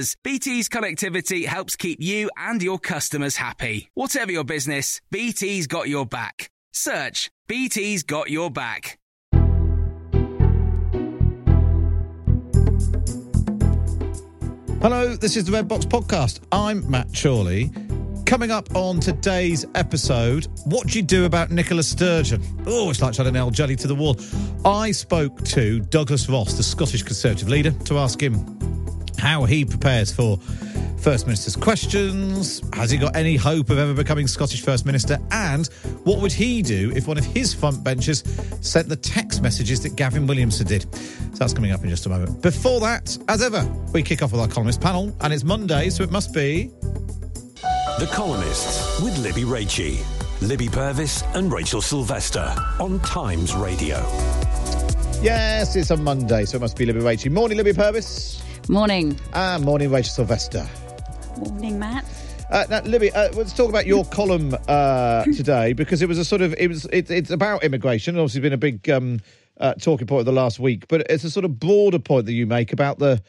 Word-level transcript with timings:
BT's 0.00 0.68
connectivity 0.68 1.44
helps 1.44 1.76
keep 1.76 2.00
you 2.00 2.30
and 2.36 2.62
your 2.62 2.78
customers 2.78 3.36
happy. 3.36 3.90
Whatever 3.94 4.32
your 4.32 4.44
business, 4.44 5.00
BT's 5.12 5.66
got 5.66 5.88
your 5.88 6.06
back. 6.06 6.50
Search 6.72 7.30
BT's 7.48 8.02
got 8.02 8.30
your 8.30 8.50
back. 8.50 8.98
Hello, 14.80 15.14
this 15.16 15.36
is 15.36 15.44
the 15.44 15.52
Red 15.52 15.68
Box 15.68 15.84
Podcast. 15.84 16.40
I'm 16.50 16.90
Matt 16.90 17.08
Chorley. 17.14 17.70
Coming 18.24 18.50
up 18.50 18.74
on 18.74 19.00
today's 19.00 19.66
episode, 19.74 20.46
what 20.64 20.86
do 20.86 20.98
you 20.98 21.02
do 21.02 21.26
about 21.26 21.50
Nicola 21.50 21.82
Sturgeon? 21.82 22.42
Oh, 22.66 22.88
it's 22.88 23.02
like 23.02 23.12
to 23.14 23.30
nail 23.30 23.50
jelly 23.50 23.76
to 23.76 23.86
the 23.86 23.94
wall. 23.94 24.16
I 24.64 24.92
spoke 24.92 25.44
to 25.46 25.80
Douglas 25.80 26.30
Ross, 26.30 26.54
the 26.54 26.62
Scottish 26.62 27.02
Conservative 27.02 27.50
leader, 27.50 27.72
to 27.72 27.98
ask 27.98 28.22
him 28.22 28.36
how 29.20 29.44
he 29.44 29.64
prepares 29.64 30.10
for 30.10 30.38
First 30.98 31.26
Minister's 31.26 31.56
questions. 31.56 32.62
Has 32.74 32.90
he 32.90 32.98
got 32.98 33.14
any 33.14 33.36
hope 33.36 33.70
of 33.70 33.78
ever 33.78 33.94
becoming 33.94 34.26
Scottish 34.26 34.62
First 34.62 34.86
Minister? 34.86 35.18
And 35.30 35.66
what 36.04 36.20
would 36.20 36.32
he 36.32 36.62
do 36.62 36.90
if 36.94 37.06
one 37.06 37.18
of 37.18 37.24
his 37.24 37.54
front 37.54 37.84
benchers 37.84 38.22
sent 38.60 38.88
the 38.88 38.96
text 38.96 39.42
messages 39.42 39.82
that 39.82 39.96
Gavin 39.96 40.26
Williamson 40.26 40.66
did? 40.66 40.82
So 40.94 41.38
that's 41.38 41.54
coming 41.54 41.70
up 41.70 41.82
in 41.84 41.90
just 41.90 42.06
a 42.06 42.08
moment. 42.08 42.40
Before 42.42 42.80
that, 42.80 43.16
as 43.28 43.42
ever, 43.42 43.64
we 43.92 44.02
kick 44.02 44.22
off 44.22 44.32
with 44.32 44.40
our 44.40 44.48
columnist 44.48 44.80
panel, 44.80 45.14
and 45.20 45.32
it's 45.32 45.44
Monday, 45.44 45.90
so 45.90 46.02
it 46.02 46.10
must 46.10 46.34
be. 46.34 46.70
The 47.98 48.08
Columnists 48.12 49.00
with 49.02 49.18
Libby 49.18 49.42
Raichie, 49.42 50.02
Libby 50.40 50.68
Purves, 50.68 51.22
and 51.34 51.52
Rachel 51.52 51.82
Sylvester 51.82 52.54
on 52.78 53.00
Times 53.00 53.54
Radio. 53.54 53.96
Yes, 55.22 55.76
it's 55.76 55.90
a 55.90 55.96
Monday, 55.96 56.46
so 56.46 56.56
it 56.56 56.60
must 56.60 56.76
be 56.76 56.86
Libby 56.86 57.00
Raichie. 57.00 57.30
Morning, 57.30 57.58
Libby 57.58 57.72
Purves. 57.72 58.42
Morning. 58.70 59.18
And 59.32 59.64
morning, 59.64 59.90
Rachel 59.90 60.12
Sylvester. 60.12 60.64
Morning, 61.38 61.80
Matt. 61.80 62.04
Uh, 62.48 62.66
now, 62.70 62.80
Libby, 62.82 63.10
uh, 63.10 63.32
let's 63.32 63.52
talk 63.52 63.68
about 63.68 63.84
your 63.84 64.04
column 64.04 64.56
uh, 64.68 65.24
today 65.34 65.72
because 65.72 66.02
it 66.02 66.08
was 66.08 66.18
a 66.18 66.24
sort 66.24 66.40
of 66.40 66.54
it 66.56 66.68
was 66.68 66.84
it, 66.84 67.10
it's 67.10 67.30
about 67.30 67.64
immigration. 67.64 68.16
Obviously, 68.16 68.42
been 68.42 68.52
a 68.52 68.56
big 68.56 68.88
um, 68.88 69.18
uh, 69.58 69.74
talking 69.74 70.06
point 70.06 70.20
of 70.20 70.26
the 70.26 70.32
last 70.32 70.60
week, 70.60 70.86
but 70.86 71.04
it's 71.10 71.24
a 71.24 71.30
sort 71.30 71.44
of 71.44 71.58
broader 71.58 71.98
point 71.98 72.26
that 72.26 72.32
you 72.32 72.46
make 72.46 72.72
about 72.72 73.00
the 73.00 73.20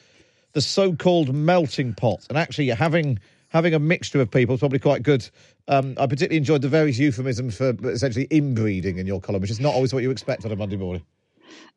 the 0.53 0.61
so-called 0.61 1.33
melting 1.33 1.95
pot 1.95 2.23
and 2.29 2.37
actually 2.37 2.67
having 2.67 3.17
having 3.49 3.73
a 3.73 3.79
mixture 3.79 4.21
of 4.21 4.29
people 4.29 4.53
is 4.53 4.59
probably 4.59 4.77
quite 4.77 5.01
good. 5.01 5.27
Um, 5.67 5.95
I 5.97 6.05
particularly 6.05 6.37
enjoyed 6.37 6.61
the 6.61 6.69
various 6.69 6.99
euphemisms 6.99 7.57
for 7.57 7.75
essentially 7.89 8.27
inbreeding 8.29 8.99
in 8.99 9.07
your 9.07 9.19
column, 9.19 9.41
which 9.41 9.49
is 9.49 9.59
not 9.59 9.73
always 9.73 9.91
what 9.91 10.03
you 10.03 10.11
expect 10.11 10.45
on 10.45 10.51
a 10.51 10.55
Monday 10.55 10.77
morning. 10.77 11.01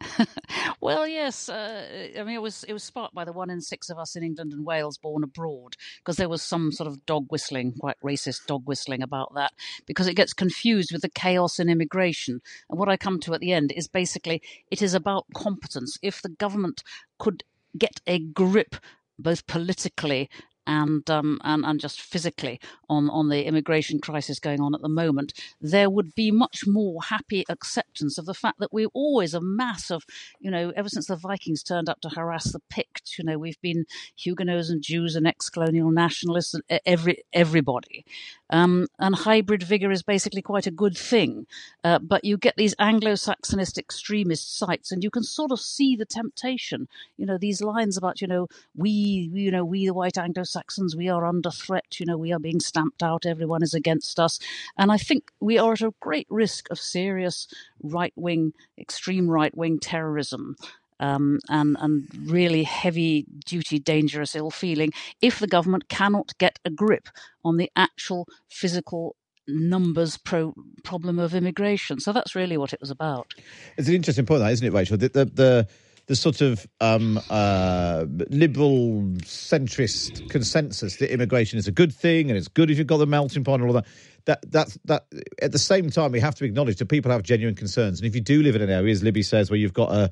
well, 0.81 1.07
yes. 1.07 1.49
Uh, 1.49 2.11
I 2.19 2.23
mean, 2.25 2.35
it 2.35 2.43
was 2.43 2.65
it 2.65 2.73
was 2.73 2.83
sparked 2.83 3.15
by 3.15 3.25
the 3.25 3.33
one 3.33 3.51
in 3.51 3.61
six 3.61 3.91
of 3.91 3.99
us 3.99 4.17
in 4.17 4.23
England 4.23 4.53
and 4.53 4.65
Wales 4.67 4.99
born 4.99 5.23
abroad, 5.23 5.77
because 5.99 6.17
there 6.17 6.29
was 6.29 6.43
some 6.43 6.73
sort 6.73 6.89
of 6.89 7.05
dog 7.07 7.27
whistling, 7.31 7.75
quite 7.79 7.97
racist 8.05 8.47
dog 8.47 8.63
whistling 8.67 9.03
about 9.03 9.35
that, 9.35 9.53
because 9.87 10.07
it 10.07 10.15
gets 10.15 10.33
confused 10.33 10.91
with 10.93 11.03
the 11.03 11.09
chaos 11.09 11.59
in 11.59 11.69
immigration. 11.69 12.41
And 12.69 12.79
what 12.79 12.89
I 12.89 12.97
come 12.97 13.21
to 13.21 13.35
at 13.35 13.41
the 13.41 13.53
end 13.53 13.73
is 13.73 13.89
basically 13.89 14.43
it 14.71 14.83
is 14.83 14.95
about 14.95 15.27
competence. 15.35 15.99
If 16.03 16.23
the 16.23 16.29
government 16.29 16.83
could 17.19 17.45
get 17.77 18.01
a 18.07 18.19
grip 18.19 18.77
both 19.19 19.47
politically 19.47 20.29
and 20.67 21.09
um, 21.11 21.41
and 21.45 21.65
and 21.65 21.81
just 21.81 22.01
physically 22.01 22.61
on 22.89 23.09
on 23.11 23.29
the 23.29 23.45
immigration 23.47 24.01
crisis 24.01 24.39
going 24.39 24.61
on 24.61 24.75
at 24.75 24.83
the 24.83 24.89
moment, 24.89 25.33
there 25.61 25.89
would 25.89 26.15
be 26.15 26.31
much 26.31 26.67
more 26.67 27.03
happy 27.03 27.45
acceptance 27.49 28.19
of 28.19 28.27
the 28.27 28.35
fact 28.35 28.59
that 28.61 28.73
we're 28.73 28.89
always 28.95 29.35
a 29.35 29.41
mass 29.41 29.91
of, 29.91 30.05
you 30.41 30.51
know, 30.51 30.73
ever 30.77 30.89
since 30.89 31.07
the 31.07 31.17
Vikings 31.17 31.63
turned 31.63 31.89
up 31.89 32.01
to 32.01 32.09
harass 32.09 32.53
the 32.53 32.61
Picts, 32.71 33.19
you 33.19 33.25
know, 33.25 33.39
we've 33.39 33.61
been 33.61 33.85
Huguenots 34.17 34.71
and 34.71 34.83
Jews 34.83 35.17
and 35.17 35.27
ex-colonial 35.27 35.91
nationalists 35.91 36.55
and 36.55 36.63
every 36.85 37.23
everybody, 37.33 38.05
um, 38.51 38.87
and 38.99 39.15
hybrid 39.15 39.63
vigor 39.63 39.91
is 39.91 40.03
basically 40.03 40.43
quite 40.43 40.67
a 40.67 40.71
good 40.71 40.97
thing. 40.97 41.47
Uh, 41.83 41.99
but 41.99 42.25
you 42.25 42.37
get 42.37 42.57
these 42.57 42.75
Anglo-Saxonist 42.79 43.79
extremist 43.79 44.59
sites, 44.59 44.91
and 44.91 45.03
you 45.03 45.11
can 45.11 45.23
sort 45.23 45.53
of 45.53 45.61
see 45.61 45.97
the 45.97 46.07
temptation. 46.07 46.89
You 47.17 47.27
know, 47.27 47.39
these 47.39 47.63
lines 47.63 47.97
about, 47.97 48.21
you 48.21 48.27
know, 48.27 48.49
we, 48.77 49.31
you 49.33 49.51
know, 49.51 49.65
we 49.65 49.87
the 49.87 49.95
white 49.95 50.19
Anglo-Saxons, 50.55 50.97
we 50.97 51.09
are 51.09 51.25
under 51.27 51.51
threat. 51.51 51.99
You 51.99 52.07
know, 52.07 52.17
we 52.17 52.33
are 52.33 52.39
being 52.39 52.61
stamped 52.61 53.03
out. 53.03 53.27
Everyone 53.27 53.63
is 53.63 53.75
against 53.75 54.19
us. 54.21 54.39
And 54.77 54.93
I 54.93 54.99
think 54.99 55.31
we 55.41 55.59
are 55.59 55.73
at 55.73 55.81
a 55.81 55.93
great 56.01 56.27
risk 56.31 56.71
of 56.71 56.79
serious 56.79 57.49
right-wing, 57.83 58.53
extreme 58.79 59.29
right-wing 59.29 59.81
terrorism 59.81 60.57
um, 61.01 61.41
and, 61.49 61.77
and 61.81 62.09
really 62.27 62.63
heavy 62.63 63.27
duty, 63.45 63.79
dangerous 63.79 64.37
ill 64.37 64.51
feeling 64.51 64.93
if 65.21 65.39
the 65.39 65.49
government 65.49 65.89
cannot 65.89 66.33
get 66.39 66.59
a 66.65 66.71
grip 66.71 67.09
on 67.45 67.57
the 67.57 67.71
actual 67.75 68.29
physical 68.49 69.17
numbers 69.47 70.17
pro- 70.17 70.55
problem 70.85 71.19
of 71.19 71.35
immigration. 71.35 72.01
So 72.01 72.13
that's 72.13 72.35
really 72.35 72.57
what 72.57 72.73
it 72.73 72.81
was 72.81 72.91
about. 72.91 73.35
It's 73.77 73.89
an 73.89 73.95
interesting 73.95 74.25
point, 74.25 74.41
that 74.41 74.53
isn't 74.53 74.67
it, 74.67 74.73
Rachel? 74.73 74.97
The 74.97 75.09
the 75.09 75.25
the, 75.25 75.69
the 76.07 76.17
sort 76.17 76.41
of 76.41 76.67
um, 76.81 77.21
uh, 77.31 78.05
liberal 78.29 79.03
centrist 79.23 80.29
consensus 80.29 80.97
that 80.97 81.13
immigration 81.13 81.59
is 81.59 81.67
a 81.67 81.73
good 81.73 81.95
thing 81.95 82.31
and 82.31 82.37
it's 82.37 82.49
good 82.49 82.71
if 82.71 82.79
you've 82.79 82.87
got 82.87 82.99
the 82.99 83.07
melting 83.07 83.45
pot 83.45 83.61
and 83.61 83.65
all 83.65 83.73
that. 83.73 83.87
That 84.27 84.51
that's 84.51 84.79
that. 84.87 85.07
At 85.43 85.53
the 85.53 85.59
same 85.59 85.91
time, 85.91 86.13
we 86.13 86.21
have 86.21 86.35
to 86.37 86.45
acknowledge 86.45 86.77
that 86.77 86.87
people 86.87 87.13
have 87.13 87.23
genuine 87.23 87.55
concerns, 87.55 88.01
and 88.01 88.07
if 88.07 88.15
you 88.15 88.23
do 88.23 88.43
live 88.43 88.57
in 88.57 88.63
an 88.63 88.71
area, 88.71 88.91
as 88.91 89.03
Libby 89.03 89.23
says, 89.23 89.51
where 89.51 89.59
you've 89.59 89.75
got 89.75 89.93
a 89.93 90.11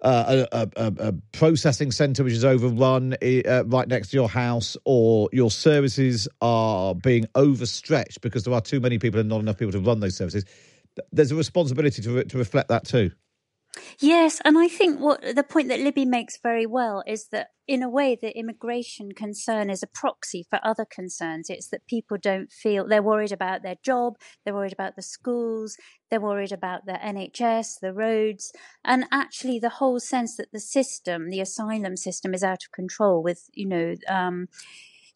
uh, 0.00 0.46
a, 0.52 0.68
a, 0.76 0.92
a, 1.08 1.12
processing 1.32 1.90
centre 1.90 2.22
which 2.22 2.32
is 2.32 2.44
overrun 2.44 3.14
uh, 3.14 3.64
right 3.66 3.88
next 3.88 4.10
to 4.10 4.16
your 4.16 4.28
house, 4.28 4.76
or 4.84 5.28
your 5.32 5.50
services 5.50 6.28
are 6.40 6.94
being 6.94 7.26
overstretched 7.34 8.20
because 8.20 8.44
there 8.44 8.54
are 8.54 8.60
too 8.60 8.80
many 8.80 8.98
people 8.98 9.18
and 9.20 9.28
not 9.28 9.40
enough 9.40 9.58
people 9.58 9.72
to 9.72 9.80
run 9.80 10.00
those 10.00 10.16
services, 10.16 10.44
there's 11.12 11.32
a 11.32 11.36
responsibility 11.36 12.02
to, 12.02 12.24
to 12.24 12.38
reflect 12.38 12.68
that 12.68 12.84
too. 12.84 13.10
Yes, 14.00 14.40
and 14.44 14.56
I 14.58 14.68
think 14.68 14.98
what 14.98 15.22
the 15.22 15.42
point 15.44 15.68
that 15.68 15.80
Libby 15.80 16.04
makes 16.04 16.38
very 16.42 16.66
well 16.66 17.02
is 17.06 17.28
that 17.32 17.48
in 17.66 17.82
a 17.82 17.88
way 17.88 18.16
the 18.20 18.36
immigration 18.36 19.12
concern 19.12 19.68
is 19.70 19.82
a 19.82 19.86
proxy 19.86 20.46
for 20.48 20.58
other 20.64 20.84
concerns. 20.84 21.50
It's 21.50 21.68
that 21.68 21.86
people 21.86 22.16
don't 22.20 22.50
feel 22.50 22.86
they're 22.86 23.02
worried 23.02 23.32
about 23.32 23.62
their 23.62 23.76
job, 23.84 24.14
they're 24.44 24.54
worried 24.54 24.72
about 24.72 24.96
the 24.96 25.02
schools, 25.02 25.76
they're 26.10 26.20
worried 26.20 26.52
about 26.52 26.86
the 26.86 27.02
NHS, 27.04 27.80
the 27.80 27.92
roads, 27.92 28.52
and 28.84 29.04
actually 29.12 29.58
the 29.58 29.68
whole 29.68 30.00
sense 30.00 30.36
that 30.36 30.52
the 30.52 30.60
system, 30.60 31.28
the 31.28 31.40
asylum 31.40 31.96
system 31.96 32.34
is 32.34 32.42
out 32.42 32.64
of 32.64 32.72
control 32.72 33.22
with, 33.22 33.50
you 33.52 33.66
know, 33.66 33.94
um, 34.08 34.48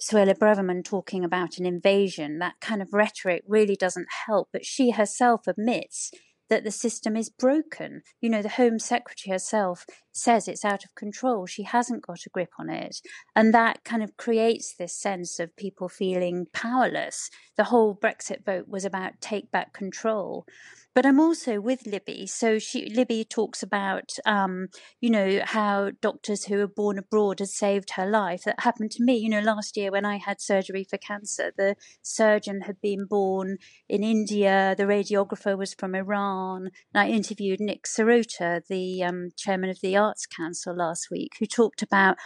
Suella 0.00 0.36
Braverman 0.36 0.84
talking 0.84 1.24
about 1.24 1.58
an 1.58 1.66
invasion, 1.66 2.38
that 2.40 2.54
kind 2.60 2.82
of 2.82 2.92
rhetoric 2.92 3.44
really 3.46 3.76
doesn't 3.76 4.08
help. 4.26 4.48
But 4.52 4.66
she 4.66 4.90
herself 4.90 5.46
admits 5.46 6.10
that 6.48 6.64
the 6.64 6.70
system 6.70 7.16
is 7.16 7.30
broken. 7.30 8.02
You 8.20 8.30
know, 8.30 8.42
the 8.42 8.48
Home 8.50 8.78
Secretary 8.78 9.32
herself 9.32 9.86
says 10.12 10.48
it's 10.48 10.64
out 10.64 10.84
of 10.84 10.94
control. 10.94 11.46
She 11.46 11.64
hasn't 11.64 12.06
got 12.06 12.26
a 12.26 12.30
grip 12.30 12.50
on 12.58 12.70
it. 12.70 13.00
And 13.34 13.52
that 13.54 13.84
kind 13.84 14.02
of 14.02 14.16
creates 14.16 14.74
this 14.74 14.94
sense 14.94 15.40
of 15.40 15.56
people 15.56 15.88
feeling 15.88 16.46
powerless. 16.52 17.30
The 17.56 17.64
whole 17.64 17.96
Brexit 17.96 18.44
vote 18.44 18.68
was 18.68 18.84
about 18.84 19.20
take 19.20 19.50
back 19.50 19.72
control. 19.72 20.46
But 20.94 21.06
I'm 21.06 21.20
also 21.20 21.58
with 21.58 21.86
Libby. 21.86 22.26
So 22.26 22.58
she, 22.58 22.90
Libby 22.90 23.24
talks 23.24 23.62
about, 23.62 24.12
um, 24.26 24.68
you 25.00 25.08
know, 25.08 25.40
how 25.42 25.92
doctors 26.02 26.44
who 26.44 26.58
were 26.58 26.66
born 26.66 26.98
abroad 26.98 27.38
had 27.38 27.48
saved 27.48 27.92
her 27.96 28.06
life. 28.06 28.42
That 28.44 28.60
happened 28.60 28.90
to 28.92 29.02
me. 29.02 29.16
You 29.16 29.30
know, 29.30 29.40
last 29.40 29.76
year 29.76 29.90
when 29.90 30.04
I 30.04 30.18
had 30.18 30.40
surgery 30.40 30.84
for 30.84 30.98
cancer, 30.98 31.50
the 31.56 31.76
surgeon 32.02 32.62
had 32.62 32.80
been 32.82 33.06
born 33.06 33.56
in 33.88 34.04
India. 34.04 34.74
The 34.76 34.84
radiographer 34.84 35.56
was 35.56 35.72
from 35.72 35.94
Iran. 35.94 36.68
And 36.92 37.02
I 37.02 37.08
interviewed 37.08 37.60
Nick 37.60 37.84
Serota, 37.84 38.60
the 38.68 39.02
um, 39.02 39.30
chairman 39.34 39.70
of 39.70 39.80
the 39.80 39.96
Arts 40.02 40.26
Council 40.26 40.74
last 40.76 41.08
week, 41.10 41.32
who 41.38 41.46
talked 41.46 41.82
about 41.82 42.16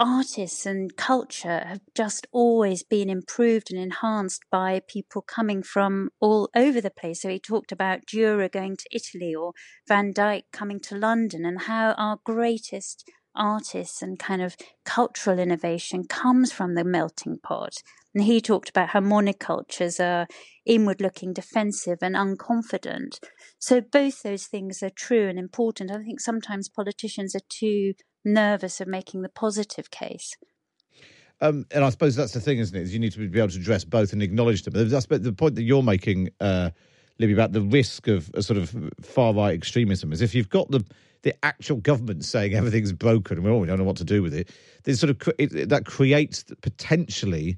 artists 0.00 0.64
and 0.64 0.96
culture 0.96 1.62
have 1.66 1.80
just 1.94 2.26
always 2.32 2.82
been 2.82 3.10
improved 3.10 3.70
and 3.70 3.78
enhanced 3.78 4.42
by 4.50 4.80
people 4.88 5.20
coming 5.20 5.62
from 5.62 6.08
all 6.20 6.48
over 6.56 6.80
the 6.80 6.90
place. 6.90 7.20
So 7.20 7.28
he 7.28 7.38
talked 7.38 7.70
about 7.70 8.06
Dürer 8.06 8.50
going 8.50 8.76
to 8.78 8.88
Italy 8.90 9.34
or 9.34 9.52
Van 9.86 10.10
Dyck 10.12 10.44
coming 10.52 10.80
to 10.80 10.96
London 10.96 11.44
and 11.44 11.62
how 11.62 11.92
our 11.98 12.18
greatest 12.24 13.04
artists 13.40 14.02
and 14.02 14.18
kind 14.18 14.42
of 14.42 14.56
cultural 14.84 15.38
innovation 15.38 16.04
comes 16.04 16.52
from 16.52 16.74
the 16.74 16.84
melting 16.84 17.38
pot. 17.42 17.82
And 18.14 18.24
he 18.24 18.40
talked 18.40 18.68
about 18.68 18.90
how 18.90 19.00
monocultures 19.00 19.98
are 19.98 20.26
inward 20.66 21.00
looking, 21.00 21.32
defensive, 21.32 21.98
and 22.02 22.14
unconfident. 22.14 23.18
So 23.58 23.80
both 23.80 24.22
those 24.22 24.46
things 24.46 24.82
are 24.82 24.90
true 24.90 25.28
and 25.28 25.38
important. 25.38 25.90
I 25.90 26.02
think 26.02 26.20
sometimes 26.20 26.68
politicians 26.68 27.34
are 27.34 27.46
too 27.48 27.94
nervous 28.24 28.80
of 28.80 28.88
making 28.88 29.22
the 29.22 29.28
positive 29.28 29.90
case. 29.90 30.36
Um, 31.40 31.64
and 31.70 31.84
I 31.84 31.90
suppose 31.90 32.16
that's 32.16 32.32
the 32.32 32.40
thing, 32.40 32.58
isn't 32.58 32.76
it? 32.76 32.82
Is 32.82 32.92
you 32.92 32.98
need 32.98 33.12
to 33.12 33.28
be 33.28 33.38
able 33.38 33.48
to 33.48 33.58
address 33.58 33.84
both 33.84 34.12
and 34.12 34.22
acknowledge 34.22 34.62
them. 34.62 34.74
That's 34.76 35.06
the 35.06 35.32
point 35.32 35.54
that 35.54 35.62
you're 35.62 35.82
making, 35.82 36.28
uh, 36.40 36.70
Libby, 37.18 37.32
about 37.32 37.52
the 37.52 37.62
risk 37.62 38.08
of 38.08 38.30
a 38.34 38.42
sort 38.42 38.58
of 38.58 38.74
far 39.00 39.32
right 39.32 39.54
extremism 39.54 40.12
is 40.12 40.20
if 40.20 40.34
you've 40.34 40.50
got 40.50 40.70
the 40.70 40.84
the 41.22 41.34
actual 41.44 41.76
government 41.76 42.24
saying 42.24 42.54
everything's 42.54 42.92
broken 42.92 43.38
and 43.38 43.60
we, 43.60 43.66
don't 43.66 43.78
know 43.78 43.84
what 43.84 43.96
to 43.96 44.04
do 44.04 44.22
with 44.22 44.34
it, 44.34 44.48
then 44.84 44.96
sort 44.96 45.10
of 45.10 45.34
it, 45.38 45.68
that 45.68 45.84
creates 45.84 46.44
potentially 46.62 47.56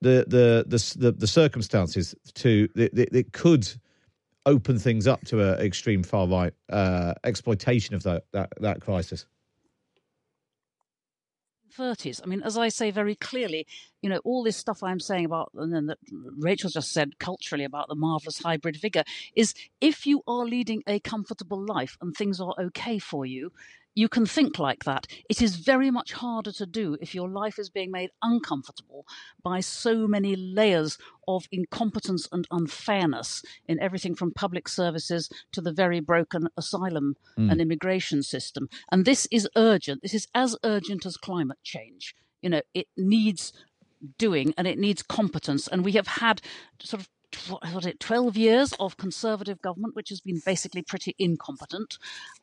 the 0.00 0.24
the 0.28 0.64
the 0.66 0.94
the, 0.98 1.12
the 1.12 1.26
circumstances 1.26 2.14
to 2.34 2.68
it 2.76 3.32
could 3.32 3.68
open 4.44 4.78
things 4.78 5.06
up 5.06 5.24
to 5.24 5.42
an 5.42 5.60
extreme 5.60 6.02
far 6.02 6.28
right 6.28 6.52
uh, 6.70 7.14
exploitation 7.24 7.94
of 7.94 8.02
that, 8.04 8.24
that 8.32 8.52
that 8.60 8.80
crisis. 8.80 9.26
30s. 11.76 12.20
I 12.22 12.26
mean, 12.26 12.42
as 12.42 12.56
I 12.56 12.68
say 12.68 12.90
very 12.90 13.14
clearly, 13.14 13.66
you 14.02 14.10
know, 14.10 14.18
all 14.24 14.42
this 14.42 14.56
stuff 14.56 14.82
I'm 14.82 15.00
saying 15.00 15.24
about, 15.24 15.50
and 15.54 15.72
then 15.72 15.86
that 15.86 15.98
Rachel 16.38 16.70
just 16.70 16.92
said 16.92 17.18
culturally 17.18 17.64
about 17.64 17.88
the 17.88 17.94
marvelous 17.94 18.38
hybrid 18.38 18.76
vigor, 18.76 19.04
is 19.34 19.54
if 19.80 20.06
you 20.06 20.22
are 20.26 20.44
leading 20.44 20.82
a 20.86 21.00
comfortable 21.00 21.64
life 21.64 21.96
and 22.00 22.14
things 22.14 22.40
are 22.40 22.54
okay 22.58 22.98
for 22.98 23.26
you, 23.26 23.52
you 23.96 24.08
can 24.08 24.26
think 24.26 24.58
like 24.58 24.84
that. 24.84 25.06
It 25.28 25.42
is 25.42 25.56
very 25.56 25.90
much 25.90 26.12
harder 26.12 26.52
to 26.52 26.66
do 26.66 26.96
if 27.00 27.14
your 27.14 27.28
life 27.28 27.58
is 27.58 27.70
being 27.70 27.90
made 27.90 28.10
uncomfortable 28.22 29.06
by 29.42 29.60
so 29.60 30.06
many 30.06 30.36
layers 30.36 30.98
of 31.26 31.48
incompetence 31.50 32.28
and 32.30 32.46
unfairness 32.50 33.42
in 33.66 33.80
everything 33.80 34.14
from 34.14 34.32
public 34.32 34.68
services 34.68 35.30
to 35.52 35.62
the 35.62 35.72
very 35.72 35.98
broken 35.98 36.48
asylum 36.58 37.16
mm. 37.38 37.50
and 37.50 37.60
immigration 37.60 38.22
system. 38.22 38.68
And 38.92 39.06
this 39.06 39.26
is 39.32 39.48
urgent. 39.56 40.02
This 40.02 40.14
is 40.14 40.28
as 40.34 40.56
urgent 40.62 41.06
as 41.06 41.16
climate 41.16 41.58
change. 41.64 42.14
You 42.42 42.50
know, 42.50 42.62
it 42.74 42.88
needs 42.98 43.54
doing 44.18 44.52
and 44.58 44.66
it 44.66 44.78
needs 44.78 45.02
competence. 45.02 45.66
And 45.66 45.84
we 45.84 45.92
have 45.92 46.06
had 46.06 46.42
sort 46.80 47.00
of 47.00 47.08
what 47.48 47.74
was 47.74 47.86
it, 47.86 48.00
12 48.00 48.36
years 48.36 48.72
of 48.78 48.96
conservative 48.96 49.60
government, 49.62 49.94
which 49.96 50.08
has 50.10 50.20
been 50.20 50.40
basically 50.44 50.82
pretty 50.82 51.14
incompetent 51.18 51.98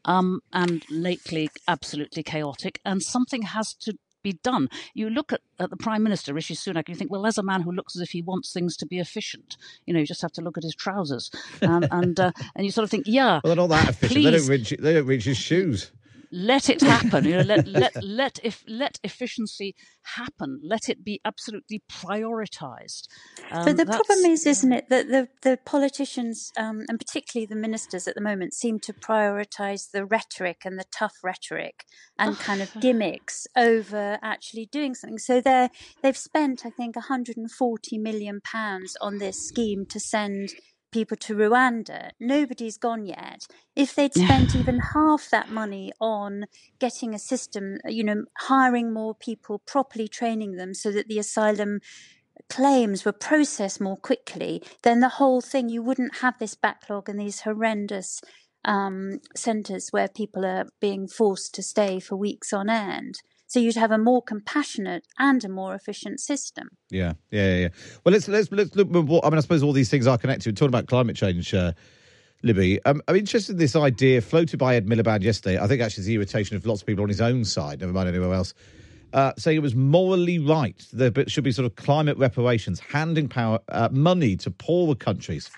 um, 0.05 0.41
and 0.51 0.83
lately 0.89 1.49
absolutely 1.67 2.23
chaotic. 2.23 2.79
And 2.85 3.01
something 3.01 3.43
has 3.43 3.73
to 3.75 3.97
be 4.23 4.33
done. 4.41 4.69
You 4.93 5.09
look 5.09 5.33
at, 5.33 5.41
at 5.59 5.69
the 5.69 5.77
Prime 5.77 6.01
Minister, 6.01 6.33
Rishi 6.33 6.55
Sunak, 6.55 6.87
and 6.87 6.89
you 6.89 6.95
think, 6.95 7.11
well, 7.11 7.21
there's 7.21 7.37
a 7.37 7.43
man 7.43 7.61
who 7.61 7.71
looks 7.71 7.95
as 7.95 8.01
if 8.01 8.11
he 8.11 8.21
wants 8.21 8.53
things 8.53 8.77
to 8.77 8.85
be 8.85 8.99
efficient. 8.99 9.57
You 9.85 9.93
know, 9.93 9.99
you 9.99 10.05
just 10.05 10.21
have 10.21 10.31
to 10.33 10.41
look 10.41 10.57
at 10.57 10.63
his 10.63 10.75
trousers. 10.75 11.29
Um, 11.61 11.85
and 11.91 12.19
uh, 12.19 12.31
and 12.55 12.65
you 12.65 12.71
sort 12.71 12.83
of 12.83 12.89
think, 12.89 13.05
yeah. 13.07 13.39
Well, 13.43 13.55
they're 13.55 13.67
not 13.67 13.69
that 13.69 13.89
efficient. 13.89 14.11
Please. 14.11 14.23
They 14.25 14.37
don't 14.37 14.47
reach, 14.47 14.69
they 14.79 14.93
don't 14.93 15.05
reach 15.05 15.25
his 15.25 15.37
shoes 15.37 15.91
let 16.33 16.67
it 16.69 16.81
happen. 16.81 17.25
You 17.25 17.37
know, 17.37 17.43
let 17.43 17.67
let 17.83 18.03
let 18.03 18.39
if 18.43 18.63
let 18.67 18.99
efficiency 19.03 19.75
happen. 20.15 20.59
Let 20.63 20.89
it 20.89 21.03
be 21.03 21.21
absolutely 21.23 21.83
prioritized. 21.89 23.07
Um, 23.51 23.65
but 23.65 23.77
the 23.77 23.85
problem 23.85 24.25
is, 24.25 24.45
isn't 24.45 24.73
it, 24.73 24.89
that 24.89 25.07
the 25.07 25.27
the 25.43 25.59
politicians 25.63 26.51
um, 26.57 26.85
and 26.89 26.99
particularly 26.99 27.45
the 27.45 27.55
ministers 27.55 28.07
at 28.07 28.15
the 28.15 28.21
moment 28.21 28.53
seem 28.53 28.79
to 28.79 28.93
prioritize 28.93 29.91
the 29.91 30.05
rhetoric 30.05 30.61
and 30.65 30.79
the 30.79 30.85
tough 30.91 31.13
rhetoric 31.23 31.85
and 32.17 32.37
kind 32.39 32.61
of 32.61 32.71
gimmicks 32.81 33.45
over 33.55 34.17
actually 34.21 34.65
doing 34.65 34.95
something. 34.95 35.19
So 35.19 35.39
they 35.39 35.69
they've 36.01 36.17
spent, 36.17 36.65
I 36.65 36.71
think, 36.71 36.95
140 36.95 37.97
million 37.99 38.41
pounds 38.41 38.97
on 38.99 39.19
this 39.19 39.47
scheme 39.47 39.85
to 39.85 39.99
send 39.99 40.49
people 40.93 41.17
to 41.17 41.35
Rwanda. 41.35 42.11
Nobody's 42.19 42.77
gone 42.77 43.05
yet. 43.05 43.47
If 43.75 43.93
they'd 43.95 44.13
spent 44.13 44.55
even 44.55 44.79
half 44.93 45.29
that 45.31 45.49
money 45.49 45.91
on 45.99 46.45
getting 46.79 47.13
a 47.13 47.19
system, 47.19 47.79
you 47.85 48.03
know, 48.03 48.25
hiring 48.37 48.93
more 48.93 49.13
people, 49.13 49.59
properly 49.65 50.07
training 50.07 50.55
them 50.55 50.73
so 50.73 50.91
that 50.91 51.07
the 51.07 51.19
asylum 51.19 51.79
claims 52.49 53.03
were 53.03 53.11
processed 53.11 53.81
more 53.81 53.97
quickly, 53.97 54.61
then 54.83 54.99
the 54.99 55.09
whole 55.09 55.41
thing, 55.41 55.67
you 55.67 55.81
wouldn't 55.81 56.17
have 56.17 56.37
this 56.39 56.55
backlog 56.55 57.09
and 57.09 57.19
these 57.19 57.41
horrendous 57.41 58.21
um, 58.65 59.19
centres 59.35 59.89
where 59.91 60.07
people 60.07 60.45
are 60.45 60.67
being 60.79 61.07
forced 61.07 61.53
to 61.55 61.63
stay 61.63 61.99
for 61.99 62.15
weeks 62.15 62.53
on 62.53 62.69
end. 62.69 63.15
So 63.53 63.59
you'd 63.59 63.75
have 63.75 63.91
a 63.91 63.99
more 63.99 64.23
compassionate 64.23 65.05
and 65.19 65.45
a 65.45 65.47
more 65.47 65.75
efficient 65.75 66.19
system. 66.19 66.69
Yeah, 66.89 67.13
yeah, 67.29 67.55
yeah. 67.57 67.67
Well, 68.03 68.11
let's 68.11 68.27
let's 68.27 68.51
let's 68.51 68.75
look. 68.75 68.87
I 68.91 68.93
mean, 69.29 69.37
I 69.37 69.39
suppose 69.41 69.61
all 69.61 69.73
these 69.73 69.91
things 69.91 70.07
are 70.07 70.17
connected. 70.17 70.49
We're 70.49 70.55
talking 70.55 70.69
about 70.69 70.87
climate 70.87 71.15
change. 71.15 71.53
Uh, 71.53 71.73
Libby, 72.41 72.83
um, 72.85 73.03
I'm 73.07 73.15
interested 73.15 73.51
in 73.51 73.59
this 73.59 73.75
idea 73.75 74.21
floated 74.21 74.57
by 74.57 74.75
Ed 74.75 74.87
Miliband 74.87 75.21
yesterday. 75.21 75.59
I 75.59 75.67
think 75.67 75.83
actually 75.83 76.01
it's 76.01 76.07
the 76.07 76.15
irritation 76.15 76.55
of 76.55 76.65
lots 76.65 76.81
of 76.81 76.87
people 76.87 77.03
on 77.03 77.09
his 77.09 77.21
own 77.21 77.45
side, 77.45 77.81
never 77.81 77.93
mind 77.93 78.09
anywhere 78.09 78.33
else, 78.33 78.55
uh, 79.13 79.33
saying 79.37 79.57
it 79.57 79.61
was 79.61 79.75
morally 79.75 80.39
right. 80.39 80.83
That 80.91 81.13
there 81.13 81.29
should 81.29 81.43
be 81.43 81.51
sort 81.51 81.67
of 81.67 81.75
climate 81.75 82.17
reparations, 82.17 82.79
handing 82.79 83.27
power, 83.27 83.59
uh, 83.69 83.89
money 83.91 84.35
to 84.37 84.49
poorer 84.49 84.95
countries 84.95 85.51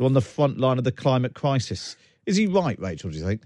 on 0.00 0.14
the 0.14 0.22
front 0.22 0.56
line 0.56 0.78
of 0.78 0.84
the 0.84 0.92
climate 0.92 1.34
crisis. 1.34 1.96
Is 2.24 2.36
he 2.36 2.46
right, 2.46 2.80
Rachel? 2.80 3.10
Do 3.10 3.18
you 3.18 3.26
think? 3.26 3.42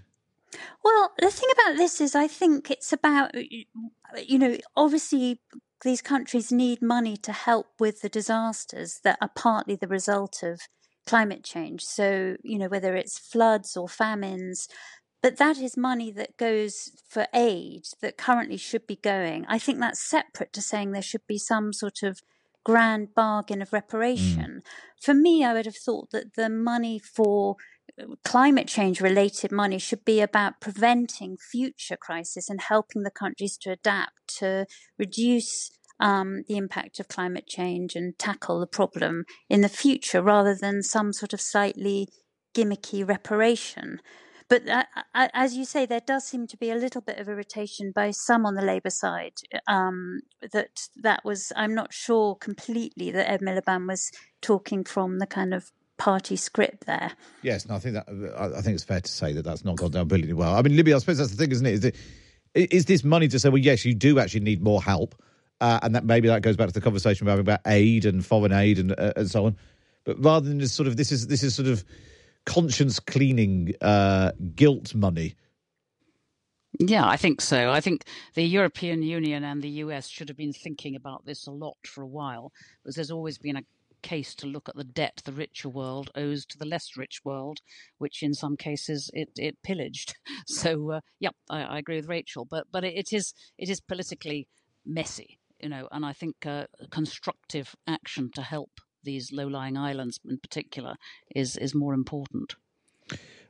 Well, 0.84 1.12
the 1.18 1.30
thing 1.30 1.48
about 1.52 1.76
this 1.76 2.00
is, 2.00 2.14
I 2.14 2.26
think 2.26 2.70
it's 2.70 2.92
about, 2.92 3.34
you 3.34 4.38
know, 4.38 4.56
obviously 4.76 5.40
these 5.82 6.02
countries 6.02 6.52
need 6.52 6.82
money 6.82 7.16
to 7.18 7.32
help 7.32 7.66
with 7.78 8.02
the 8.02 8.08
disasters 8.08 9.00
that 9.04 9.18
are 9.20 9.30
partly 9.34 9.76
the 9.76 9.88
result 9.88 10.42
of 10.42 10.60
climate 11.06 11.44
change. 11.44 11.82
So, 11.82 12.36
you 12.42 12.58
know, 12.58 12.68
whether 12.68 12.94
it's 12.94 13.18
floods 13.18 13.76
or 13.76 13.88
famines, 13.88 14.68
but 15.22 15.36
that 15.36 15.58
is 15.58 15.76
money 15.76 16.10
that 16.12 16.36
goes 16.36 16.90
for 17.08 17.26
aid 17.34 17.82
that 18.00 18.16
currently 18.16 18.56
should 18.56 18.86
be 18.86 18.96
going. 18.96 19.44
I 19.48 19.58
think 19.58 19.78
that's 19.78 20.00
separate 20.00 20.52
to 20.54 20.62
saying 20.62 20.92
there 20.92 21.02
should 21.02 21.26
be 21.26 21.38
some 21.38 21.72
sort 21.72 22.02
of 22.02 22.20
grand 22.64 23.14
bargain 23.14 23.62
of 23.62 23.72
reparation. 23.72 24.62
Mm. 24.62 25.02
For 25.02 25.14
me, 25.14 25.44
I 25.44 25.52
would 25.52 25.66
have 25.66 25.76
thought 25.76 26.10
that 26.10 26.34
the 26.34 26.48
money 26.48 26.98
for 26.98 27.56
climate 28.24 28.68
change 28.68 29.00
related 29.00 29.52
money 29.52 29.78
should 29.78 30.04
be 30.04 30.20
about 30.20 30.60
preventing 30.60 31.36
future 31.36 31.96
crises 31.96 32.48
and 32.48 32.60
helping 32.60 33.02
the 33.02 33.10
countries 33.10 33.56
to 33.58 33.70
adapt 33.70 34.38
to 34.38 34.66
reduce 34.98 35.70
um, 36.00 36.42
the 36.48 36.56
impact 36.56 36.98
of 36.98 37.08
climate 37.08 37.46
change 37.46 37.94
and 37.94 38.18
tackle 38.18 38.58
the 38.58 38.66
problem 38.66 39.24
in 39.48 39.60
the 39.60 39.68
future 39.68 40.22
rather 40.22 40.56
than 40.58 40.82
some 40.82 41.12
sort 41.12 41.32
of 41.32 41.40
slightly 41.40 42.08
gimmicky 42.54 43.06
reparation. 43.06 44.00
But 44.48 44.68
uh, 44.68 44.84
as 45.14 45.54
you 45.54 45.64
say, 45.64 45.86
there 45.86 46.00
does 46.04 46.26
seem 46.26 46.48
to 46.48 46.56
be 46.56 46.70
a 46.70 46.74
little 46.74 47.00
bit 47.00 47.18
of 47.18 47.28
irritation 47.28 47.92
by 47.94 48.10
some 48.10 48.44
on 48.44 48.56
the 48.56 48.62
Labour 48.62 48.90
side. 48.90 49.34
Um, 49.68 50.22
that 50.52 50.88
that 51.00 51.24
was, 51.24 51.52
I'm 51.54 51.72
not 51.72 51.94
sure 51.94 52.34
completely 52.34 53.12
that 53.12 53.30
Ed 53.30 53.42
Miliband 53.42 53.86
was 53.86 54.10
talking 54.42 54.82
from 54.82 55.20
the 55.20 55.26
kind 55.26 55.54
of 55.54 55.70
party 56.00 56.34
script 56.34 56.86
there. 56.86 57.12
Yes, 57.42 57.68
no, 57.68 57.74
I 57.74 57.78
think 57.78 57.94
that 57.94 58.08
I 58.38 58.62
think 58.62 58.74
it's 58.74 58.84
fair 58.84 59.02
to 59.02 59.10
say 59.10 59.34
that 59.34 59.42
that's 59.42 59.64
not 59.64 59.76
gone 59.76 59.90
down 59.90 60.08
brilliantly 60.08 60.32
well. 60.32 60.54
I 60.54 60.62
mean, 60.62 60.74
Libby, 60.74 60.94
I 60.94 60.98
suppose 60.98 61.18
that's 61.18 61.30
the 61.30 61.36
thing, 61.36 61.52
isn't 61.52 61.66
it? 61.66 61.74
Is, 61.74 61.84
it, 61.84 61.96
is 62.54 62.86
this 62.86 63.04
money 63.04 63.28
to 63.28 63.38
say, 63.38 63.50
well, 63.50 63.58
yes, 63.58 63.84
you 63.84 63.94
do 63.94 64.18
actually 64.18 64.40
need 64.40 64.62
more 64.62 64.82
help, 64.82 65.14
uh, 65.60 65.78
and 65.82 65.94
that 65.94 66.06
maybe 66.06 66.26
that 66.28 66.40
goes 66.40 66.56
back 66.56 66.68
to 66.68 66.72
the 66.72 66.80
conversation 66.80 67.26
we're 67.26 67.32
having 67.32 67.44
about 67.44 67.60
aid 67.66 68.06
and 68.06 68.24
foreign 68.24 68.50
aid 68.50 68.78
and 68.78 68.98
uh, 68.98 69.12
and 69.14 69.30
so 69.30 69.44
on. 69.44 69.56
But 70.04 70.24
rather 70.24 70.48
than 70.48 70.58
just 70.58 70.74
sort 70.74 70.86
of 70.86 70.96
this 70.96 71.12
is 71.12 71.26
this 71.26 71.42
is 71.42 71.54
sort 71.54 71.68
of 71.68 71.84
conscience 72.46 72.98
cleaning 72.98 73.74
uh, 73.82 74.32
guilt 74.54 74.94
money. 74.94 75.34
Yeah, 76.78 77.06
I 77.06 77.18
think 77.18 77.42
so. 77.42 77.70
I 77.70 77.82
think 77.82 78.04
the 78.34 78.42
European 78.42 79.02
Union 79.02 79.44
and 79.44 79.60
the 79.60 79.68
US 79.84 80.08
should 80.08 80.28
have 80.28 80.38
been 80.38 80.54
thinking 80.54 80.96
about 80.96 81.26
this 81.26 81.46
a 81.46 81.50
lot 81.50 81.76
for 81.84 82.00
a 82.00 82.06
while, 82.06 82.52
because 82.82 82.94
there's 82.94 83.10
always 83.10 83.36
been 83.36 83.56
a 83.56 83.62
case 84.02 84.34
to 84.36 84.46
look 84.46 84.68
at 84.68 84.76
the 84.76 84.84
debt 84.84 85.22
the 85.24 85.32
richer 85.32 85.68
world 85.68 86.10
owes 86.14 86.44
to 86.46 86.58
the 86.58 86.66
less 86.66 86.96
rich 86.96 87.20
world, 87.24 87.60
which 87.98 88.22
in 88.22 88.34
some 88.34 88.56
cases 88.56 89.10
it, 89.12 89.30
it 89.36 89.62
pillaged. 89.62 90.14
So, 90.46 90.90
uh, 90.92 91.00
yeah, 91.20 91.30
I, 91.48 91.62
I, 91.62 91.78
agree 91.78 91.96
with 91.96 92.08
Rachel, 92.08 92.44
but 92.44 92.66
but 92.72 92.82
it, 92.84 92.94
it 92.94 93.12
is 93.12 93.34
it 93.56 93.68
is 93.68 93.80
politically 93.80 94.48
messy, 94.84 95.38
you 95.60 95.68
know, 95.68 95.86
and 95.92 96.04
I 96.04 96.12
think 96.12 96.44
uh, 96.44 96.64
constructive 96.90 97.76
action 97.86 98.30
to 98.34 98.42
help 98.42 98.70
these 99.04 99.30
low-lying 99.32 99.76
islands 99.76 100.18
in 100.28 100.38
particular 100.38 100.96
is 101.34 101.56
is 101.56 101.74
more 101.74 101.94
important. 101.94 102.56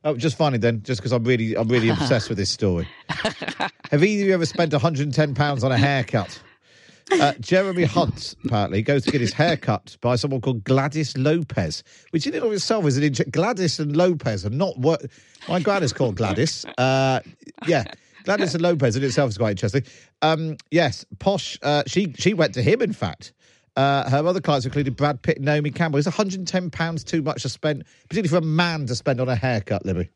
Oh, 0.04 0.16
just 0.16 0.36
finally 0.36 0.58
then, 0.58 0.82
just 0.82 1.00
because 1.00 1.12
I'm 1.12 1.24
really 1.24 1.56
I'm 1.56 1.68
really 1.68 1.88
obsessed 1.88 2.28
with 2.28 2.38
this 2.38 2.50
story. 2.50 2.88
Have 3.08 4.04
either 4.04 4.22
of 4.22 4.28
you 4.28 4.34
ever 4.34 4.46
spent 4.46 4.72
110 4.72 5.34
pounds 5.34 5.64
on 5.64 5.72
a 5.72 5.78
haircut? 5.78 6.40
Uh, 7.12 7.32
Jeremy 7.40 7.84
Hunt 7.84 8.34
apparently 8.44 8.82
goes 8.82 9.04
to 9.04 9.10
get 9.10 9.20
his 9.20 9.32
hair 9.32 9.56
cut 9.56 9.96
by 10.00 10.16
someone 10.16 10.40
called 10.40 10.64
Gladys 10.64 11.16
Lopez, 11.16 11.82
which 12.10 12.26
in 12.26 12.34
and 12.34 12.44
of 12.44 12.52
itself 12.52 12.86
is 12.86 12.96
an 12.96 13.02
interesting. 13.02 13.30
Gladys 13.30 13.80
and 13.80 13.96
Lopez 13.96 14.46
are 14.46 14.50
not 14.50 14.78
what 14.78 15.02
my 15.48 15.60
grand 15.60 15.84
is 15.84 15.92
called 15.92 16.16
Gladys. 16.16 16.64
Uh, 16.78 17.20
yeah. 17.66 17.84
Gladys 18.24 18.54
and 18.54 18.62
Lopez 18.62 18.96
in 18.96 19.02
itself 19.02 19.30
is 19.30 19.38
quite 19.38 19.52
interesting. 19.52 19.82
Um, 20.22 20.56
yes, 20.70 21.04
Posh. 21.18 21.58
Uh, 21.62 21.82
she 21.86 22.12
she 22.18 22.34
went 22.34 22.54
to 22.54 22.62
him. 22.62 22.82
In 22.82 22.92
fact, 22.92 23.32
uh, 23.76 24.08
her 24.10 24.26
other 24.26 24.40
clients 24.40 24.66
included 24.66 24.96
Brad 24.96 25.22
Pitt, 25.22 25.36
and 25.36 25.46
Naomi 25.46 25.70
Campbell. 25.70 25.98
Is 25.98 26.06
110 26.06 26.70
pounds 26.70 27.02
too 27.02 27.22
much 27.22 27.42
to 27.42 27.48
spend, 27.48 27.84
particularly 28.08 28.28
for 28.28 28.36
a 28.36 28.46
man 28.46 28.86
to 28.86 28.94
spend 28.94 29.20
on 29.20 29.28
a 29.28 29.36
haircut, 29.36 29.86
Libby? 29.86 30.10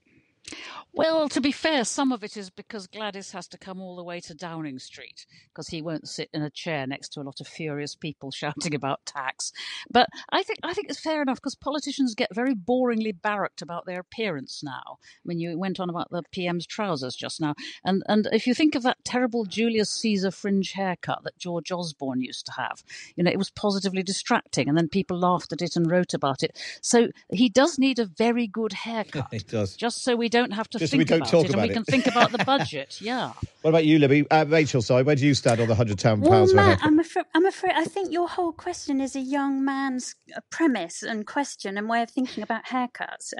Well, 0.92 1.28
to 1.30 1.40
be 1.40 1.50
fair, 1.50 1.84
some 1.84 2.12
of 2.12 2.22
it 2.22 2.36
is 2.36 2.50
because 2.50 2.86
Gladys 2.86 3.32
has 3.32 3.48
to 3.48 3.58
come 3.58 3.80
all 3.80 3.96
the 3.96 4.04
way 4.04 4.20
to 4.20 4.34
Downing 4.34 4.78
Street 4.78 5.26
because 5.48 5.68
he 5.68 5.82
won't 5.82 6.08
sit 6.08 6.30
in 6.32 6.42
a 6.42 6.50
chair 6.50 6.86
next 6.86 7.08
to 7.10 7.20
a 7.20 7.24
lot 7.24 7.40
of 7.40 7.48
furious 7.48 7.94
people 7.94 8.30
shouting 8.34 8.74
about 8.74 9.04
tax. 9.04 9.52
But 9.90 10.08
I 10.30 10.42
think 10.42 10.60
I 10.62 10.72
think 10.72 10.88
it's 10.88 11.00
fair 11.00 11.22
enough 11.22 11.38
because 11.38 11.56
politicians 11.56 12.14
get 12.14 12.34
very 12.34 12.54
boringly 12.54 13.12
barracked 13.20 13.62
about 13.62 13.86
their 13.86 14.00
appearance 14.00 14.62
now. 14.62 14.98
I 15.02 15.24
mean, 15.24 15.40
you 15.40 15.58
went 15.58 15.80
on 15.80 15.90
about 15.90 16.10
the 16.10 16.22
PM's 16.30 16.66
trousers 16.66 17.16
just 17.16 17.40
now, 17.40 17.54
and 17.84 18.02
and 18.08 18.28
if 18.32 18.46
you 18.46 18.54
think 18.54 18.74
of 18.74 18.82
that 18.84 19.04
terrible 19.04 19.44
Julius 19.46 19.90
Caesar 19.90 20.30
fringe 20.30 20.72
haircut 20.72 21.24
that 21.24 21.38
George 21.38 21.72
Osborne 21.72 22.20
used 22.20 22.46
to 22.46 22.52
have, 22.52 22.84
you 23.16 23.24
know, 23.24 23.30
it 23.30 23.38
was 23.38 23.50
positively 23.50 24.02
distracting, 24.02 24.68
and 24.68 24.78
then 24.78 24.88
people 24.88 25.18
laughed 25.18 25.52
at 25.52 25.62
it 25.62 25.74
and 25.74 25.90
wrote 25.90 26.14
about 26.14 26.42
it. 26.42 26.56
So 26.82 27.08
he 27.30 27.48
does 27.48 27.78
need 27.78 27.98
a 27.98 28.04
very 28.04 28.46
good 28.46 28.72
haircut. 28.72 29.28
he 29.32 29.38
does. 29.38 29.74
Just 29.76 30.04
so 30.04 30.14
we 30.14 30.28
don't 30.28 30.43
have 30.52 30.68
to 30.70 30.78
Just 30.78 30.90
think 30.92 31.00
we 31.00 31.04
don't 31.04 31.18
about 31.20 31.30
talk 31.30 31.44
it, 31.46 31.50
about 31.50 31.60
and 31.60 31.68
we 31.68 31.70
it. 31.70 31.74
can 31.74 31.84
think 31.84 32.06
about 32.06 32.32
the 32.32 32.44
budget. 32.44 32.98
Yeah. 33.04 33.32
What 33.62 33.70
about 33.70 33.84
you, 33.86 33.98
Libby? 33.98 34.26
Uh, 34.30 34.44
Rachel, 34.46 34.82
sorry, 34.82 35.02
where 35.04 35.14
do 35.16 35.24
you 35.26 35.32
stand 35.34 35.58
on 35.60 35.66
the 35.68 35.72
110 35.72 36.20
Well, 36.20 36.30
pounds 36.30 36.50
for 36.50 36.56
Matt. 36.56 36.80
I'm 36.82 36.98
afraid, 36.98 37.24
I'm 37.34 37.46
afraid 37.46 37.72
I 37.74 37.84
think 37.84 38.12
your 38.12 38.28
whole 38.28 38.52
question 38.52 39.00
is 39.00 39.16
a 39.16 39.20
young 39.20 39.64
man's 39.64 40.16
uh, 40.36 40.40
premise 40.50 41.02
and 41.02 41.26
question 41.26 41.78
and 41.78 41.88
way 41.88 42.02
of 42.02 42.10
thinking 42.10 42.42
about 42.42 42.66
haircuts. 42.66 43.32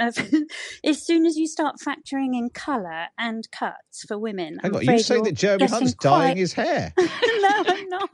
as 0.85 1.03
soon 1.07 1.27
as 1.27 1.37
you 1.37 1.47
start 1.47 1.77
factoring 1.79 2.35
in 2.37 2.49
colour 2.51 3.07
and 3.19 3.47
cuts 3.51 4.05
for 4.09 4.19
women, 4.19 4.59
Hang 4.63 4.71
I'm 4.73 4.77
on, 4.77 4.83
you 4.83 4.89
afraid 4.89 5.05
say 5.05 5.15
you're 5.17 5.25
that 5.25 5.35
Jeremy 5.35 5.59
getting 5.59 5.75
Hunt's 5.75 5.95
quite- 5.95 6.11
dyeing 6.11 6.37
his 6.39 6.53
hair? 6.55 6.93
no, 6.99 7.07
I'm 7.67 7.89
not. 7.89 8.11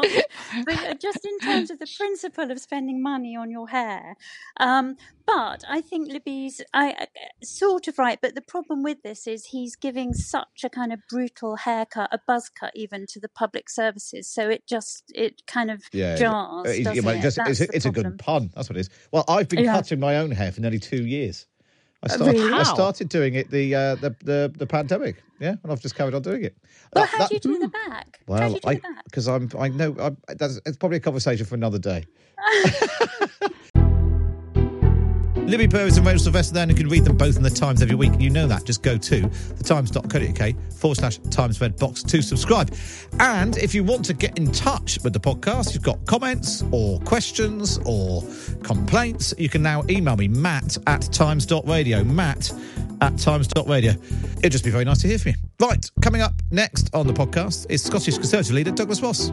But 0.66 0.78
uh, 0.78 0.94
just 0.94 1.24
in 1.24 1.38
terms 1.38 1.70
of 1.70 1.78
the 1.78 1.86
principle 1.96 2.50
of 2.50 2.58
spending 2.60 3.02
money 3.02 3.36
on 3.36 3.50
your 3.50 3.68
hair. 3.68 4.16
Um, 4.58 4.96
but 5.34 5.64
I 5.68 5.80
think 5.80 6.10
Libby's 6.12 6.60
I, 6.74 6.92
uh, 6.92 7.06
sort 7.42 7.88
of 7.88 7.98
right. 7.98 8.18
But 8.20 8.34
the 8.34 8.40
problem 8.42 8.82
with 8.82 9.02
this 9.02 9.26
is 9.26 9.46
he's 9.46 9.76
giving 9.76 10.12
such 10.14 10.64
a 10.64 10.68
kind 10.70 10.92
of 10.92 11.00
brutal 11.08 11.56
haircut, 11.56 12.08
a 12.12 12.18
buzz 12.26 12.48
cut 12.48 12.72
even 12.74 13.06
to 13.10 13.20
the 13.20 13.28
public 13.28 13.68
services. 13.70 14.28
So 14.28 14.48
it 14.48 14.66
just 14.66 15.04
it 15.14 15.42
kind 15.46 15.70
of 15.70 15.82
Yeah, 15.92 16.16
jars. 16.16 16.66
Uh, 16.66 16.82
doesn't 16.82 17.08
it? 17.08 17.22
just- 17.22 17.38
it's, 17.46 17.60
a, 17.60 17.68
it's 17.76 17.86
a 17.86 17.90
good 17.90 18.18
pun. 18.18 18.50
That's 18.54 18.68
what 18.68 18.76
it 18.76 18.80
is. 18.80 18.90
Well, 19.12 19.24
I've 19.28 19.48
been 19.48 19.64
Yeah. 19.64 19.74
cutting 19.74 20.00
my 20.00 20.16
own 20.16 20.30
hair 20.30 20.52
for 20.52 20.60
nearly 20.60 20.78
two 20.78 21.04
years. 21.06 21.46
I 22.02 22.06
Uh, 22.06 22.08
started, 22.16 22.40
really? 22.40 22.52
I 22.54 22.62
started 22.62 23.08
doing 23.10 23.34
it 23.34 23.50
the, 23.50 23.74
uh, 23.74 23.94
the 23.96 24.16
the 24.24 24.50
the 24.56 24.66
pandemic, 24.66 25.22
yeah, 25.38 25.56
and 25.62 25.70
I've 25.70 25.80
just 25.82 25.94
carried 25.94 26.14
on 26.14 26.22
doing 26.22 26.44
it. 26.44 26.56
Well, 26.94 27.04
That- 27.04 27.10
how 27.10 27.18
that- 27.18 27.28
do 27.28 27.34
you 27.34 27.40
do 27.40 27.58
the 27.58 27.68
back? 27.68 27.90
how 27.90 28.02
do 28.02 28.24
Well, 28.26 28.52
you 28.52 28.60
do 28.60 28.68
I 28.68 28.74
the 28.76 28.80
back? 28.80 29.04
because 29.04 29.28
I'm 29.28 29.50
I 29.58 29.68
know 29.68 29.94
I, 30.00 30.32
that's 30.34 30.58
it's 30.64 30.78
probably 30.78 30.96
a 30.96 31.00
conversation 31.00 31.44
for 31.44 31.56
another 31.56 31.78
day. 31.78 32.04
Libby 35.46 35.66
Purves 35.66 35.96
and 35.96 36.06
Rachel 36.06 36.20
Sylvester 36.20 36.54
there, 36.54 36.62
and 36.62 36.70
you 36.70 36.76
can 36.76 36.88
read 36.88 37.04
them 37.04 37.16
both 37.16 37.36
in 37.36 37.42
the 37.42 37.50
Times 37.50 37.82
every 37.82 37.94
week. 37.94 38.12
You 38.18 38.30
know 38.30 38.46
that. 38.46 38.64
Just 38.64 38.82
go 38.82 38.96
to 38.96 39.22
thetimes.co.uk 39.22 40.72
forward 40.72 40.94
slash 40.96 41.18
Times 41.30 41.60
Red 41.60 41.76
Box 41.76 42.02
to 42.04 42.22
subscribe. 42.22 42.74
And 43.18 43.56
if 43.58 43.74
you 43.74 43.82
want 43.82 44.04
to 44.06 44.14
get 44.14 44.38
in 44.38 44.50
touch 44.52 44.98
with 45.02 45.12
the 45.12 45.20
podcast, 45.20 45.74
you've 45.74 45.82
got 45.82 46.04
comments 46.06 46.62
or 46.70 47.00
questions 47.00 47.78
or 47.84 48.22
complaints, 48.62 49.34
you 49.38 49.48
can 49.48 49.62
now 49.62 49.82
email 49.90 50.16
me, 50.16 50.28
matt 50.28 50.78
at 50.86 51.02
times.radio. 51.12 52.04
Matt 52.04 52.52
at 53.00 53.18
times.radio. 53.18 53.92
It'd 54.38 54.52
just 54.52 54.64
be 54.64 54.70
very 54.70 54.84
nice 54.84 55.00
to 55.02 55.08
hear 55.08 55.18
from 55.18 55.32
you. 55.32 55.36
Right, 55.58 55.90
coming 56.00 56.20
up 56.20 56.34
next 56.50 56.94
on 56.94 57.06
the 57.06 57.12
podcast 57.12 57.66
is 57.68 57.82
Scottish 57.82 58.14
Conservative 58.14 58.54
leader 58.54 58.70
Douglas 58.70 59.02
Ross. 59.02 59.32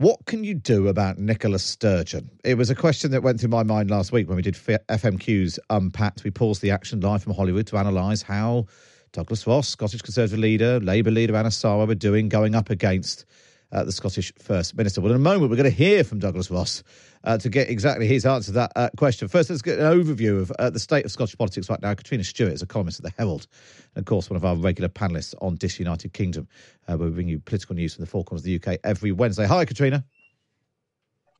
What 0.00 0.24
can 0.24 0.44
you 0.44 0.54
do 0.54 0.88
about 0.88 1.18
Nicola 1.18 1.58
Sturgeon? 1.58 2.30
It 2.42 2.54
was 2.54 2.70
a 2.70 2.74
question 2.74 3.10
that 3.10 3.22
went 3.22 3.38
through 3.38 3.50
my 3.50 3.62
mind 3.62 3.90
last 3.90 4.12
week 4.12 4.28
when 4.28 4.36
we 4.36 4.40
did 4.40 4.54
FMQ's 4.54 5.58
Unpacked. 5.68 6.24
We 6.24 6.30
paused 6.30 6.62
the 6.62 6.70
action 6.70 7.00
live 7.00 7.22
from 7.22 7.34
Holyrood 7.34 7.66
to 7.66 7.76
analyse 7.76 8.22
how 8.22 8.64
Douglas 9.12 9.46
Ross, 9.46 9.68
Scottish 9.68 10.00
Conservative 10.00 10.38
leader, 10.38 10.80
Labour 10.80 11.10
leader 11.10 11.36
Anas 11.36 11.62
Sarwar 11.62 11.86
were 11.86 11.94
doing 11.94 12.30
going 12.30 12.54
up 12.54 12.70
against 12.70 13.26
uh, 13.72 13.84
the 13.84 13.92
Scottish 13.92 14.32
First 14.38 14.76
Minister. 14.76 15.00
Well, 15.00 15.12
in 15.12 15.16
a 15.16 15.20
moment, 15.20 15.50
we're 15.50 15.56
going 15.56 15.70
to 15.70 15.76
hear 15.76 16.04
from 16.04 16.18
Douglas 16.18 16.50
Ross 16.50 16.82
uh, 17.24 17.38
to 17.38 17.48
get 17.48 17.68
exactly 17.68 18.06
his 18.06 18.26
answer 18.26 18.46
to 18.46 18.52
that 18.52 18.72
uh, 18.76 18.90
question. 18.96 19.28
First, 19.28 19.50
let's 19.50 19.62
get 19.62 19.78
an 19.78 19.84
overview 19.84 20.40
of 20.40 20.50
uh, 20.58 20.70
the 20.70 20.78
state 20.78 21.04
of 21.04 21.12
Scottish 21.12 21.36
politics 21.36 21.68
right 21.68 21.80
now. 21.80 21.94
Catriona 21.94 22.24
Stewart 22.24 22.52
is 22.52 22.62
a 22.62 22.66
columnist 22.66 23.00
at 23.00 23.04
the 23.04 23.12
Herald, 23.16 23.46
and 23.94 24.02
of 24.02 24.06
course, 24.06 24.30
one 24.30 24.36
of 24.36 24.44
our 24.44 24.56
regular 24.56 24.88
panellists 24.88 25.34
on 25.40 25.56
Disunited 25.56 26.12
Kingdom, 26.12 26.48
uh, 26.88 26.96
where 26.96 27.08
we 27.08 27.14
bring 27.14 27.28
you 27.28 27.38
political 27.38 27.74
news 27.74 27.94
from 27.94 28.04
the 28.04 28.10
four 28.10 28.24
corners 28.24 28.42
of 28.42 28.46
the 28.46 28.56
UK 28.56 28.80
every 28.84 29.12
Wednesday. 29.12 29.46
Hi, 29.46 29.64
Catriona. 29.64 30.04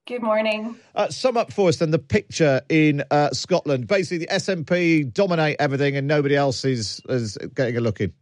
Good 0.07 0.23
morning. 0.23 0.77
Uh, 0.95 1.09
sum 1.09 1.37
up 1.37 1.53
for 1.53 1.69
us 1.69 1.77
then 1.77 1.93
the 1.93 1.99
picture 1.99 2.63
in 2.69 3.05
uh, 3.11 3.31
Scotland. 3.31 3.87
Basically, 3.87 4.19
the 4.19 4.27
SNP 4.27 5.13
dominate 5.13 5.57
everything, 5.61 5.97
and 5.97 6.09
nobody 6.09 6.35
else 6.35 6.65
is, 6.65 7.01
is 7.09 7.37
getting 7.55 7.77
a 7.77 7.81
look 7.81 8.01
in. 8.01 8.13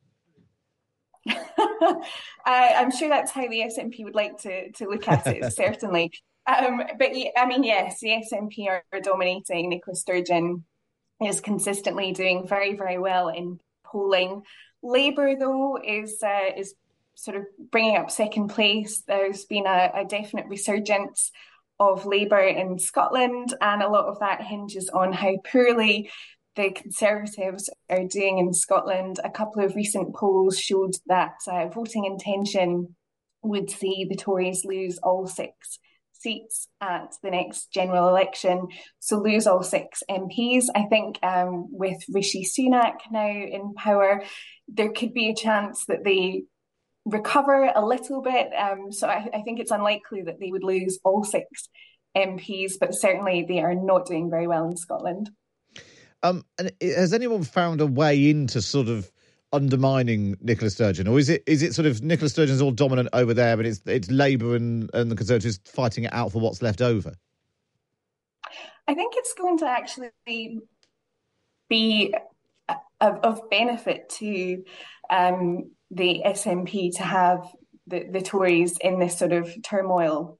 I, 2.44 2.74
I'm 2.76 2.90
sure 2.90 3.08
that's 3.08 3.32
how 3.32 3.48
the 3.48 3.60
SNP 3.60 4.04
would 4.04 4.14
like 4.14 4.38
to, 4.42 4.70
to 4.72 4.88
look 4.88 5.08
at 5.08 5.26
it, 5.26 5.52
certainly. 5.52 6.12
Um, 6.46 6.82
but 6.98 7.10
I 7.36 7.46
mean, 7.46 7.62
yes, 7.62 8.00
the 8.00 8.22
SNP 8.32 8.68
are 8.68 9.00
dominating. 9.00 9.68
Nicola 9.68 9.94
Sturgeon 9.94 10.64
is 11.22 11.40
consistently 11.40 12.12
doing 12.12 12.46
very, 12.46 12.74
very 12.74 12.98
well 12.98 13.28
in 13.28 13.60
polling. 13.84 14.42
Labour, 14.82 15.34
though, 15.38 15.78
is 15.82 16.22
uh, 16.22 16.52
is 16.56 16.74
sort 17.14 17.36
of 17.36 17.44
bringing 17.70 17.96
up 17.96 18.10
second 18.10 18.48
place. 18.48 19.02
There's 19.06 19.44
been 19.44 19.66
a, 19.66 19.90
a 19.94 20.04
definite 20.04 20.46
resurgence 20.46 21.32
of 21.80 22.06
Labour 22.06 22.40
in 22.40 22.78
Scotland, 22.78 23.54
and 23.60 23.82
a 23.82 23.88
lot 23.88 24.06
of 24.06 24.20
that 24.20 24.42
hinges 24.42 24.88
on 24.88 25.12
how 25.12 25.36
poorly 25.50 26.10
the 26.58 26.72
Conservatives 26.72 27.70
are 27.88 28.04
doing 28.04 28.38
in 28.38 28.52
Scotland. 28.52 29.20
A 29.22 29.30
couple 29.30 29.64
of 29.64 29.76
recent 29.76 30.14
polls 30.14 30.58
showed 30.58 30.96
that 31.06 31.36
uh, 31.46 31.68
voting 31.68 32.04
intention 32.04 32.96
would 33.42 33.70
see 33.70 34.06
the 34.08 34.16
Tories 34.16 34.64
lose 34.64 34.98
all 34.98 35.28
six 35.28 35.78
seats 36.12 36.66
at 36.80 37.14
the 37.22 37.30
next 37.30 37.72
general 37.72 38.08
election, 38.08 38.66
so 38.98 39.20
lose 39.20 39.46
all 39.46 39.62
six 39.62 40.02
MPs. 40.10 40.64
I 40.74 40.86
think 40.86 41.20
um, 41.22 41.68
with 41.70 42.02
Rishi 42.12 42.44
Sunak 42.44 42.96
now 43.12 43.30
in 43.30 43.72
power, 43.74 44.24
there 44.66 44.90
could 44.90 45.14
be 45.14 45.30
a 45.30 45.36
chance 45.36 45.84
that 45.86 46.02
they 46.02 46.42
recover 47.04 47.70
a 47.72 47.86
little 47.86 48.20
bit. 48.20 48.48
Um, 48.52 48.90
so 48.90 49.06
I, 49.06 49.28
I, 49.32 49.42
think 49.42 49.60
it's 49.60 49.70
unlikely 49.70 50.22
that 50.22 50.40
they 50.40 50.50
would 50.50 50.64
lose 50.64 50.98
all 51.04 51.22
six 51.22 51.68
MPs, 52.16 52.72
but 52.80 52.94
certainly 52.94 53.46
they 53.48 53.60
are 53.60 53.76
not 53.76 54.06
doing 54.06 54.28
very 54.28 54.48
well 54.48 54.64
in 54.64 54.76
Scotland. 54.76 55.30
Um, 56.22 56.44
and 56.58 56.72
has 56.80 57.12
anyone 57.12 57.44
found 57.44 57.80
a 57.80 57.86
way 57.86 58.30
into 58.30 58.60
sort 58.60 58.88
of 58.88 59.10
undermining 59.52 60.36
Nicola 60.40 60.70
Sturgeon, 60.70 61.06
or 61.06 61.18
is 61.18 61.28
it 61.28 61.42
is 61.46 61.62
it 61.62 61.74
sort 61.74 61.86
of 61.86 62.02
Nicola 62.02 62.28
Sturgeon's 62.28 62.60
all 62.60 62.72
dominant 62.72 63.08
over 63.12 63.32
there, 63.34 63.56
but 63.56 63.66
it's 63.66 63.80
it's 63.86 64.10
Labour 64.10 64.56
and, 64.56 64.90
and 64.92 65.10
the 65.10 65.16
Conservatives 65.16 65.60
fighting 65.64 66.04
it 66.04 66.12
out 66.12 66.32
for 66.32 66.40
what's 66.40 66.60
left 66.60 66.82
over? 66.82 67.14
I 68.88 68.94
think 68.94 69.14
it's 69.16 69.34
going 69.34 69.58
to 69.58 69.66
actually 69.66 70.60
be 71.68 72.14
of, 73.00 73.18
of 73.22 73.50
benefit 73.50 74.08
to 74.08 74.64
um, 75.10 75.70
the 75.90 76.22
SNP 76.24 76.96
to 76.96 77.02
have 77.02 77.46
the, 77.86 78.04
the 78.10 78.22
Tories 78.22 78.76
in 78.80 78.98
this 78.98 79.18
sort 79.18 79.32
of 79.32 79.50
turmoil 79.62 80.38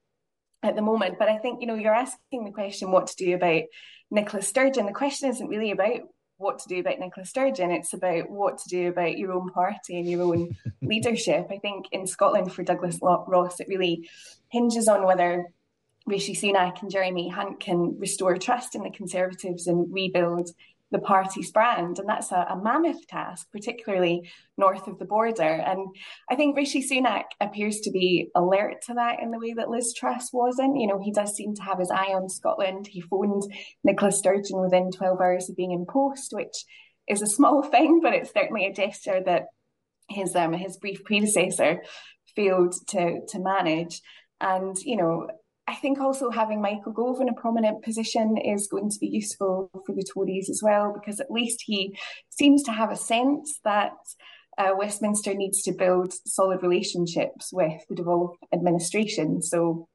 at 0.63 0.75
the 0.75 0.81
moment. 0.81 1.17
But 1.17 1.29
I 1.29 1.37
think, 1.37 1.61
you 1.61 1.67
know, 1.67 1.75
you're 1.75 1.93
asking 1.93 2.45
the 2.45 2.51
question 2.51 2.91
what 2.91 3.07
to 3.07 3.15
do 3.15 3.35
about 3.35 3.63
Nicola 4.11 4.41
Sturgeon. 4.41 4.85
The 4.85 4.91
question 4.91 5.29
isn't 5.29 5.47
really 5.47 5.71
about 5.71 6.01
what 6.37 6.59
to 6.59 6.69
do 6.69 6.79
about 6.79 6.99
Nicola 6.99 7.25
Sturgeon. 7.25 7.71
It's 7.71 7.93
about 7.93 8.29
what 8.29 8.57
to 8.59 8.69
do 8.69 8.89
about 8.89 9.17
your 9.17 9.33
own 9.33 9.49
party 9.49 9.99
and 9.99 10.09
your 10.09 10.23
own 10.23 10.55
leadership. 10.81 11.47
I 11.51 11.57
think 11.57 11.87
in 11.91 12.07
Scotland 12.07 12.53
for 12.53 12.63
Douglas 12.63 12.97
Ross, 13.01 13.59
it 13.59 13.67
really 13.67 14.09
hinges 14.49 14.87
on 14.87 15.05
whether 15.05 15.47
Rishi 16.05 16.33
Sunak 16.33 16.81
and 16.81 16.89
Jeremy 16.89 17.29
Hunt 17.29 17.59
can 17.59 17.99
restore 17.99 18.37
trust 18.37 18.73
in 18.73 18.83
the 18.83 18.89
Conservatives 18.89 19.67
and 19.67 19.93
rebuild 19.93 20.49
the 20.91 20.99
party's 20.99 21.51
brand. 21.51 21.99
And 21.99 22.09
that's 22.09 22.31
a, 22.31 22.47
a, 22.49 22.55
mammoth 22.61 23.07
task, 23.07 23.47
particularly 23.51 24.29
north 24.57 24.87
of 24.87 24.97
the 24.97 25.05
border. 25.05 25.43
And 25.43 25.87
I 26.29 26.35
think 26.35 26.57
Rishi 26.57 26.81
Sunak 26.81 27.25
appears 27.39 27.79
to 27.81 27.91
be 27.91 28.29
alert 28.35 28.81
to 28.87 28.95
that 28.95 29.19
in 29.21 29.31
the 29.31 29.39
way 29.39 29.53
that 29.53 29.69
Liz 29.69 29.93
Truss 29.93 30.29
wasn't. 30.33 30.79
You 30.79 30.87
know, 30.87 30.99
he 30.99 31.11
does 31.11 31.35
seem 31.35 31.53
to 31.55 31.63
have 31.63 31.79
his 31.79 31.91
eye 31.91 32.13
on 32.13 32.29
Scotland. 32.29 32.87
He 32.87 33.01
phoned 33.01 33.43
Nicola 33.83 34.11
Sturgeon 34.11 34.61
within 34.61 34.91
12 34.91 35.19
hours 35.19 35.49
of 35.49 35.55
being 35.55 35.71
in 35.71 35.85
post, 35.85 36.29
which 36.31 36.65
is 37.07 37.21
a 37.21 37.27
small 37.27 37.61
thing, 37.71 37.99
but 38.01 38.13
it's 38.13 38.33
certainly 38.33 38.65
a 38.65 38.73
gesture 38.73 39.21
that 39.25 39.45
his 40.09 40.35
um, 40.35 40.53
his 40.53 40.77
brief 40.77 41.03
predecessor 41.03 41.83
failed 42.35 42.73
to 42.89 43.21
to 43.27 43.39
manage. 43.39 44.01
And, 44.41 44.75
you 44.83 44.95
know, 44.95 45.27
I 45.69 45.75
think 45.75 45.99
also 45.99 46.31
having 46.31 46.63
Michael 46.63 46.93
Gove 46.93 47.21
in 47.21 47.29
a 47.29 47.33
prominent 47.33 47.83
position 47.83 48.37
is 48.37 48.67
going 48.67 48.89
to 48.89 48.97
be 48.99 49.05
useful 49.05 49.69
for 49.85 49.93
the 49.93 50.03
Tories 50.03 50.49
as 50.49 50.61
well, 50.63 50.91
because 50.91 51.19
at 51.19 51.29
least 51.29 51.61
he 51.63 51.95
seems 52.31 52.63
to 52.63 52.71
have 52.71 52.91
a 52.91 52.95
sense 52.95 53.59
that 53.63 53.91
uh, 54.57 54.71
Westminster 54.75 55.35
needs 55.35 55.61
to 55.61 55.71
build 55.71 56.11
solid 56.25 56.63
relationships 56.63 57.51
with 57.53 57.83
the 57.87 57.93
devolved 57.93 58.39
administration. 58.51 59.43
So 59.43 59.87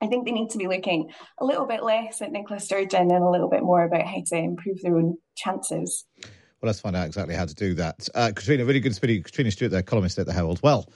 I 0.00 0.08
think 0.08 0.26
they 0.26 0.32
need 0.32 0.50
to 0.50 0.58
be 0.58 0.66
looking 0.66 1.10
a 1.38 1.44
little 1.44 1.66
bit 1.66 1.84
less 1.84 2.20
at 2.20 2.32
Nicola 2.32 2.58
Sturgeon 2.58 3.12
and 3.12 3.22
a 3.22 3.30
little 3.30 3.48
bit 3.48 3.62
more 3.62 3.84
about 3.84 4.06
how 4.06 4.22
to 4.26 4.36
improve 4.36 4.82
their 4.82 4.96
own 4.96 5.16
chances. 5.36 6.06
Well, 6.22 6.66
let's 6.66 6.80
find 6.80 6.96
out 6.96 7.06
exactly 7.06 7.36
how 7.36 7.46
to 7.46 7.54
do 7.54 7.74
that. 7.74 8.08
Uh, 8.16 8.32
Catriona, 8.34 8.64
really 8.64 8.80
good 8.80 8.88
to 8.88 8.96
speak 8.96 9.22
to. 9.22 9.30
Catriona 9.30 9.52
Stewart, 9.52 9.70
there, 9.70 9.82
columnist 9.82 10.18
at 10.18 10.26
the 10.26 10.32
Herald. 10.32 10.60
Well, 10.60 10.88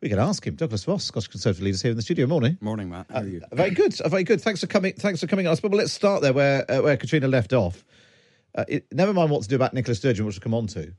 we 0.00 0.08
can 0.08 0.18
ask 0.18 0.46
him. 0.46 0.54
Douglas 0.54 0.86
Ross, 0.86 1.04
Scottish 1.04 1.28
Conservative 1.28 1.62
leaders 1.64 1.82
here 1.82 1.90
in 1.90 1.96
the 1.96 2.02
studio. 2.02 2.26
Morning. 2.26 2.58
Morning, 2.60 2.90
Matt. 2.90 3.06
How 3.10 3.20
are 3.20 3.26
you? 3.26 3.42
Uh, 3.50 3.56
very 3.56 3.70
good. 3.70 3.98
Uh, 4.00 4.08
very 4.08 4.24
good. 4.24 4.40
Thanks 4.40 4.60
for 4.60 4.66
coming. 4.66 4.92
Thanks 4.94 5.20
for 5.20 5.26
coming 5.26 5.46
on. 5.46 5.56
But 5.62 5.72
let's 5.72 5.92
start 5.92 6.22
there 6.22 6.32
where 6.32 6.70
uh, 6.70 6.82
where 6.82 6.96
Catriona 6.96 7.28
left 7.28 7.52
off. 7.52 7.84
Uh, 8.54 8.64
it, 8.68 8.86
never 8.92 9.12
mind 9.12 9.30
what 9.30 9.42
to 9.42 9.48
do 9.48 9.56
about 9.56 9.74
Nicola 9.74 9.94
Sturgeon, 9.94 10.26
which 10.26 10.36
we'll 10.36 10.42
come 10.42 10.54
on 10.54 10.66
to. 10.68 10.92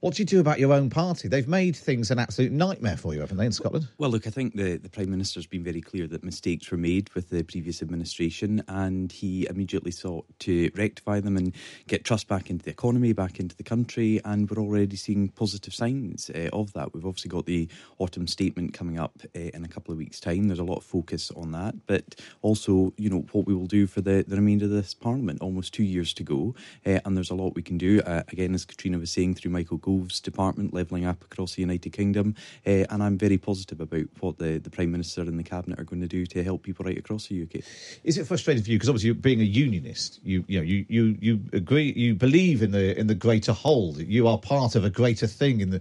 What 0.00 0.14
do 0.14 0.22
you 0.22 0.26
do 0.26 0.38
about 0.38 0.60
your 0.60 0.72
own 0.72 0.90
party? 0.90 1.26
They've 1.26 1.48
made 1.48 1.74
things 1.74 2.12
an 2.12 2.20
absolute 2.20 2.52
nightmare 2.52 2.96
for 2.96 3.14
you, 3.14 3.20
haven't 3.20 3.36
they, 3.36 3.46
in 3.46 3.50
Scotland? 3.50 3.88
Well, 3.98 4.10
look, 4.10 4.28
I 4.28 4.30
think 4.30 4.54
the, 4.54 4.76
the 4.76 4.88
Prime 4.88 5.10
Minister's 5.10 5.48
been 5.48 5.64
very 5.64 5.80
clear 5.80 6.06
that 6.06 6.22
mistakes 6.22 6.70
were 6.70 6.78
made 6.78 7.10
with 7.16 7.30
the 7.30 7.42
previous 7.42 7.82
administration, 7.82 8.62
and 8.68 9.10
he 9.10 9.48
immediately 9.48 9.90
sought 9.90 10.24
to 10.38 10.70
rectify 10.76 11.18
them 11.18 11.36
and 11.36 11.52
get 11.88 12.04
trust 12.04 12.28
back 12.28 12.48
into 12.48 12.64
the 12.64 12.70
economy, 12.70 13.12
back 13.12 13.40
into 13.40 13.56
the 13.56 13.64
country, 13.64 14.20
and 14.24 14.48
we're 14.48 14.62
already 14.62 14.94
seeing 14.94 15.30
positive 15.30 15.74
signs 15.74 16.30
uh, 16.30 16.48
of 16.52 16.72
that. 16.74 16.94
We've 16.94 17.04
obviously 17.04 17.30
got 17.30 17.46
the 17.46 17.66
autumn 17.98 18.28
statement 18.28 18.74
coming 18.74 19.00
up 19.00 19.18
uh, 19.34 19.40
in 19.52 19.64
a 19.64 19.68
couple 19.68 19.90
of 19.90 19.98
weeks' 19.98 20.20
time. 20.20 20.46
There's 20.46 20.60
a 20.60 20.64
lot 20.64 20.78
of 20.78 20.84
focus 20.84 21.32
on 21.34 21.50
that, 21.50 21.74
but 21.88 22.14
also, 22.42 22.94
you 22.98 23.10
know, 23.10 23.26
what 23.32 23.48
we 23.48 23.54
will 23.54 23.66
do 23.66 23.88
for 23.88 24.00
the, 24.00 24.24
the 24.28 24.36
remainder 24.36 24.66
of 24.66 24.70
this 24.70 24.94
Parliament, 24.94 25.42
almost 25.42 25.74
two 25.74 25.82
years 25.82 26.14
to 26.14 26.22
go, 26.22 26.54
uh, 26.86 27.00
and 27.04 27.16
there's 27.16 27.30
a 27.30 27.34
lot 27.34 27.56
we 27.56 27.62
can 27.62 27.78
do. 27.78 28.00
Uh, 28.02 28.22
again, 28.28 28.54
as 28.54 28.64
Catriona 28.64 29.00
was 29.00 29.10
saying, 29.10 29.34
through 29.34 29.50
Michael 29.50 29.78
Gove's 29.88 30.20
department, 30.20 30.74
levelling 30.74 31.06
up 31.06 31.24
across 31.24 31.54
the 31.54 31.62
United 31.62 31.94
Kingdom. 31.94 32.34
Uh, 32.66 32.84
and 32.90 33.02
I'm 33.02 33.16
very 33.16 33.38
positive 33.38 33.80
about 33.80 34.04
what 34.20 34.36
the, 34.36 34.58
the 34.58 34.68
Prime 34.68 34.92
Minister 34.92 35.22
and 35.22 35.38
the 35.38 35.42
Cabinet 35.42 35.80
are 35.80 35.84
going 35.84 36.02
to 36.02 36.06
do 36.06 36.26
to 36.26 36.44
help 36.44 36.62
people 36.62 36.84
right 36.84 36.98
across 36.98 37.28
the 37.28 37.42
UK. 37.42 37.62
Is 38.04 38.18
it 38.18 38.26
frustrating 38.26 38.62
for 38.62 38.70
you? 38.70 38.76
Because 38.76 38.90
obviously, 38.90 39.12
being 39.12 39.40
a 39.40 39.44
unionist, 39.44 40.20
you 40.22 40.44
you 40.46 40.58
know 40.58 40.64
you, 40.64 40.84
you 40.90 41.16
you 41.20 41.40
agree, 41.54 41.90
you 41.96 42.14
believe 42.14 42.62
in 42.62 42.72
the 42.72 42.98
in 42.98 43.06
the 43.06 43.14
greater 43.14 43.52
whole. 43.52 43.94
You 43.98 44.28
are 44.28 44.36
part 44.36 44.74
of 44.74 44.84
a 44.84 44.90
greater 44.90 45.26
thing 45.26 45.62
in 45.62 45.70
the 45.70 45.80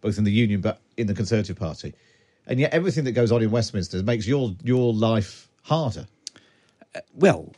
both 0.00 0.18
in 0.18 0.24
the 0.24 0.32
union, 0.32 0.60
but 0.60 0.80
in 0.96 1.06
the 1.06 1.14
Conservative 1.14 1.56
Party, 1.56 1.94
and 2.48 2.58
yet 2.58 2.74
everything 2.74 3.04
that 3.04 3.12
goes 3.12 3.30
on 3.30 3.40
in 3.40 3.52
Westminster 3.52 4.02
makes 4.02 4.26
your 4.26 4.52
your 4.64 4.92
life 4.92 5.48
harder. 5.62 6.08
Uh, 6.92 7.00
well, 7.14 7.52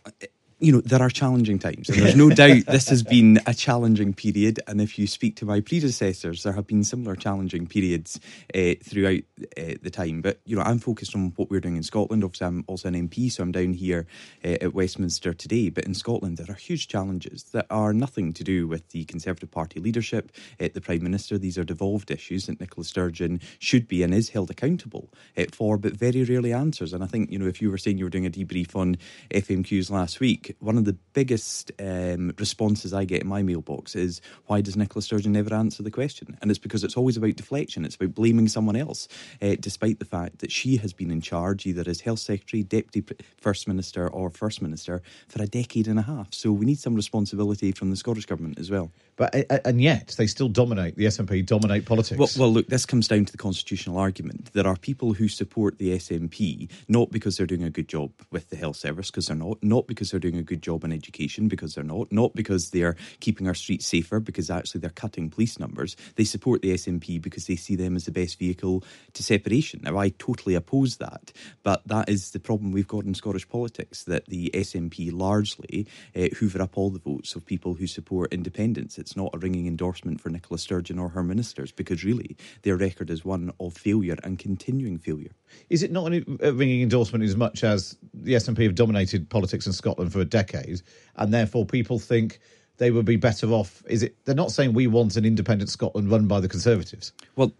you 0.59 0.73
know, 0.73 0.81
there 0.81 1.03
are 1.03 1.11
challenging 1.11 1.59
times, 1.59 1.91
and 1.91 1.99
there's 1.99 2.17
no 2.17 2.31
doubt 2.35 2.65
this 2.67 2.89
has 2.89 3.03
been 3.03 3.39
a 3.47 3.53
challenging 3.53 4.15
period. 4.15 4.59
And 4.67 4.81
if 4.81 4.99
you 4.99 5.07
speak 5.07 5.37
to 5.37 5.45
my 5.45 5.61
predecessors, 5.61 6.45
there 6.45 6.55
have 6.55 6.67
been 6.67 6.83
similar 6.83 7.15
challenging 7.15 7.67
periods 7.67 8.19
uh, 8.55 8.73
throughout 8.83 9.21
uh, 9.59 9.75
the 9.83 9.91
time. 9.91 10.23
But, 10.23 10.41
you 10.47 10.57
know, 10.57 10.63
I'm 10.63 10.79
focused 10.79 11.15
on 11.15 11.35
what 11.37 11.51
we're 11.51 11.61
doing 11.61 11.77
in 11.77 11.83
Scotland. 11.83 12.25
Obviously, 12.25 12.47
I'm 12.47 12.65
also 12.69 12.89
an 12.89 13.09
MP, 13.09 13.31
so 13.31 13.43
I'm 13.43 13.53
down 13.53 13.75
here 13.75 14.07
uh, 14.43 14.57
at 14.63 14.73
Westminster 14.73 15.35
today. 15.35 15.69
But 15.69 15.85
in 15.85 15.93
Scotland, 15.93 16.39
there 16.39 16.51
are 16.51 16.59
huge 16.59 16.89
challenges 16.89 17.43
that 17.53 17.67
are 17.69 17.93
nothing 17.93 18.33
to 18.33 18.43
do 18.43 18.67
with 18.67 18.89
the 18.91 19.05
Conservative 19.05 19.51
Party 19.51 19.79
leadership, 19.79 20.33
the 20.59 20.81
Prime 20.81 21.03
Minister. 21.03 21.37
These 21.37 21.59
are 21.59 21.65
devolved 21.65 22.11
issues 22.11 22.47
that 22.47 22.61
Nicola 22.61 22.85
Sturgeon 22.87 23.41
should 23.59 23.87
be 23.87 24.03
and 24.03 24.15
is 24.15 24.31
held 24.31 24.51
accountable 24.51 25.11
for, 25.53 25.77
but 25.77 25.93
very 25.93 26.25
rarely 26.25 26.55
answers. 26.55 26.95
And 26.95 27.05
I 27.05 27.07
think, 27.07 27.31
you 27.31 27.39
know, 27.39 27.47
if 27.47 27.61
you 27.61 27.71
were 27.71 27.79
saying 27.79 27.99
you 27.99 28.05
were 28.05 28.11
doing 28.11 28.27
a 28.27 28.31
debrief 28.31 28.75
on 28.75 28.97
FMQs 29.31 29.91
last 29.91 30.19
week, 30.19 30.46
one 30.61 30.79
of 30.79 30.85
the 30.85 30.97
biggest 31.13 31.73
um, 31.79 32.33
responses 32.39 32.93
I 32.93 33.05
get 33.05 33.23
in 33.23 33.29
my 33.29 33.43
mailbox 33.43 33.95
is 33.95 34.21
why 34.47 34.61
does 34.61 34.77
Nicola 34.77 35.03
Sturgeon 35.03 35.33
never 35.33 35.55
answer 35.55 35.83
the 35.83 35.91
question? 35.91 36.37
And 36.41 36.51
it's 36.51 36.59
because 36.59 36.85
it's 36.85 36.97
always 36.97 37.17
about 37.17 37.37
deflection. 37.37 37.85
It's 37.85 37.97
about 37.97 38.15
blaming 38.15 38.49
someone 38.49 38.77
else, 38.77 39.09
uh, 39.43 39.57
despite 39.61 39.99
the 39.99 40.05
fact 40.05 40.39
that 40.39 40.53
she 40.53 40.77
has 40.79 40.93
been 40.93 41.11
in 41.11 41.21
charge 41.21 41.67
either 41.67 41.85
as 41.87 42.01
health 42.01 42.21
secretary, 42.21 42.63
deputy 42.63 43.15
first 43.39 43.69
minister, 43.69 44.09
or 44.09 44.31
first 44.31 44.63
minister 44.63 45.03
for 45.29 45.43
a 45.43 45.47
decade 45.47 45.89
and 45.89 45.99
a 45.99 46.03
half. 46.03 46.33
So 46.33 46.53
we 46.53 46.67
need 46.67 46.79
some 46.79 46.95
responsibility 46.95 47.73
from 47.73 47.91
the 47.91 47.97
Scottish 47.97 48.27
government 48.27 48.59
as 48.59 48.71
well. 48.71 48.91
But 49.17 49.35
uh, 49.51 49.59
and 49.65 49.81
yet 49.81 50.15
they 50.19 50.27
still 50.27 50.49
dominate 50.49 50.97
the 50.97 51.07
SNP 51.07 51.47
dominate 51.47 51.87
politics. 51.87 52.19
Well, 52.19 52.29
well, 52.39 52.53
look, 52.53 52.69
this 52.69 52.85
comes 52.85 53.09
down 53.09 53.25
to 53.25 53.33
the 53.33 53.39
constitutional 53.39 53.97
argument. 53.99 54.53
There 54.53 54.67
are 54.67 54.77
people 54.77 55.15
who 55.15 55.29
support 55.29 55.79
the 55.79 55.97
SNP 55.97 56.71
not 56.89 57.11
because 57.11 57.37
they're 57.37 57.47
doing 57.47 57.65
a 57.65 57.71
good 57.71 57.89
job 57.89 58.13
with 58.31 58.51
the 58.51 58.57
health 58.57 58.77
service, 58.77 59.11
because 59.11 59.27
they're 59.29 59.37
not, 59.37 59.63
not 59.63 59.87
because 59.87 60.11
they're 60.11 60.21
doing 60.21 60.36
a 60.39 60.43
good 60.43 60.63
job 60.63 60.85
in 60.85 60.93
education, 60.93 61.49
because 61.49 61.75
they're 61.75 61.85
not, 61.85 62.11
not 62.11 62.35
because 62.35 62.71
they're 62.71 62.97
keeping 63.21 63.47
our 63.47 63.55
streets 63.55 63.87
safer, 63.87 64.21
because 64.21 64.51
actually 64.51 64.81
they're 64.81 64.91
cutting 64.91 65.31
police 65.31 65.59
numbers. 65.59 65.97
They 66.17 66.25
support 66.25 66.63
the 66.63 66.73
SNP 66.73 67.21
because 67.21 67.47
they 67.47 67.57
see 67.57 67.77
them 67.77 67.97
as 67.97 68.05
the 68.05 68.13
best 68.13 68.39
vehicle 68.39 68.85
to 69.15 69.23
separation. 69.23 69.81
Now, 69.83 69.99
I 69.99 70.11
totally 70.11 70.55
oppose 70.55 70.97
that, 70.97 71.33
but 71.63 71.87
that 71.87 72.09
is 72.09 72.31
the 72.31 72.41
problem 72.41 72.73
we've 72.73 72.89
got 72.89 73.05
in 73.05 73.15
Scottish 73.15 73.49
politics 73.49 74.05
that 74.05 74.27
the 74.27 74.51
SNP 74.55 75.13
largely 75.13 75.87
uh, 76.15 76.29
hoover 76.39 76.63
up 76.63 76.77
all 76.77 76.91
the 76.91 76.99
votes 76.99 77.35
of 77.35 77.45
people 77.45 77.75
who 77.75 77.87
support 77.87 78.33
independence. 78.33 78.99
It's 78.99 79.17
not 79.17 79.35
a 79.35 79.39
ringing 79.39 79.67
endorsement 79.67 80.21
for 80.21 80.31
Nicola 80.31 80.59
Sturgeon 80.59 80.99
or 80.99 81.09
her 81.11 81.23
ministers 81.23 81.73
because 81.73 82.05
really 82.05 82.37
their 82.63 82.77
record 82.77 83.11
is 83.11 83.25
one 83.25 83.53
of 83.61 83.77
failure 83.77 84.17
and 84.23 84.39
continuing 84.39 84.99
failure. 84.99 85.33
Is 85.71 85.83
it 85.83 85.93
not 85.93 86.13
a 86.13 86.53
ringing 86.53 86.83
endorsement 86.83 87.25
as 87.25 87.37
much 87.37 87.65
as 87.65 87.97
the 88.13 88.35
SNP 88.35 88.65
have 88.65 88.75
dominated 88.75 89.29
politics 89.29 89.67
in 89.67 89.73
Scotland 89.73 90.13
for 90.13 90.25
decade, 90.27 90.83
and 91.17 91.33
therefore 91.33 91.65
people 91.65 91.99
think 91.99 92.41
they 92.79 92.91
would 92.91 93.07
be 93.07 93.17
better 93.17 93.49
off? 93.49 93.83
Is 93.89 94.03
it? 94.03 94.17
They're 94.25 94.35
not 94.35 94.53
saying 94.53 94.73
we 94.75 94.87
want 94.87 95.17
an 95.17 95.25
independent 95.25 95.71
Scotland 95.71 96.11
run 96.11 96.27
by 96.27 96.41
the 96.41 96.49
Conservatives. 96.49 97.13
Well, 97.37 97.53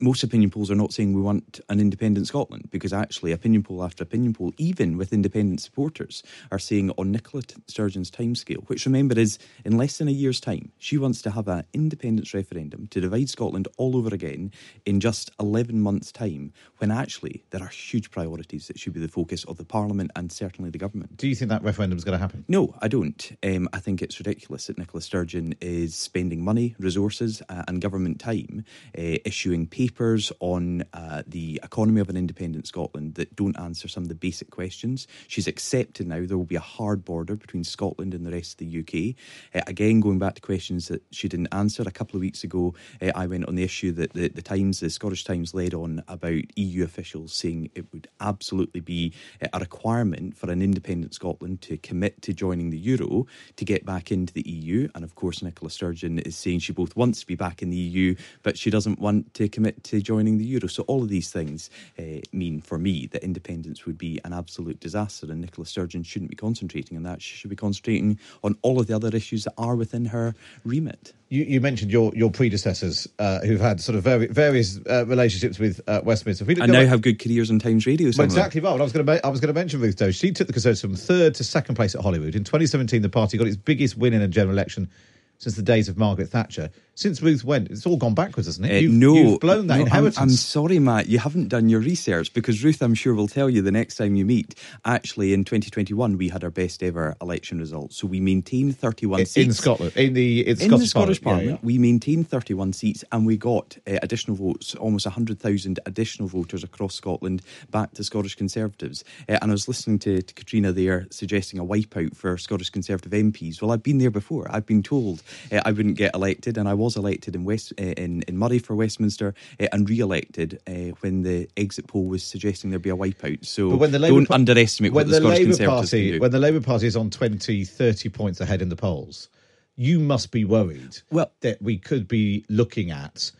most 0.00 0.22
opinion 0.22 0.50
polls 0.50 0.70
are 0.70 0.76
not 0.76 0.92
saying 0.92 1.12
we 1.12 1.20
want 1.20 1.60
an 1.68 1.80
independent 1.80 2.26
Scotland 2.26 2.68
because 2.70 2.92
actually 2.92 3.32
opinion 3.32 3.62
poll 3.62 3.82
after 3.82 4.02
opinion 4.02 4.34
poll, 4.34 4.52
even 4.58 4.96
with 4.96 5.12
independent 5.12 5.60
supporters, 5.60 6.22
are 6.50 6.58
saying 6.58 6.90
on 6.98 7.10
Nicola 7.10 7.42
Sturgeon's 7.66 8.10
timescale, 8.10 8.68
which 8.68 8.86
remember 8.86 9.18
is 9.18 9.38
in 9.64 9.76
less 9.76 9.98
than 9.98 10.08
a 10.08 10.12
year's 10.12 10.40
time, 10.40 10.72
she 10.78 10.98
wants 10.98 11.22
to 11.22 11.30
have 11.30 11.48
an 11.48 11.64
independence 11.72 12.34
referendum 12.34 12.86
to 12.88 13.00
divide 13.00 13.28
Scotland 13.28 13.68
all 13.76 13.96
over 13.96 14.14
again 14.14 14.50
in 14.84 15.00
just 15.00 15.30
11 15.40 15.80
months' 15.80 16.12
time, 16.12 16.52
when 16.78 16.90
actually 16.90 17.44
there 17.50 17.62
are 17.62 17.68
huge 17.68 18.10
priorities 18.10 18.68
that 18.68 18.78
should 18.78 18.92
be 18.92 19.00
the 19.00 19.08
focus 19.08 19.44
of 19.44 19.56
the 19.56 19.64
Parliament 19.64 20.10
and 20.16 20.30
certainly 20.30 20.70
the 20.70 20.78
government. 20.78 21.16
Do 21.16 21.28
you 21.28 21.34
think 21.34 21.48
that 21.48 21.62
referendum 21.62 21.96
is 21.96 22.04
going 22.04 22.18
to 22.18 22.22
happen? 22.22 22.44
No, 22.48 22.74
I 22.80 22.88
don't. 22.88 23.36
Um, 23.42 23.68
I 23.72 23.78
think 23.78 24.02
it's 24.02 24.18
ridiculous 24.18 24.66
that 24.66 24.78
Nicola 24.78 25.00
Sturgeon 25.00 25.54
is 25.60 25.94
spending 25.94 26.44
money, 26.44 26.74
resources, 26.78 27.42
uh, 27.48 27.62
and 27.68 27.80
government 27.80 28.20
time 28.20 28.64
uh, 28.96 29.18
issuing 29.24 29.61
papers 29.66 30.32
on 30.40 30.84
uh, 30.92 31.22
the 31.26 31.60
economy 31.62 32.00
of 32.00 32.08
an 32.08 32.16
independent 32.16 32.66
Scotland 32.66 33.14
that 33.14 33.34
don't 33.36 33.58
answer 33.58 33.88
some 33.88 34.02
of 34.02 34.08
the 34.08 34.14
basic 34.14 34.50
questions. 34.50 35.06
She's 35.28 35.46
accepted 35.46 36.06
now 36.06 36.24
there 36.26 36.38
will 36.38 36.44
be 36.44 36.56
a 36.56 36.60
hard 36.60 37.04
border 37.04 37.36
between 37.36 37.64
Scotland 37.64 38.14
and 38.14 38.26
the 38.26 38.30
rest 38.30 38.60
of 38.60 38.68
the 38.68 38.80
UK. 38.80 39.16
Uh, 39.54 39.64
again, 39.66 40.00
going 40.00 40.18
back 40.18 40.34
to 40.36 40.40
questions 40.40 40.88
that 40.88 41.02
she 41.10 41.28
didn't 41.28 41.52
answer, 41.52 41.82
a 41.86 41.90
couple 41.90 42.16
of 42.16 42.22
weeks 42.22 42.44
ago, 42.44 42.74
uh, 43.00 43.10
I 43.14 43.26
went 43.26 43.46
on 43.46 43.54
the 43.54 43.62
issue 43.62 43.92
that 43.92 44.12
the, 44.12 44.28
the 44.28 44.42
Times, 44.42 44.80
the 44.80 44.90
Scottish 44.90 45.24
Times, 45.24 45.54
led 45.54 45.74
on 45.74 46.02
about 46.08 46.42
EU 46.56 46.84
officials 46.84 47.32
saying 47.32 47.70
it 47.74 47.92
would 47.92 48.08
absolutely 48.20 48.80
be 48.80 49.12
uh, 49.42 49.48
a 49.52 49.58
requirement 49.58 50.36
for 50.36 50.50
an 50.50 50.62
independent 50.62 51.14
Scotland 51.14 51.60
to 51.62 51.76
commit 51.78 52.22
to 52.22 52.32
joining 52.32 52.70
the 52.70 52.78
euro 52.78 53.26
to 53.56 53.64
get 53.64 53.84
back 53.84 54.10
into 54.10 54.32
the 54.32 54.48
EU. 54.48 54.88
And 54.94 55.04
of 55.04 55.14
course, 55.14 55.42
Nicola 55.42 55.70
Sturgeon 55.70 56.18
is 56.18 56.36
saying 56.36 56.60
she 56.60 56.72
both 56.72 56.96
wants 56.96 57.20
to 57.20 57.26
be 57.26 57.34
back 57.34 57.62
in 57.62 57.70
the 57.70 57.76
EU, 57.76 58.14
but 58.42 58.58
she 58.58 58.70
doesn't 58.70 58.98
want 58.98 59.34
to 59.34 59.48
commit 59.52 59.84
to 59.84 60.00
joining 60.00 60.38
the 60.38 60.44
euro. 60.44 60.68
So 60.68 60.82
all 60.84 61.02
of 61.02 61.08
these 61.08 61.30
things 61.30 61.70
uh, 61.98 62.20
mean 62.32 62.60
for 62.60 62.78
me 62.78 63.06
that 63.12 63.22
independence 63.22 63.86
would 63.86 63.98
be 63.98 64.20
an 64.24 64.32
absolute 64.32 64.80
disaster, 64.80 65.26
and 65.30 65.40
Nicola 65.40 65.66
Sturgeon 65.66 66.02
shouldn't 66.02 66.30
be 66.30 66.36
concentrating 66.36 66.96
on 66.96 67.02
that. 67.04 67.22
She 67.22 67.36
should 67.36 67.50
be 67.50 67.56
concentrating 67.56 68.18
on 68.42 68.56
all 68.62 68.80
of 68.80 68.86
the 68.86 68.94
other 68.94 69.14
issues 69.14 69.44
that 69.44 69.54
are 69.56 69.76
within 69.76 70.06
her 70.06 70.34
remit. 70.64 71.12
You, 71.28 71.44
you 71.44 71.60
mentioned 71.62 71.90
your, 71.90 72.12
your 72.14 72.30
predecessors 72.30 73.08
uh, 73.18 73.40
who've 73.40 73.60
had 73.60 73.80
sort 73.80 73.96
of 73.96 74.04
very, 74.04 74.26
various 74.26 74.78
uh, 74.86 75.06
relationships 75.06 75.58
with 75.58 75.80
uh, 75.86 76.02
Westminster. 76.04 76.44
and 76.46 76.58
now 76.58 76.80
back, 76.80 76.88
have 76.88 77.00
good 77.00 77.18
careers 77.18 77.50
on 77.50 77.58
Times 77.58 77.86
Radio. 77.86 78.10
Well, 78.16 78.24
exactly 78.26 78.60
right. 78.60 78.78
I 78.78 78.82
was 78.82 78.92
going 78.92 79.06
to 79.06 79.26
I 79.26 79.30
was 79.30 79.40
going 79.40 79.48
to 79.48 79.58
mention 79.58 79.80
Ruth 79.80 79.96
Doe. 79.96 80.10
She 80.10 80.32
took 80.32 80.46
the 80.46 80.52
Conservatives 80.52 80.82
from 80.82 80.94
third 80.94 81.34
to 81.36 81.44
second 81.44 81.76
place 81.76 81.94
at 81.94 82.02
Holyrood 82.02 82.34
in 82.34 82.44
2017. 82.44 83.00
The 83.00 83.08
party 83.08 83.38
got 83.38 83.46
its 83.46 83.56
biggest 83.56 83.96
win 83.96 84.12
in 84.12 84.20
a 84.20 84.28
general 84.28 84.54
election 84.54 84.90
since 85.38 85.56
the 85.56 85.62
days 85.62 85.88
of 85.88 85.96
Margaret 85.96 86.28
Thatcher. 86.28 86.70
Since 86.94 87.22
Ruth 87.22 87.42
went, 87.42 87.70
it's 87.70 87.86
all 87.86 87.96
gone 87.96 88.14
backwards, 88.14 88.46
hasn't 88.46 88.66
it? 88.66 88.76
Uh, 88.76 88.80
you've, 88.80 88.92
no, 88.92 89.14
you've 89.14 89.40
blown 89.40 89.66
that 89.68 89.76
no, 89.76 89.82
inheritance. 89.84 90.18
I'm, 90.18 90.24
I'm, 90.24 90.28
sorry, 90.30 90.78
Matt. 90.78 91.08
You 91.08 91.18
haven't 91.18 91.48
done 91.48 91.70
your 91.70 91.80
research 91.80 92.34
because 92.34 92.62
Ruth, 92.62 92.82
I'm 92.82 92.94
sure, 92.94 93.14
will 93.14 93.28
tell 93.28 93.48
you 93.48 93.62
the 93.62 93.72
next 93.72 93.96
time 93.96 94.14
you 94.14 94.26
meet. 94.26 94.54
Actually, 94.84 95.32
in 95.32 95.44
2021, 95.44 96.18
we 96.18 96.28
had 96.28 96.44
our 96.44 96.50
best 96.50 96.82
ever 96.82 97.16
election 97.22 97.58
result. 97.58 97.94
So 97.94 98.06
we 98.06 98.20
maintained 98.20 98.78
31 98.78 99.20
in, 99.20 99.26
seats 99.26 99.46
in 99.46 99.54
Scotland. 99.54 99.96
In 99.96 100.12
the 100.12 100.42
in, 100.42 100.48
in 100.48 100.56
Scottish 100.56 100.78
the 100.80 100.86
Scottish 100.86 101.22
Parliament, 101.22 101.48
yeah, 101.48 101.54
yeah. 101.54 101.58
we 101.62 101.78
maintained 101.78 102.28
31 102.28 102.74
seats 102.74 103.04
and 103.10 103.24
we 103.24 103.38
got 103.38 103.78
uh, 103.86 103.98
additional 104.02 104.36
votes, 104.36 104.74
almost 104.74 105.06
100,000 105.06 105.80
additional 105.86 106.28
voters 106.28 106.62
across 106.62 106.94
Scotland 106.94 107.40
back 107.70 107.94
to 107.94 108.04
Scottish 108.04 108.34
Conservatives. 108.34 109.02
Uh, 109.30 109.38
and 109.40 109.50
I 109.50 109.54
was 109.54 109.66
listening 109.66 109.98
to, 110.00 110.20
to 110.20 110.34
Catriona 110.34 110.72
there 110.72 111.06
suggesting 111.10 111.58
a 111.58 111.64
wipeout 111.64 112.14
for 112.14 112.36
Scottish 112.36 112.68
Conservative 112.68 113.12
MPs. 113.12 113.62
Well, 113.62 113.70
I've 113.70 113.82
been 113.82 113.96
there 113.96 114.10
before. 114.10 114.46
I've 114.50 114.66
been 114.66 114.82
told 114.82 115.22
uh, 115.50 115.62
I 115.64 115.72
wouldn't 115.72 115.96
get 115.96 116.14
elected, 116.14 116.58
and 116.58 116.68
I 116.68 116.74
was 116.82 116.96
elected 116.96 117.34
in 117.34 117.44
West 117.44 117.72
uh, 117.78 117.82
in, 117.82 118.22
in 118.22 118.36
Moray 118.36 118.58
for 118.58 118.74
Westminster 118.74 119.34
uh, 119.60 119.66
and 119.72 119.88
re-elected 119.88 120.60
uh, 120.66 120.94
when 121.00 121.22
the 121.22 121.48
exit 121.56 121.86
poll 121.86 122.06
was 122.06 122.22
suggesting 122.22 122.70
there'd 122.70 122.82
be 122.82 122.90
a 122.90 122.96
wipeout. 122.96 123.44
So 123.44 123.70
But 123.70 123.78
when 123.78 123.92
the 123.92 123.98
Labour 123.98 124.16
don't 124.16 124.28
Pa- 124.28 124.34
underestimate 124.34 124.92
when 124.92 125.06
what 125.06 125.10
the, 125.10 125.16
Scottish 125.16 125.38
Labour 125.38 125.50
Conservatives 125.50 125.90
Party, 125.90 126.04
can 126.04 126.12
do. 126.14 126.20
When 126.20 126.30
the 126.30 126.38
Labour 126.38 126.60
Party 126.60 126.86
is 126.86 126.96
on 126.96 127.10
20, 127.10 127.64
30 127.64 128.08
points 128.08 128.40
ahead 128.40 128.62
in 128.62 128.68
the 128.68 128.76
polls, 128.76 129.28
you 129.76 130.00
must 130.00 130.30
be 130.30 130.44
worried 130.44 130.98
Well- 131.10 131.32
that 131.40 131.62
we 131.62 131.78
could 131.78 132.08
be 132.08 132.44
looking 132.48 132.90
at 132.90 133.32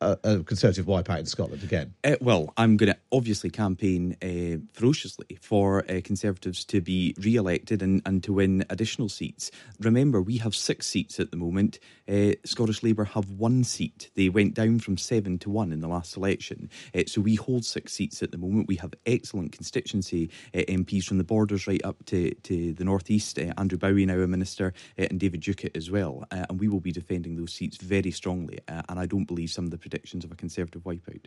a, 0.00 0.18
a 0.24 0.42
Conservative 0.44 0.86
wipeout 0.86 1.20
in 1.20 1.26
Scotland 1.26 1.62
again. 1.62 1.94
Uh, 2.04 2.16
well, 2.20 2.52
I'm 2.56 2.76
going 2.76 2.92
to 2.92 2.98
obviously 3.12 3.50
campaign 3.50 4.16
uh, 4.22 4.58
ferociously 4.72 5.38
for 5.40 5.84
uh, 5.90 6.00
Conservatives 6.04 6.64
to 6.66 6.80
be 6.80 7.14
re 7.18 7.36
elected 7.36 7.82
and, 7.82 8.02
and 8.04 8.22
to 8.24 8.32
win 8.34 8.64
additional 8.70 9.08
seats. 9.08 9.50
Remember, 9.80 10.20
we 10.20 10.38
have 10.38 10.54
six 10.54 10.86
seats 10.86 11.18
at 11.20 11.30
the 11.30 11.36
moment. 11.36 11.78
Uh, 12.08 12.32
Scottish 12.44 12.82
Labour 12.82 13.04
have 13.04 13.30
one 13.30 13.64
seat. 13.64 14.10
They 14.14 14.28
went 14.28 14.54
down 14.54 14.78
from 14.78 14.96
seven 14.96 15.38
to 15.40 15.50
one 15.50 15.72
in 15.72 15.80
the 15.80 15.88
last 15.88 16.16
election. 16.16 16.70
Uh, 16.94 17.02
so 17.06 17.20
we 17.20 17.34
hold 17.34 17.64
six 17.64 17.92
seats 17.92 18.22
at 18.22 18.32
the 18.32 18.38
moment. 18.38 18.68
We 18.68 18.76
have 18.76 18.94
excellent 19.06 19.52
constituency 19.52 20.30
uh, 20.54 20.58
MPs 20.68 21.04
from 21.04 21.18
the 21.18 21.24
borders 21.24 21.66
right 21.66 21.84
up 21.84 22.04
to, 22.06 22.34
to 22.34 22.72
the 22.72 22.84
northeast. 22.84 23.38
Uh, 23.38 23.52
Andrew 23.56 23.78
Bowie, 23.78 24.06
now 24.06 24.18
a 24.18 24.26
minister, 24.26 24.74
uh, 24.98 25.06
and 25.10 25.18
David 25.18 25.40
Duguid 25.40 25.76
as 25.76 25.90
well. 25.90 26.24
Uh, 26.30 26.46
and 26.48 26.60
we 26.60 26.68
will 26.68 26.80
be 26.80 26.92
defending 26.92 27.36
those 27.36 27.52
seats 27.52 27.76
very 27.78 28.10
strongly. 28.10 28.58
And 28.68 28.98
I 28.98 29.06
don't 29.06 29.24
believe 29.24 29.50
some 29.50 29.64
of 29.64 29.70
the 29.70 29.78
predictions 29.78 30.24
of 30.24 30.32
a 30.32 30.36
Conservative 30.36 30.82
wipeout. 30.82 31.26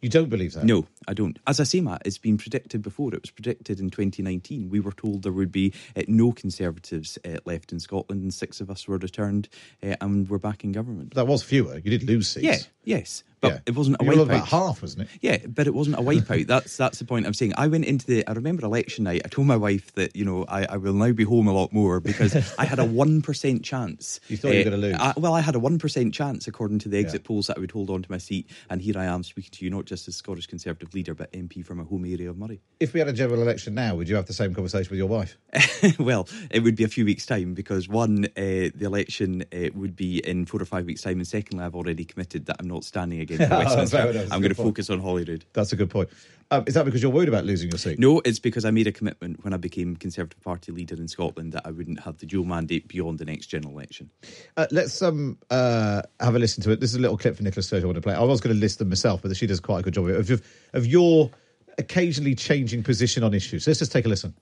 You 0.00 0.08
don't 0.08 0.28
believe 0.28 0.52
that? 0.54 0.64
No, 0.64 0.86
I 1.08 1.14
don't. 1.14 1.38
As 1.46 1.58
I 1.58 1.64
say, 1.64 1.80
Matt, 1.80 2.02
it's 2.04 2.18
been 2.18 2.38
predicted 2.38 2.82
before. 2.82 3.12
It 3.14 3.22
was 3.22 3.32
predicted 3.32 3.80
in 3.80 3.90
2019. 3.90 4.70
We 4.70 4.78
were 4.78 4.92
told 4.92 5.24
there 5.24 5.32
would 5.32 5.50
be 5.50 5.72
uh, 5.96 6.02
no 6.06 6.30
Conservatives 6.30 7.18
uh, 7.24 7.38
left 7.44 7.72
in 7.72 7.80
Scotland, 7.80 8.22
and 8.22 8.32
six 8.32 8.60
of 8.60 8.70
us 8.70 8.86
were 8.86 8.98
returned, 8.98 9.48
uh, 9.82 9.96
and 10.00 10.28
we're 10.28 10.38
back 10.38 10.62
in 10.62 10.70
government. 10.70 11.14
That 11.14 11.26
was 11.26 11.42
fewer. 11.42 11.78
You 11.78 11.90
did 11.90 12.04
lose 12.04 12.28
seats. 12.28 12.44
Yeah, 12.44 12.58
yes, 12.84 13.24
but 13.40 13.52
Yeah. 13.52 13.58
it 13.66 13.74
wasn't 13.76 13.96
a 14.00 14.04
You 14.04 14.10
wipeout. 14.12 14.22
about 14.22 14.48
half, 14.48 14.82
wasn't 14.82 15.02
it? 15.02 15.08
Yeah, 15.20 15.38
but 15.46 15.66
it 15.66 15.74
wasn't 15.74 15.96
a 15.98 16.02
wipeout. 16.02 16.46
that's 16.48 16.76
that's 16.76 16.98
the 16.98 17.04
point 17.04 17.26
I'm 17.26 17.34
saying. 17.34 17.52
I 17.56 17.66
went 17.68 17.84
into 17.84 18.06
the. 18.06 18.26
I 18.26 18.32
remember 18.32 18.64
election 18.64 19.04
night. 19.04 19.22
I 19.24 19.28
told 19.28 19.46
my 19.46 19.56
wife 19.56 19.92
that 19.94 20.14
you 20.16 20.24
know 20.24 20.44
I, 20.48 20.64
I 20.64 20.76
will 20.76 20.92
now 20.94 21.12
be 21.12 21.24
home 21.24 21.46
a 21.48 21.52
lot 21.52 21.72
more 21.72 22.00
because 22.00 22.34
I 22.58 22.64
had 22.64 22.78
a 22.78 22.84
one 23.04 23.22
percent 23.22 23.64
chance. 23.64 24.20
You 24.28 24.36
thought 24.36 24.48
you 24.52 24.56
were 24.56 24.60
Uh, 24.60 24.64
gonna 24.64 24.76
lose. 24.76 24.96
I- 24.98 25.14
well, 25.16 25.34
I 25.34 25.40
had 25.40 25.54
a 25.54 25.58
one 25.60 25.78
percent 25.78 26.14
chance 26.14 26.46
according 26.48 26.78
to 26.80 26.88
the 26.88 26.98
exit 26.98 27.24
polls 27.24 27.46
that 27.48 27.56
I 27.56 27.60
would 27.60 27.70
hold 27.70 27.90
on 27.90 28.02
to 28.02 28.10
my 28.10 28.18
seat, 28.18 28.48
and 28.70 28.80
here 28.80 28.98
I 28.98 29.04
am 29.06 29.22
speaking 29.22 29.50
to 29.52 29.64
you 29.64 29.70
not 29.70 29.84
just 29.84 30.08
as 30.08 30.16
Scottish 30.16 30.46
Conservative 30.46 30.92
leader, 30.94 31.14
but 31.14 31.32
MP 31.32 31.64
from 31.64 31.80
a 31.80 31.84
home 31.84 32.04
area 32.04 32.30
of 32.30 32.36
Moray. 32.38 32.58
If 32.80 32.92
we 32.92 33.00
had 33.00 33.08
a 33.08 33.12
general 33.12 33.42
election 33.42 33.74
now, 33.74 33.94
would 33.96 34.08
you 34.08 34.16
have 34.16 34.26
the 34.26 34.32
same 34.32 34.54
conversation 34.54 34.90
with 34.90 34.98
your 34.98 35.08
wife? 35.08 35.36
well, 35.98 36.28
it 36.50 36.62
would 36.62 36.76
be 36.76 36.84
a 36.84 36.88
few 36.88 37.04
weeks' 37.04 37.26
time 37.26 37.54
because 37.54 37.88
one, 37.88 38.24
uh, 38.36 38.70
the 38.74 38.84
election 38.84 39.44
uh, 39.52 39.68
would 39.74 39.96
be 39.96 40.18
in 40.18 40.44
four 40.46 40.60
or 40.60 40.64
five 40.64 40.86
weeks' 40.86 41.02
time, 41.02 41.18
and 41.18 41.26
secondly, 41.26 41.64
I've 41.64 41.74
already 41.74 42.04
committed 42.04 42.46
that 42.46 42.56
I'm 42.60 42.68
not 42.68 42.84
standing 42.84 43.20
again 43.30 43.48
for 43.48 43.54
Oh, 43.54 43.58
Westminster. 43.58 43.96
fair 43.96 44.10
enough. 44.10 44.14
That's 44.22 44.30
a 44.30 44.34
I'm 44.34 44.40
good 44.40 44.48
going 44.48 44.54
to 44.54 44.62
point. 44.62 44.68
focus 44.68 44.90
on 44.90 45.00
Holyrood. 45.00 45.44
That's 45.52 45.72
a 45.72 45.76
good 45.76 45.90
point. 45.90 46.08
Um, 46.50 46.64
is 46.66 46.74
that 46.74 46.86
because 46.86 47.02
you're 47.02 47.10
worried 47.12 47.28
about 47.28 47.44
losing 47.44 47.68
your 47.70 47.78
seat? 47.78 47.98
No, 47.98 48.22
it's 48.24 48.38
because 48.38 48.64
I 48.64 48.70
made 48.70 48.86
a 48.86 48.92
commitment 48.92 49.44
when 49.44 49.52
I 49.52 49.58
became 49.58 49.96
Conservative 49.96 50.40
Party 50.42 50.72
leader 50.72 50.94
in 50.94 51.06
Scotland 51.06 51.52
that 51.52 51.66
I 51.66 51.70
wouldn't 51.70 52.00
have 52.00 52.16
the 52.18 52.26
dual 52.26 52.46
mandate 52.46 52.88
beyond 52.88 53.18
the 53.18 53.26
next 53.26 53.48
general 53.48 53.74
election. 53.74 54.08
Uh, 54.56 54.66
let's 54.70 55.02
um, 55.02 55.36
uh, 55.50 56.00
have 56.20 56.34
a 56.34 56.38
listen 56.38 56.62
to 56.62 56.70
it. 56.70 56.80
This 56.80 56.90
is 56.90 56.96
a 56.96 57.00
little 57.00 57.18
clip 57.18 57.36
for 57.36 57.42
Nicola 57.42 57.62
Sturgeon 57.62 57.84
I 57.84 57.86
want 57.88 57.96
to 57.96 58.00
play. 58.00 58.14
I 58.14 58.22
was 58.22 58.40
going 58.40 58.54
to 58.54 58.60
list 58.60 58.78
them 58.78 58.88
myself, 58.88 59.20
but 59.20 59.36
she 59.36 59.46
does 59.46 59.60
quite 59.60 59.80
a 59.80 59.82
good 59.82 59.92
job 59.94 60.04
of 60.06 60.10
it. 60.10 60.16
Of, 60.18 60.30
your- 60.30 60.40
of 60.72 60.86
your 60.86 61.30
occasionally 61.76 62.34
changing 62.34 62.82
position 62.82 63.22
on 63.22 63.34
issues. 63.34 63.66
Let's 63.66 63.78
just 63.80 63.92
take 63.92 64.06
a 64.06 64.08
listen. 64.08 64.34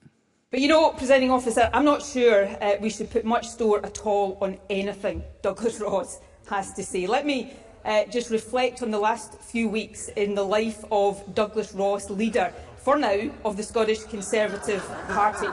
But 0.52 0.60
you 0.60 0.68
know, 0.68 0.90
Presiding 0.92 1.32
Officer, 1.32 1.68
I'm 1.72 1.84
not 1.84 2.02
sure 2.04 2.46
uh, 2.62 2.76
we 2.80 2.88
should 2.88 3.10
put 3.10 3.24
much 3.24 3.48
store 3.48 3.84
at 3.84 4.06
all 4.06 4.38
on 4.40 4.58
anything 4.70 5.24
Douglas 5.42 5.80
Ross 5.82 6.20
has 6.48 6.72
to 6.74 6.84
say. 6.84 7.08
Let 7.08 7.26
me 7.26 7.52
uh, 7.86 8.04
just 8.06 8.30
reflect 8.30 8.82
on 8.82 8.90
the 8.90 8.98
last 8.98 9.34
few 9.40 9.68
weeks 9.68 10.08
in 10.16 10.34
the 10.34 10.42
life 10.42 10.84
of 10.90 11.22
Douglas 11.34 11.72
Ross, 11.72 12.10
leader, 12.10 12.52
for 12.76 12.96
now, 12.96 13.30
of 13.44 13.56
the 13.56 13.62
Scottish 13.62 14.02
Conservative 14.04 14.84
Party. 15.08 15.48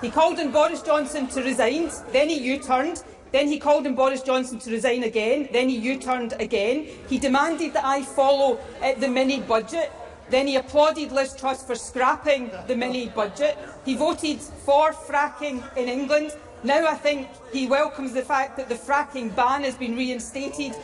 He 0.00 0.10
called 0.10 0.38
on 0.40 0.50
Boris 0.50 0.82
Johnson 0.82 1.26
to 1.28 1.42
resign, 1.42 1.90
then 2.12 2.28
he 2.28 2.38
U-turned, 2.38 3.02
then 3.32 3.46
he 3.46 3.58
called 3.58 3.86
on 3.86 3.94
Boris 3.94 4.22
Johnson 4.22 4.58
to 4.58 4.70
resign 4.70 5.04
again, 5.04 5.48
then 5.52 5.68
he 5.68 5.76
U-turned 5.76 6.34
again. 6.40 6.86
He 7.08 7.18
demanded 7.18 7.74
that 7.74 7.84
I 7.84 8.02
follow 8.02 8.58
uh, 8.82 8.94
the 8.94 9.08
mini-budget, 9.08 9.92
then 10.30 10.46
he 10.46 10.56
applauded 10.56 11.12
Liz 11.12 11.34
Truss 11.34 11.62
for 11.62 11.74
scrapping 11.74 12.50
the 12.68 12.76
mini-budget. 12.76 13.58
He 13.84 13.96
voted 13.96 14.40
for 14.40 14.92
fracking 14.92 15.62
in 15.76 15.88
England. 15.88 16.36
Now 16.62 16.86
I 16.86 16.94
think 16.94 17.28
he 17.52 17.66
welcomes 17.66 18.12
the 18.12 18.22
fact 18.22 18.56
that 18.56 18.68
the 18.68 18.76
fracking 18.76 19.34
ban 19.34 19.64
has 19.64 19.74
been 19.74 19.96
reinstated 19.96 20.76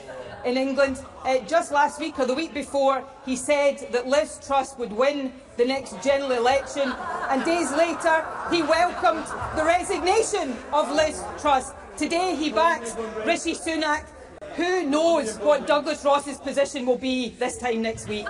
in 0.47 0.57
England. 0.57 1.05
Uh, 1.25 1.39
just 1.41 1.73
last 1.73 2.01
week 2.01 2.19
or 2.19 2.25
the 2.25 2.33
week 2.33 2.55
before, 2.55 3.05
he 3.27 3.37
said 3.37 3.89
that 3.91 4.07
Liz 4.07 4.41
Truss 4.47 4.79
would 4.79 4.93
win 4.93 5.33
the 5.57 5.65
next 5.65 6.01
general 6.03 6.33
election, 6.33 6.95
and 7.31 7.45
days 7.45 7.73
later, 7.73 8.25
he 8.51 8.63
welcomed 8.63 9.27
the 9.57 9.65
resignation 9.65 10.57
of 10.73 10.91
Liz 10.93 11.23
Truss. 11.39 11.73
Today, 11.97 12.37
he 12.37 12.51
backs 12.51 12.95
Rishi 13.27 13.55
Sunak. 13.55 14.07
Who 14.55 14.85
knows 14.85 15.37
what 15.39 15.67
Douglas 15.67 16.05
Ross's 16.05 16.39
position 16.39 16.87
will 16.87 16.99
be 16.99 17.31
this 17.31 17.59
time 17.59 17.83
next 17.83 18.09
week? 18.09 18.29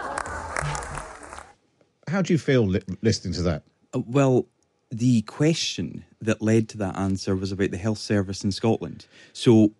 How 2.08 2.22
do 2.22 2.32
you 2.32 2.38
feel 2.38 2.66
li- 2.66 2.82
listening 3.02 3.34
to 3.34 3.42
that? 3.42 3.62
Uh, 3.92 4.00
well, 4.06 4.46
the 4.90 5.22
question 5.22 6.04
that 6.20 6.40
led 6.40 6.68
to 6.70 6.78
that 6.78 6.96
answer 6.96 7.34
was 7.34 7.52
about 7.52 7.72
the 7.72 7.76
health 7.76 7.98
service 7.98 8.44
in 8.44 8.52
Scotland. 8.52 9.06
So 9.32 9.72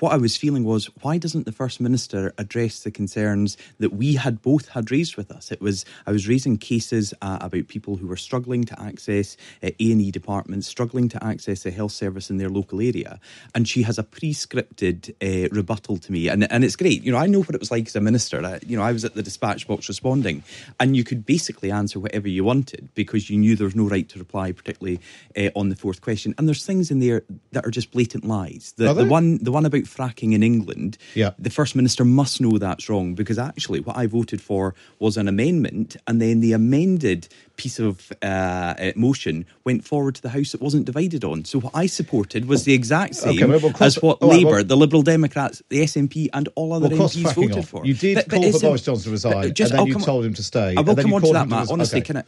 what 0.00 0.12
I 0.12 0.16
was 0.16 0.36
feeling 0.36 0.64
was, 0.64 0.86
why 1.02 1.18
doesn't 1.18 1.44
the 1.44 1.52
First 1.52 1.80
Minister 1.80 2.32
address 2.38 2.80
the 2.80 2.90
concerns 2.90 3.56
that 3.78 3.92
we 3.92 4.14
had 4.14 4.42
both 4.42 4.68
had 4.68 4.90
raised 4.90 5.16
with 5.16 5.30
us? 5.30 5.52
It 5.52 5.60
was 5.60 5.84
I 6.06 6.12
was 6.12 6.28
raising 6.28 6.56
cases 6.56 7.14
uh, 7.22 7.38
about 7.40 7.68
people 7.68 7.96
who 7.96 8.06
were 8.06 8.16
struggling 8.16 8.64
to 8.64 8.80
access 8.80 9.36
uh, 9.62 9.70
A 9.78 9.92
and 9.92 10.00
E 10.00 10.10
departments, 10.10 10.66
struggling 10.66 11.08
to 11.10 11.24
access 11.24 11.66
a 11.66 11.70
health 11.70 11.92
service 11.92 12.30
in 12.30 12.38
their 12.38 12.48
local 12.48 12.80
area, 12.80 13.20
and 13.54 13.68
she 13.68 13.82
has 13.82 13.98
a 13.98 14.02
pre-scripted 14.02 15.10
uh, 15.22 15.48
rebuttal 15.52 15.98
to 15.98 16.12
me, 16.12 16.28
and 16.28 16.50
and 16.50 16.64
it's 16.64 16.76
great. 16.76 17.02
You 17.02 17.12
know, 17.12 17.18
I 17.18 17.26
know 17.26 17.42
what 17.42 17.54
it 17.54 17.60
was 17.60 17.70
like 17.70 17.86
as 17.86 17.96
a 17.96 18.00
minister. 18.00 18.44
I, 18.44 18.60
you 18.66 18.76
know, 18.76 18.82
I 18.82 18.92
was 18.92 19.04
at 19.04 19.14
the 19.14 19.22
dispatch 19.22 19.66
box 19.66 19.88
responding, 19.88 20.42
and 20.78 20.96
you 20.96 21.04
could 21.04 21.26
basically 21.26 21.70
answer 21.70 22.00
whatever 22.00 22.28
you 22.28 22.44
wanted 22.44 22.88
because 22.94 23.28
you 23.28 23.38
knew 23.38 23.56
there 23.56 23.66
was 23.66 23.76
no 23.76 23.88
right 23.88 24.08
to 24.08 24.18
reply, 24.18 24.52
particularly 24.52 25.00
uh, 25.36 25.50
on 25.54 25.68
the 25.68 25.76
fourth 25.76 26.00
question. 26.00 26.34
And 26.38 26.48
there's 26.48 26.64
things 26.64 26.90
in 26.90 27.00
there 27.00 27.22
that 27.52 27.66
are 27.66 27.70
just 27.70 27.90
blatant 27.90 28.24
lies. 28.24 28.74
The, 28.76 28.92
the 28.94 29.04
one 29.04 29.38
the 29.42 29.52
one 29.52 29.66
about 29.66 29.86
fracking 29.94 30.32
in 30.32 30.42
England, 30.42 30.96
yeah. 31.14 31.30
the 31.38 31.50
First 31.50 31.74
Minister 31.76 32.04
must 32.04 32.40
know 32.40 32.58
that's 32.58 32.88
wrong 32.88 33.14
because 33.14 33.38
actually 33.38 33.80
what 33.80 33.96
I 33.96 34.06
voted 34.06 34.40
for 34.40 34.74
was 34.98 35.16
an 35.16 35.28
amendment 35.28 35.96
and 36.06 36.20
then 36.20 36.40
the 36.40 36.52
amended 36.52 37.28
piece 37.56 37.78
of 37.78 38.10
uh, 38.22 38.26
uh 38.26 38.92
motion 38.96 39.44
went 39.64 39.84
forward 39.84 40.14
to 40.14 40.22
the 40.22 40.30
House 40.30 40.52
that 40.52 40.62
wasn't 40.62 40.86
divided 40.86 41.24
on. 41.24 41.44
So 41.44 41.60
what 41.60 41.74
I 41.74 41.86
supported 41.86 42.46
was 42.46 42.64
the 42.64 42.72
exact 42.72 43.16
same 43.16 43.42
okay, 43.42 43.46
well, 43.46 43.74
as 43.80 44.00
what 44.00 44.22
Labour, 44.22 44.50
well, 44.50 44.64
the 44.64 44.76
Liberal 44.76 45.02
Democrats, 45.02 45.62
the 45.68 45.80
SNP 45.82 46.28
and 46.32 46.48
all 46.54 46.72
other 46.72 46.88
well, 46.88 47.08
MPs 47.08 47.34
voted 47.34 47.58
off. 47.58 47.68
for. 47.68 47.84
You 47.84 47.94
did 47.94 48.14
but, 48.14 48.28
call 48.30 48.42
but 48.42 48.52
for 48.52 48.60
Boris 48.60 48.82
Johnson 48.82 49.04
to 49.04 49.10
resign 49.10 49.54
just, 49.54 49.72
and 49.72 49.78
then 49.78 49.80
I'll 49.80 49.88
you 49.88 49.94
come, 49.94 50.02
told 50.02 50.24
him 50.24 50.34
to 50.34 50.42
stay. 50.42 50.74
I 50.76 50.80
will 50.80 50.96
come 50.96 51.12
on 51.12 51.22
to 51.22 51.32
that, 51.32 51.48
Matt. 51.48 51.70
Honestly, 51.70 52.00
okay. 52.00 52.06
can 52.06 52.16
I... 52.18 52.24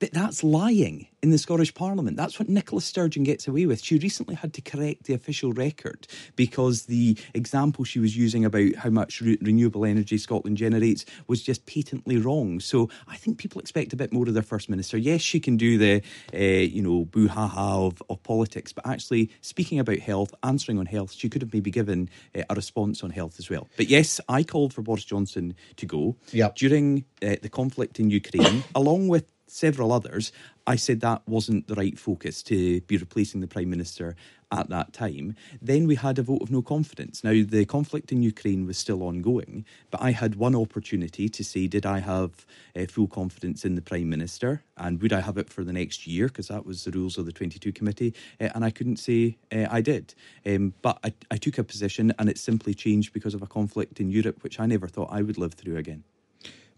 But 0.00 0.12
that's 0.12 0.42
lying 0.42 1.06
in 1.22 1.30
the 1.30 1.36
Scottish 1.36 1.74
Parliament. 1.74 2.16
That's 2.16 2.38
what 2.38 2.48
Nicola 2.48 2.80
Sturgeon 2.80 3.22
gets 3.22 3.46
away 3.46 3.66
with. 3.66 3.84
She 3.84 3.98
recently 3.98 4.34
had 4.34 4.54
to 4.54 4.62
correct 4.62 5.04
the 5.04 5.12
official 5.12 5.52
record 5.52 6.06
because 6.36 6.86
the 6.86 7.18
example 7.34 7.84
she 7.84 7.98
was 7.98 8.16
using 8.16 8.46
about 8.46 8.76
how 8.76 8.88
much 8.88 9.20
re- 9.20 9.36
renewable 9.42 9.84
energy 9.84 10.16
Scotland 10.16 10.56
generates 10.56 11.04
was 11.26 11.42
just 11.42 11.66
patently 11.66 12.16
wrong. 12.16 12.60
So 12.60 12.88
I 13.06 13.16
think 13.16 13.36
people 13.36 13.60
expect 13.60 13.92
a 13.92 13.96
bit 13.96 14.10
more 14.10 14.26
of 14.26 14.32
their 14.32 14.42
First 14.42 14.70
Minister. 14.70 14.96
Yes, 14.96 15.20
she 15.20 15.38
can 15.38 15.58
do 15.58 15.76
the, 15.76 16.02
uh, 16.32 16.38
you 16.38 16.80
know, 16.80 17.04
boo 17.04 17.28
ha 17.28 17.46
ha 17.46 17.84
of, 17.84 18.02
of 18.08 18.22
politics, 18.22 18.72
but 18.72 18.86
actually 18.86 19.30
speaking 19.42 19.78
about 19.78 19.98
health, 19.98 20.34
answering 20.42 20.78
on 20.78 20.86
health, 20.86 21.12
she 21.12 21.28
could 21.28 21.42
have 21.42 21.52
maybe 21.52 21.70
given 21.70 22.08
uh, 22.34 22.42
a 22.48 22.54
response 22.54 23.04
on 23.04 23.10
health 23.10 23.38
as 23.38 23.50
well. 23.50 23.68
But 23.76 23.90
yes, 23.90 24.18
I 24.30 24.44
called 24.44 24.72
for 24.72 24.80
Boris 24.80 25.04
Johnson 25.04 25.54
to 25.76 25.84
go 25.84 26.16
yep. 26.32 26.56
during 26.56 27.04
uh, 27.22 27.36
the 27.42 27.50
conflict 27.50 28.00
in 28.00 28.08
Ukraine, 28.08 28.64
along 28.74 29.08
with 29.08 29.26
several 29.50 29.92
others, 29.92 30.32
I 30.66 30.76
said 30.76 31.00
that 31.00 31.22
wasn't 31.26 31.66
the 31.68 31.74
right 31.74 31.98
focus 31.98 32.42
to 32.44 32.80
be 32.82 32.96
replacing 32.96 33.40
the 33.40 33.46
Prime 33.46 33.70
Minister 33.70 34.14
at 34.52 34.68
that 34.68 34.92
time. 34.92 35.36
Then 35.62 35.86
we 35.86 35.94
had 35.94 36.18
a 36.18 36.22
vote 36.22 36.42
of 36.42 36.50
no 36.50 36.62
confidence. 36.62 37.22
Now, 37.22 37.32
the 37.32 37.64
conflict 37.64 38.12
in 38.12 38.22
Ukraine 38.22 38.66
was 38.66 38.78
still 38.78 39.02
ongoing, 39.02 39.64
but 39.90 40.02
I 40.02 40.10
had 40.10 40.34
one 40.34 40.54
opportunity 40.54 41.28
to 41.28 41.44
say, 41.44 41.66
did 41.66 41.86
I 41.86 42.00
have 42.00 42.46
uh, 42.76 42.86
full 42.86 43.06
confidence 43.06 43.64
in 43.64 43.74
the 43.74 43.82
Prime 43.82 44.08
Minister? 44.08 44.62
And 44.76 45.00
would 45.02 45.12
I 45.12 45.20
have 45.20 45.38
it 45.38 45.50
for 45.50 45.64
the 45.64 45.72
next 45.72 46.06
year? 46.06 46.26
Because 46.26 46.48
that 46.48 46.66
was 46.66 46.84
the 46.84 46.90
rules 46.90 47.16
of 47.18 47.26
the 47.26 47.32
22 47.32 47.72
committee. 47.72 48.14
Uh, 48.40 48.48
and 48.54 48.64
I 48.64 48.70
couldn't 48.70 48.96
say 48.96 49.38
uh, 49.52 49.66
I 49.70 49.80
did. 49.80 50.14
Um, 50.44 50.74
but 50.82 50.98
I, 51.04 51.12
I 51.30 51.36
took 51.36 51.58
a 51.58 51.64
position, 51.64 52.12
and 52.18 52.28
it 52.28 52.38
simply 52.38 52.74
changed 52.74 53.12
because 53.12 53.34
of 53.34 53.42
a 53.42 53.46
conflict 53.46 54.00
in 54.00 54.10
Europe, 54.10 54.42
which 54.42 54.58
I 54.58 54.66
never 54.66 54.88
thought 54.88 55.10
I 55.12 55.22
would 55.22 55.38
live 55.38 55.54
through 55.54 55.76
again. 55.76 56.04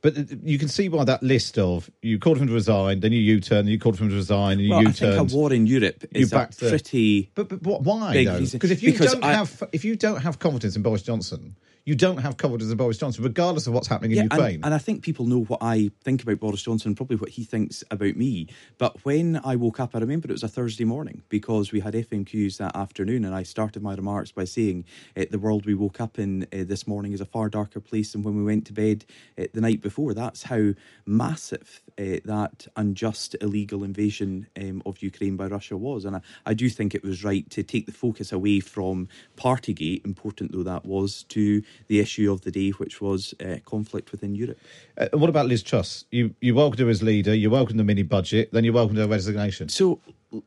But 0.03 0.19
uh, 0.19 0.23
you 0.43 0.59
can 0.59 0.69
see 0.69 0.88
why 0.88 1.05
that 1.05 1.23
list 1.23 1.59
of 1.59 1.91
you 2.03 2.19
called 2.19 2.37
for 2.37 2.43
him 2.43 2.49
to 2.49 2.55
resign, 2.55 3.01
then 3.01 3.12
you 3.12 3.21
U-turn, 3.21 3.69
you 3.69 3.79
called 3.79 3.97
for 3.97 4.05
him 4.05 4.11
to 4.11 4.17
resign, 4.17 4.59
and 4.59 4.62
you 4.62 4.71
well, 4.71 4.83
U-turn. 4.83 5.15
I 5.15 5.17
think 5.19 5.33
a 5.33 5.35
war 5.35 5.53
in 5.53 5.67
Europe 5.67 6.05
is 6.11 6.33
a 6.33 6.49
pretty. 6.59 7.31
But, 7.35 7.49
but 7.49 7.83
why 7.83 8.25
though? 8.25 8.41
Because 8.41 8.71
if 8.71 8.83
you 8.83 8.93
don't 8.93 9.25
I, 9.25 9.33
have 9.33 9.62
if 9.73 9.85
you 9.85 9.97
don't 9.97 10.21
have 10.21 10.41
confidence 10.41 10.77
in 10.77 10.83
Boris 10.83 11.03
Johnson, 11.03 11.57
you 11.85 11.97
don't 11.97 12.18
have 12.18 12.37
confidence 12.37 12.71
in 12.71 12.77
Boris 12.77 12.99
Johnson, 12.99 13.25
regardless 13.25 13.66
of 13.66 13.73
what's 13.73 13.88
happening 13.88 14.12
in 14.12 14.16
yeah, 14.18 14.23
Ukraine. 14.25 14.55
And, 14.57 14.66
and, 14.66 14.75
I 14.75 14.79
think 14.79 15.03
people 15.03 15.27
know 15.27 15.40
what 15.42 15.59
I 15.61 15.90
think 16.05 16.23
about 16.23 16.38
Boris 16.38 16.62
Johnson, 16.62 16.95
probably 16.95 17.16
what 17.16 17.31
he 17.31 17.42
thinks 17.42 17.83
about 17.90 18.16
me. 18.16 18.47
But 18.79 19.05
when 19.05 19.40
I 19.45 19.57
woke 19.57 19.81
up, 19.81 19.97
I 19.97 19.99
remember 19.99 20.29
it 20.29 20.33
was 20.33 20.45
a 20.45 20.49
Thursday 20.49 20.85
morning 20.85 21.23
because 21.29 21.73
we 21.73 21.81
had 21.81 21.95
FMQs 21.95 22.59
that 22.59 22.77
afternoon, 22.77 23.25
and 23.25 23.35
I 23.35 23.42
started 23.42 23.83
my 23.83 23.95
remarks 23.95 24.31
by 24.31 24.45
saying 24.45 24.85
uh, 25.16 25.25
the 25.31 25.40
world 25.40 25.66
we 25.66 25.75
woke 25.75 26.01
up 26.01 26.21
in 26.21 26.45
uh, 26.45 26.64
this 26.64 26.87
morning 26.87 27.12
is 27.12 27.21
a 27.21 27.27
far 27.27 27.49
darker 27.49 27.81
place 27.81 28.12
than 28.12 28.23
when 28.23 28.37
we 28.37 28.45
went 28.45 28.64
to 28.66 28.73
bed 28.73 29.05
uh, 29.37 29.47
the 29.53 29.61
night 29.61 29.81
before. 29.81 30.14
That's 30.14 30.45
how 30.45 30.75
massive 31.05 31.83
that 31.97 32.66
unjust, 32.77 33.37
illegal 33.40 33.85
invasion 33.85 34.47
um, 34.61 34.83
of 34.87 35.03
Ukraine 35.03 35.37
by 35.37 35.47
Russia 35.47 35.77
was. 35.77 36.05
And 36.05 36.16
I, 36.16 36.21
I 36.47 36.55
do 36.55 36.68
think 36.68 36.95
it 36.95 37.05
was 37.05 37.23
right 37.23 37.49
to 37.51 37.62
take 37.62 37.87
the 37.87 37.92
focus 37.92 38.33
away 38.33 38.61
from 38.61 39.09
Partygate, 39.37 40.05
important 40.05 40.53
though 40.53 40.62
that 40.62 40.85
was, 40.85 41.25
to 41.25 41.62
the 41.89 42.01
issue 42.01 42.33
of 42.33 42.43
the 42.43 42.51
day, 42.51 42.71
which 42.71 43.01
was 43.01 43.35
uh, 43.45 43.57
conflict 43.65 44.13
within 44.13 44.35
Europe. 44.35 44.59
Uh, 44.97 45.09
what 45.13 45.29
about 45.29 45.47
Liz 45.47 45.63
Truss? 45.63 46.05
You 46.11 46.35
you 46.41 46.55
welcomed 46.55 46.81
her 46.81 46.89
as 46.89 47.03
leader, 47.03 47.35
you 47.35 47.51
welcomed 47.51 47.79
the 47.79 47.85
mini 47.85 48.03
budget, 48.03 48.51
then 48.53 48.65
you 48.65 48.73
welcomed 48.73 48.99
her 48.99 49.07
resignation. 49.07 49.69
So 49.69 50.01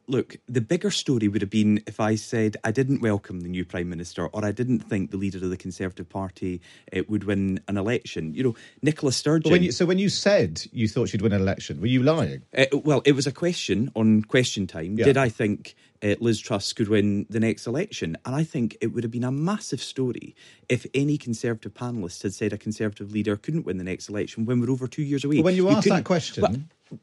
look, 0.07 0.37
the 0.47 0.61
bigger 0.61 0.91
story 0.91 1.27
would 1.27 1.41
have 1.41 1.49
been 1.49 1.81
if 1.87 1.99
I 1.99 2.15
said 2.15 2.57
I 2.63 2.71
didn't 2.71 3.01
welcome 3.01 3.41
the 3.41 3.47
new 3.47 3.65
Prime 3.65 3.89
Minister 3.89 4.27
or 4.27 4.45
I 4.45 4.51
didn't 4.51 4.79
think 4.79 5.11
the 5.11 5.17
leader 5.17 5.37
of 5.37 5.49
the 5.49 5.57
Conservative 5.57 6.09
Party 6.09 6.61
uh, 6.95 7.01
would 7.07 7.23
win 7.23 7.59
an 7.67 7.77
election. 7.77 8.33
You 8.33 8.43
know, 8.43 8.55
Nicola 8.81 9.11
Sturgeon. 9.11 9.51
When 9.51 9.63
you, 9.63 9.71
so 9.71 9.85
when 9.85 9.99
you 9.99 10.09
said 10.09 10.63
you 10.71 10.87
thought 10.87 11.09
she'd 11.09 11.21
win 11.21 11.33
an 11.33 11.41
election, 11.41 11.79
were 11.81 11.87
you 11.87 12.03
lying? 12.03 12.43
Uh, 12.57 12.65
well, 12.73 13.01
it 13.05 13.13
was 13.13 13.27
a 13.27 13.31
question 13.31 13.91
on 13.95 14.23
question 14.23 14.67
time. 14.67 14.97
Yeah. 14.97 15.05
Did 15.05 15.17
I 15.17 15.29
think 15.29 15.75
uh, 16.03 16.15
Liz 16.19 16.39
Truss 16.39 16.73
could 16.73 16.87
win 16.87 17.25
the 17.29 17.39
next 17.39 17.67
election? 17.67 18.17
And 18.25 18.35
I 18.35 18.43
think 18.43 18.77
it 18.81 18.87
would 18.87 19.03
have 19.03 19.11
been 19.11 19.23
a 19.23 19.31
massive 19.31 19.81
story 19.81 20.35
if 20.69 20.85
any 20.93 21.17
Conservative 21.17 21.73
panelist 21.73 22.23
had 22.23 22.33
said 22.33 22.53
a 22.53 22.57
Conservative 22.57 23.11
leader 23.11 23.35
couldn't 23.35 23.65
win 23.65 23.77
the 23.77 23.83
next 23.83 24.09
election 24.09 24.45
when 24.45 24.59
we're 24.59 24.71
over 24.71 24.87
two 24.87 25.03
years 25.03 25.23
away. 25.23 25.37
But 25.37 25.45
when 25.45 25.55
you, 25.55 25.69
you 25.69 25.75
asked 25.75 25.89
that 25.89 26.03
question, 26.03 26.41
well, 26.43 26.55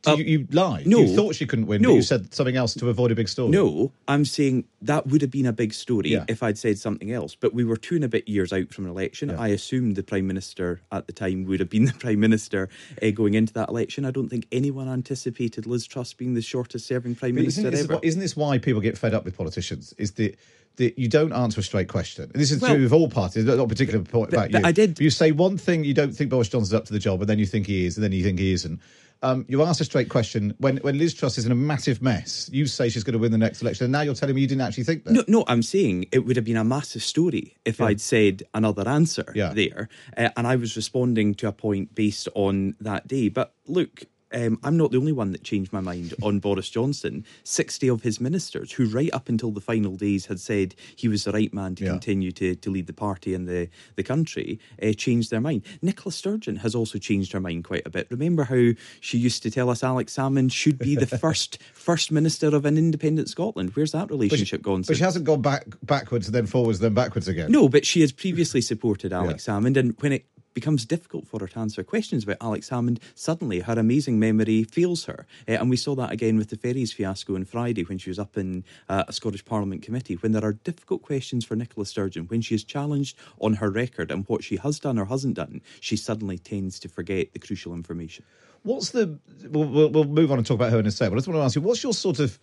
uh, 0.07 0.14
you, 0.14 0.25
you 0.25 0.49
lied. 0.53 0.87
No, 0.87 1.01
you 1.01 1.14
thought 1.16 1.35
she 1.35 1.45
couldn't 1.47 1.66
win. 1.66 1.83
No, 1.83 1.90
but 1.90 1.95
you 1.97 2.03
said 2.03 2.33
something 2.33 2.57
else 2.57 2.75
to 2.75 2.88
avoid 2.88 3.11
a 3.11 3.14
big 3.14 3.29
story. 3.29 3.51
No, 3.51 3.92
I'm 4.07 4.25
saying 4.25 4.64
that 4.83 5.07
would 5.09 5.23
have 5.23 5.31
been 5.31 5.47
a 5.47 5.53
big 5.53 5.75
story 5.75 6.11
Yeah. 6.11 6.25
if 6.29 6.42
I'd 6.42 6.57
said 6.59 6.79
something 6.79 7.11
else. 7.12 7.35
But 7.35 7.53
we 7.53 7.64
were 7.64 7.77
two 7.77 7.97
and 7.97 8.05
a 8.05 8.09
bit 8.09 8.29
years 8.29 8.53
out 8.53 8.73
from 8.73 8.85
an 8.85 8.90
election. 8.90 9.31
Yeah. 9.31 9.40
I 9.40 9.49
assumed 9.49 9.97
the 9.97 10.03
prime 10.03 10.27
minister 10.27 10.81
at 10.92 11.07
the 11.07 11.12
time 11.12 11.45
would 11.45 11.61
have 11.61 11.68
been 11.71 11.85
the 11.87 11.92
prime 11.95 12.21
minister 12.21 12.68
uh, 13.03 13.11
going 13.11 13.35
into 13.35 13.53
that 13.55 13.68
election. 13.68 14.05
I 14.05 14.11
don't 14.12 14.29
think 14.29 14.47
anyone 14.53 14.88
anticipated 14.88 15.66
Liz 15.66 15.87
Truss 15.87 16.12
being 16.14 16.35
the 16.35 16.42
shortest 16.42 16.87
serving 16.87 17.16
prime 17.16 17.35
But 17.35 17.42
minister 17.42 17.61
isn't, 17.62 17.71
this, 17.73 17.85
ever. 17.85 17.99
isn't 18.03 18.21
this 18.21 18.37
why 18.37 18.59
people 18.59 18.81
get 18.81 18.97
fed 18.97 19.14
up 19.14 19.25
with 19.25 19.37
politicians? 19.37 19.95
Is 19.99 20.12
that 20.12 20.37
that 20.77 20.99
you 20.99 21.09
don't 21.09 21.33
answer 21.33 21.61
a 21.61 21.63
straight 21.63 21.89
question. 21.89 22.25
And 22.33 22.41
this 22.41 22.51
is 22.51 22.61
Well- 22.61 22.75
true 22.75 22.83
with 22.83 22.93
all 22.93 23.09
parties, 23.09 23.45
not 23.45 23.59
a 23.59 23.67
particular 23.67 24.03
point 24.03 24.33
about 24.33 24.51
but 24.53 24.61
you. 24.63 24.67
I 24.67 24.73
did- 24.73 24.99
You 25.01 25.11
say 25.11 25.31
one 25.33 25.59
thing, 25.59 25.85
you 25.85 25.95
don't 25.95 26.15
think 26.17 26.31
Boris 26.31 26.49
Johnson's 26.49 26.73
up 26.75 26.87
to 26.87 26.93
the 26.93 26.99
job, 26.99 27.21
and 27.21 27.29
then 27.29 27.39
you 27.39 27.47
think 27.47 27.67
he 27.67 27.85
is, 27.87 27.97
and 27.97 28.05
then 28.05 28.13
you 28.13 28.23
think 28.23 28.39
he 28.39 28.53
isn't. 28.53 28.81
Um, 29.25 29.45
you 29.49 29.63
ask 29.63 29.81
a 29.81 29.85
straight 29.85 30.09
question 30.09 30.53
when 30.59 30.79
when 30.79 30.99
Liz 30.99 31.15
Truss 31.15 31.39
is 31.39 31.47
in 31.47 31.53
a 31.53 31.55
massive 31.55 32.03
mess. 32.03 32.51
You 32.53 32.67
say 32.67 32.89
she's 32.89 33.05
going 33.05 33.13
to 33.13 33.21
win 33.21 33.31
the 33.31 33.39
next 33.39 33.63
election, 33.63 33.85
and 33.85 33.93
now 33.93 34.01
you're 34.01 34.15
telling 34.15 34.35
me 34.35 34.41
you 34.41 34.49
didn't 34.49 34.63
actually 34.63 34.83
think 34.83 35.05
that. 35.05 35.13
No, 35.13 35.23
no, 35.29 35.45
I'm 35.47 35.63
saying 35.63 36.07
it 36.11 36.27
would 36.27 36.35
have 36.35 36.45
been 36.45 36.57
a 36.57 36.65
massive 36.65 37.05
story 37.05 37.55
if 37.65 37.81
I'd 37.81 38.01
said 38.01 38.43
another 38.53 38.89
answer 38.89 39.31
Yeah. 39.33 39.53
there. 39.55 39.89
Uh, 40.17 40.31
and 40.37 40.45
I 40.49 40.57
was 40.57 40.75
responding 40.75 41.35
to 41.37 41.47
a 41.47 41.53
point 41.53 41.95
based 41.95 42.29
on 42.35 42.75
that 42.81 43.07
day. 43.07 43.29
But 43.29 43.55
look, 43.69 44.03
um, 44.35 44.59
I'm 44.62 44.77
not 44.77 44.90
the 44.90 44.99
only 44.99 45.12
one 45.12 45.33
that 45.33 45.45
changed 45.45 45.73
my 45.73 45.81
mind 45.81 46.14
on 46.23 46.38
Boris 46.38 46.68
Johnson. 46.68 47.25
60 47.45 47.88
of 47.88 48.03
his 48.03 48.21
ministers, 48.21 48.73
who 48.73 48.87
right 48.87 49.11
up 49.12 49.29
until 49.29 49.51
the 49.51 49.61
final 49.61 49.97
days 49.97 50.27
had 50.27 50.40
said 50.40 50.75
he 50.97 51.09
was 51.09 51.25
the 51.25 51.33
right 51.33 51.53
man 51.53 51.75
to 51.77 51.85
Yeah. 51.85 51.90
continue 51.90 52.33
to, 52.33 52.55
to 52.55 52.71
lead 52.71 52.87
the 52.87 52.92
party 52.92 53.35
and 53.35 53.47
the, 53.49 53.68
the 53.97 54.03
country, 54.03 54.59
uh, 54.83 54.92
changed 54.92 55.31
their 55.31 55.40
mind. 55.40 55.62
Nicola 55.83 56.12
Sturgeon 56.12 56.57
has 56.57 56.75
also 56.75 56.99
changed 56.99 57.33
her 57.33 57.40
mind 57.40 57.64
quite 57.64 57.83
a 57.87 57.90
bit. 57.90 58.07
Remember 58.11 58.45
how 58.45 58.71
she 59.01 59.18
used 59.18 59.42
to 59.42 59.51
tell 59.51 59.71
us 59.71 59.83
Alex 59.85 60.14
Salmond 60.16 60.53
should 60.53 60.79
be 60.79 60.95
the 60.97 61.07
first 61.18 61.59
first 61.75 62.11
minister 62.12 62.49
of 62.49 62.64
an 62.64 62.79
independent 62.79 63.29
Scotland? 63.29 63.71
Where's 63.75 63.92
that 63.92 64.09
But 64.09 64.14
she, 64.14 64.21
relationship 64.23 64.62
gone? 64.62 64.83
but 64.83 64.97
she 64.97 65.03
hasn't 65.03 65.25
gone 65.25 65.42
back 65.42 65.66
backwards, 65.83 66.31
then 66.31 66.47
forwards, 66.47 66.79
then 66.79 66.95
backwards 66.95 67.29
again. 67.29 67.51
No, 67.53 67.68
but 67.68 67.85
she 67.87 68.01
has 68.01 68.12
previously 68.12 68.61
supported 68.61 69.12
Alex 69.12 69.47
Salmond, 69.47 69.77
and 69.77 69.95
when 70.01 70.12
it 70.12 70.25
becomes 70.55 70.85
difficult 70.85 71.27
for 71.27 71.41
her 71.41 71.49
to 71.49 71.59
answer 71.59 71.83
questions 71.83 72.25
about 72.25 72.37
Alex 72.41 72.71
Salmond. 72.71 72.99
suddenly 73.15 73.61
her 73.61 73.75
amazing 73.75 74.19
memory 74.19 74.65
fails 74.65 75.05
her. 75.05 75.27
Uh, 75.49 75.53
and 75.53 75.71
we 75.71 75.77
saw 75.77 75.95
that 75.95 76.12
again 76.12 76.37
with 76.37 76.51
the 76.51 76.57
ferries 76.57 76.93
fiasco 76.93 77.35
on 77.35 77.45
Friday 77.45 77.83
when 77.85 77.99
she 77.99 78.11
was 78.11 78.19
up 78.19 78.37
in 78.37 78.65
uh, 78.88 79.05
a 79.09 79.12
Scottish 79.12 79.45
Parliament 79.45 79.83
committee. 79.83 80.15
When 80.15 80.33
there 80.33 80.45
are 80.45 80.53
difficult 80.53 81.03
questions 81.03 81.45
for 81.45 81.57
Nicola 81.57 81.87
Sturgeon, 81.87 82.27
when 82.27 82.41
she 82.41 82.55
is 82.55 82.65
challenged 82.65 83.17
on 83.41 83.55
her 83.55 83.71
record 83.71 84.11
and 84.11 84.25
what 84.29 84.45
she 84.45 84.57
has 84.57 84.79
done 84.79 84.99
or 84.99 85.07
hasn't 85.07 85.35
done, 85.35 85.61
she 85.81 85.97
suddenly 85.97 86.38
tends 86.38 86.79
to 86.81 86.88
forget 86.88 87.33
the 87.33 87.38
crucial 87.38 87.75
information. 87.75 88.25
What's 88.62 88.91
the? 88.91 89.19
We'll, 89.49 89.91
we'll, 89.91 90.05
move 90.05 90.31
on 90.31 90.38
and 90.38 90.47
talk 90.47 90.55
about 90.55 90.71
her 90.71 90.79
in 90.79 90.87
a 90.87 90.91
second. 90.91 91.15
I 91.15 91.17
just 91.17 91.29
want 91.29 91.38
to 91.38 91.45
ask 91.45 91.57
you, 91.57 91.62
what's 91.62 91.83
your 91.83 91.93
sort 91.93 92.21
of 92.21 92.38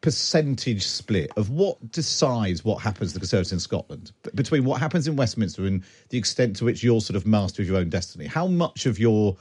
percentage 0.00 0.86
split 0.86 1.30
of 1.36 1.50
what 1.50 1.90
decides 1.90 2.64
what 2.64 2.76
happens 2.82 3.10
to 3.10 3.14
the 3.14 3.20
Conservatives 3.20 3.52
in 3.52 3.60
Scotland 3.60 4.12
between 4.34 4.64
what 4.64 4.80
happens 4.80 5.06
in 5.06 5.16
Westminster 5.16 5.66
and 5.66 5.82
the 6.10 6.18
extent 6.18 6.56
to 6.56 6.64
which 6.64 6.82
you're 6.82 7.00
sort 7.00 7.16
of 7.16 7.26
master 7.26 7.62
of 7.62 7.68
your 7.68 7.76
own 7.76 7.90
destiny? 7.90 8.26
How 8.26 8.46
much 8.46 8.86
of 8.86 8.98
your 8.98 9.36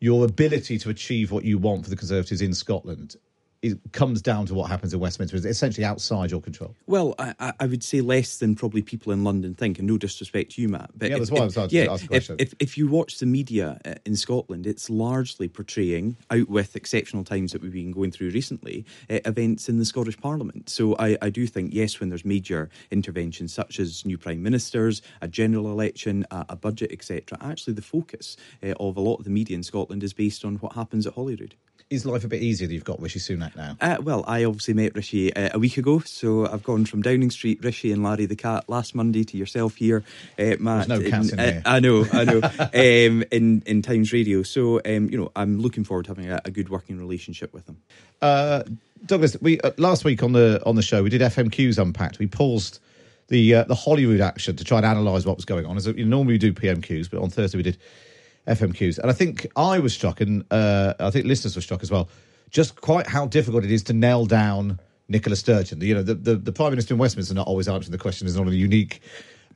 your 0.00 0.24
ability 0.24 0.78
to 0.78 0.88
achieve 0.88 1.30
what 1.30 1.44
you 1.44 1.58
want 1.58 1.84
for 1.84 1.90
the 1.90 1.96
Conservatives 1.96 2.40
in 2.40 2.54
Scotland 2.54 3.16
it 3.62 3.78
comes 3.92 4.22
down 4.22 4.46
to 4.46 4.54
what 4.54 4.70
happens 4.70 4.94
in 4.94 5.00
Westminster? 5.00 5.36
Is 5.36 5.44
essentially 5.44 5.84
outside 5.84 6.30
your 6.30 6.40
control? 6.40 6.74
Well, 6.86 7.14
I, 7.18 7.52
I- 7.60 7.66
would 7.66 7.84
say 7.84 8.00
less 8.00 8.38
than 8.38 8.56
probably 8.56 8.82
people 8.82 9.12
in 9.12 9.22
London 9.22 9.54
think, 9.54 9.78
and 9.78 9.86
no 9.86 9.98
disrespect 9.98 10.52
to 10.52 10.62
you, 10.62 10.68
Matt. 10.68 10.90
But 10.96 11.10
Yeah, 11.10 11.16
if, 11.16 11.20
that's 11.20 11.30
why 11.30 11.40
I 11.40 11.44
was 11.44 11.56
asking- 11.58 11.78
yeah, 11.78 11.96
the 11.96 12.08
if, 12.16 12.30
if, 12.38 12.54
if 12.58 12.78
you 12.78 12.88
watch 12.88 13.18
the 13.18 13.26
media 13.26 13.78
uh, 13.84 13.94
in 14.06 14.16
Scotland, 14.16 14.66
it's 14.66 14.88
largely 14.88 15.46
portraying, 15.46 16.16
out 16.30 16.48
with 16.48 16.74
exceptional 16.74 17.22
times 17.22 17.52
that 17.52 17.60
we've 17.62 17.72
been 17.72 17.92
going 17.92 18.10
through 18.10 18.30
recently, 18.30 18.84
uh, 19.10 19.18
events 19.26 19.68
in 19.68 19.78
the 19.78 19.84
Scottish 19.84 20.18
Parliament. 20.18 20.68
So 20.70 20.96
I, 20.98 21.16
I 21.20 21.30
do 21.30 21.46
think, 21.46 21.74
yes, 21.74 22.00
when 22.00 22.08
there's 22.08 22.24
major 22.24 22.70
interventions 22.90 23.52
such 23.52 23.78
as 23.78 24.04
new 24.06 24.16
prime 24.18 24.42
ministers, 24.42 25.02
a 25.20 25.28
general 25.28 25.70
election, 25.70 26.24
a, 26.30 26.46
a 26.50 26.56
budget, 26.56 26.90
etc., 26.92 27.36
actually 27.42 27.74
the 27.74 27.82
focus 27.82 28.36
uh, 28.62 28.72
of 28.80 28.96
a 28.96 29.00
lot 29.00 29.16
of 29.16 29.24
the 29.24 29.30
media 29.30 29.54
in 29.56 29.62
Scotland 29.62 30.02
is 30.02 30.12
based 30.14 30.44
on 30.44 30.56
what 30.56 30.72
happens 30.72 31.06
at 31.06 31.12
Holyrood. 31.12 31.54
Is 31.90 32.06
life 32.06 32.22
a 32.22 32.28
bit 32.28 32.40
easier 32.40 32.68
that 32.68 32.72
you've 32.72 32.84
got 32.84 33.00
Rishi 33.00 33.18
Sunak 33.18 33.56
now? 33.56 33.76
Uh, 33.80 33.96
well, 34.00 34.22
I 34.28 34.44
obviously 34.44 34.74
met 34.74 34.94
Rishi 34.94 35.34
uh, 35.34 35.50
a 35.54 35.58
week 35.58 35.76
ago, 35.76 35.98
so 35.98 36.46
I've 36.46 36.62
gone 36.62 36.84
from 36.84 37.02
Downing 37.02 37.30
Street, 37.30 37.58
Rishi 37.64 37.90
and 37.90 38.04
Larry 38.04 38.26
the 38.26 38.36
Cat 38.36 38.68
last 38.68 38.94
Monday 38.94 39.24
to 39.24 39.36
yourself 39.36 39.74
here, 39.74 40.04
uh, 40.38 40.54
Matt. 40.60 40.86
no 40.86 41.02
cats 41.02 41.32
in 41.32 41.40
uh, 41.40 41.42
here. 41.42 41.62
I 41.66 41.80
know, 41.80 42.06
I 42.12 42.22
know. 42.22 42.40
um, 42.60 43.24
in 43.32 43.64
in 43.66 43.82
Times 43.82 44.12
Radio, 44.12 44.44
so 44.44 44.80
um, 44.86 45.10
you 45.10 45.18
know, 45.18 45.32
I'm 45.34 45.58
looking 45.58 45.82
forward 45.82 46.04
to 46.04 46.10
having 46.12 46.30
a, 46.30 46.40
a 46.44 46.52
good 46.52 46.68
working 46.68 46.96
relationship 46.96 47.52
with 47.52 47.68
him. 47.68 47.78
Uh, 48.22 48.62
Douglas, 49.04 49.36
we 49.40 49.60
uh, 49.62 49.72
last 49.76 50.04
week 50.04 50.22
on 50.22 50.30
the 50.30 50.62
on 50.64 50.76
the 50.76 50.82
show 50.82 51.02
we 51.02 51.10
did 51.10 51.22
FMQs 51.22 51.76
unpacked. 51.76 52.20
We 52.20 52.28
paused 52.28 52.78
the 53.26 53.56
uh, 53.56 53.64
the 53.64 53.74
Holyrood 53.74 54.20
action 54.20 54.54
to 54.54 54.62
try 54.62 54.78
and 54.78 54.86
analyse 54.86 55.26
what 55.26 55.34
was 55.34 55.44
going 55.44 55.66
on. 55.66 55.76
As 55.76 55.88
you 55.88 56.04
normally 56.04 56.34
we 56.34 56.38
do 56.38 56.52
PMQs, 56.52 57.10
but 57.10 57.20
on 57.20 57.30
Thursday 57.30 57.56
we 57.56 57.64
did 57.64 57.78
FMQs, 58.50 58.98
and 58.98 59.10
I 59.10 59.14
think 59.14 59.46
I 59.56 59.78
was 59.78 59.94
struck, 59.94 60.20
and 60.20 60.44
uh, 60.50 60.94
I 60.98 61.10
think 61.10 61.26
listeners 61.26 61.54
were 61.56 61.62
struck 61.62 61.82
as 61.82 61.90
well, 61.90 62.08
just 62.50 62.80
quite 62.80 63.06
how 63.06 63.26
difficult 63.26 63.64
it 63.64 63.70
is 63.70 63.82
to 63.84 63.92
nail 63.92 64.26
down 64.26 64.80
Nicola 65.08 65.36
Sturgeon. 65.36 65.80
You 65.80 65.94
know, 65.94 66.02
the 66.02 66.14
the, 66.14 66.36
the 66.36 66.52
Prime 66.52 66.70
Minister 66.70 66.94
in 66.94 66.98
Westminster 66.98 67.34
not 67.34 67.46
always 67.46 67.68
answering 67.68 67.92
the 67.92 67.98
question 67.98 68.26
is 68.26 68.36
not 68.36 68.48
a 68.48 68.54
unique 68.54 69.00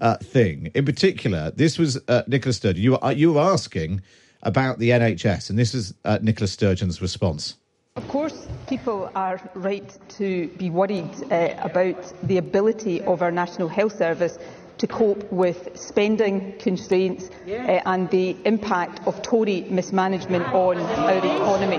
uh, 0.00 0.16
thing. 0.16 0.70
In 0.74 0.84
particular, 0.84 1.50
this 1.50 1.78
was 1.78 2.00
uh, 2.08 2.22
Nicola 2.26 2.52
Sturgeon. 2.52 2.82
You 2.82 2.92
were, 2.92 3.12
you 3.12 3.32
were 3.32 3.40
asking 3.40 4.00
about 4.42 4.78
the 4.78 4.90
NHS, 4.90 5.50
and 5.50 5.58
this 5.58 5.74
is 5.74 5.94
uh, 6.04 6.18
Nicola 6.22 6.46
Sturgeon's 6.46 7.02
response. 7.02 7.56
Of 7.96 8.08
course, 8.08 8.48
people 8.66 9.10
are 9.14 9.40
right 9.54 9.96
to 10.18 10.48
be 10.58 10.68
worried 10.68 11.10
uh, 11.30 11.54
about 11.58 12.12
the 12.26 12.38
ability 12.38 13.00
of 13.02 13.22
our 13.22 13.30
National 13.30 13.68
Health 13.68 13.96
Service 13.96 14.38
to 14.78 14.86
cope 14.86 15.30
with 15.32 15.78
spending 15.78 16.54
constraints 16.58 17.30
uh, 17.46 17.80
and 17.86 18.10
the 18.10 18.36
impact 18.44 19.06
of 19.06 19.22
Tory 19.22 19.62
mismanagement 19.62 20.44
on 20.46 20.78
our 20.78 21.18
economy. 21.18 21.76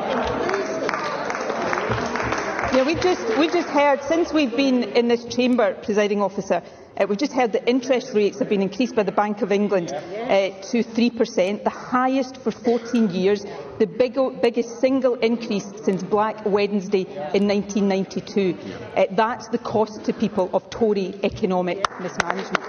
Yeah, 2.76 2.84
we've 2.86 3.00
just, 3.00 3.38
we've 3.38 3.54
just 3.54 3.70
heard, 3.70 4.04
since 4.04 4.34
we've 4.34 4.56
been 4.56 4.84
in 4.84 5.08
this 5.08 5.24
chamber, 5.26 5.76
presiding 5.76 6.22
officer, 6.22 6.62
uh, 6.98 7.06
we've 7.08 7.18
just 7.18 7.34
heard 7.34 7.52
that 7.52 7.68
interest 7.70 8.14
rates 8.14 8.40
have 8.40 8.50
been 8.50 8.62
increased 8.62 8.96
by 8.96 9.04
the 9.04 9.12
Bank 9.12 9.42
of 9.42 9.52
England 9.52 9.92
uh, 9.94 10.50
to 10.62 10.84
3%, 10.84 11.64
the 11.64 11.70
highest 11.70 12.38
for 12.38 12.52
14 12.52 13.10
years, 13.10 13.46
the 13.80 13.86
big, 13.86 14.18
biggest 14.42 14.80
single 14.80 15.16
increase 15.16 15.66
since 15.84 16.04
Black 16.04 16.46
Wednesday 16.46 17.02
in 17.34 17.48
1992. 17.48 18.58
Uh, 18.96 19.06
that's 19.12 19.50
the 19.50 19.58
cost 19.58 20.06
to 20.06 20.14
people 20.14 20.50
of 20.54 20.70
Tory 20.70 21.14
economic 21.24 21.84
mismanagement. 22.00 22.64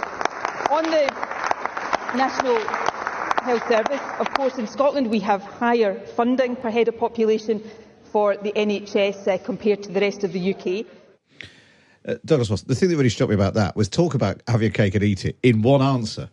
On 0.70 0.82
the 0.82 1.06
National 2.16 2.58
Health 3.44 3.68
Service, 3.68 4.00
of 4.18 4.32
course, 4.34 4.58
in 4.58 4.66
Scotland 4.66 5.08
we 5.08 5.20
have 5.20 5.42
higher 5.42 6.00
funding 6.16 6.56
per 6.56 6.70
head 6.70 6.88
of 6.88 6.98
population 6.98 7.62
for 8.10 8.36
the 8.36 8.52
NHS 8.52 9.28
uh, 9.28 9.38
compared 9.44 9.84
to 9.84 9.92
the 9.92 10.00
rest 10.00 10.24
of 10.24 10.32
the 10.32 10.54
UK. 10.54 10.86
Uh, 12.06 12.14
Douglas 12.24 12.50
Ross, 12.50 12.62
the 12.62 12.74
thing 12.74 12.88
that 12.88 12.96
really 12.96 13.08
struck 13.08 13.28
me 13.28 13.34
about 13.34 13.54
that 13.54 13.76
was 13.76 13.88
talk 13.88 14.14
about 14.14 14.42
have 14.46 14.62
your 14.62 14.70
cake 14.70 14.94
and 14.94 15.02
eat 15.02 15.24
it 15.24 15.36
in 15.42 15.62
one 15.62 15.82
answer. 15.82 16.30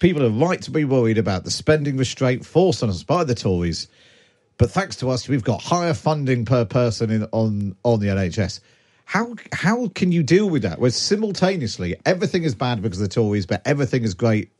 People 0.00 0.24
are 0.24 0.30
right 0.30 0.60
to 0.62 0.70
be 0.70 0.84
worried 0.84 1.16
about 1.16 1.44
the 1.44 1.50
spending 1.50 1.96
restraint 1.96 2.44
forced 2.44 2.82
on 2.82 2.90
us 2.90 3.04
by 3.04 3.22
the 3.22 3.34
Tories, 3.34 3.86
but 4.58 4.70
thanks 4.70 4.96
to 4.96 5.10
us, 5.10 5.28
we've 5.28 5.44
got 5.44 5.62
higher 5.62 5.94
funding 5.94 6.44
per 6.44 6.64
person 6.64 7.10
in, 7.10 7.28
on 7.32 7.76
on 7.84 8.00
the 8.00 8.08
NHS. 8.08 8.60
How 9.04 9.34
how 9.52 9.88
can 9.88 10.10
you 10.10 10.22
deal 10.22 10.50
with 10.50 10.62
that? 10.62 10.80
Where 10.80 10.90
simultaneously 10.90 11.94
everything 12.04 12.42
is 12.42 12.54
bad 12.54 12.82
because 12.82 13.00
of 13.00 13.08
the 13.08 13.14
Tories, 13.14 13.46
but 13.46 13.62
everything 13.64 14.02
is 14.02 14.14
great 14.14 14.50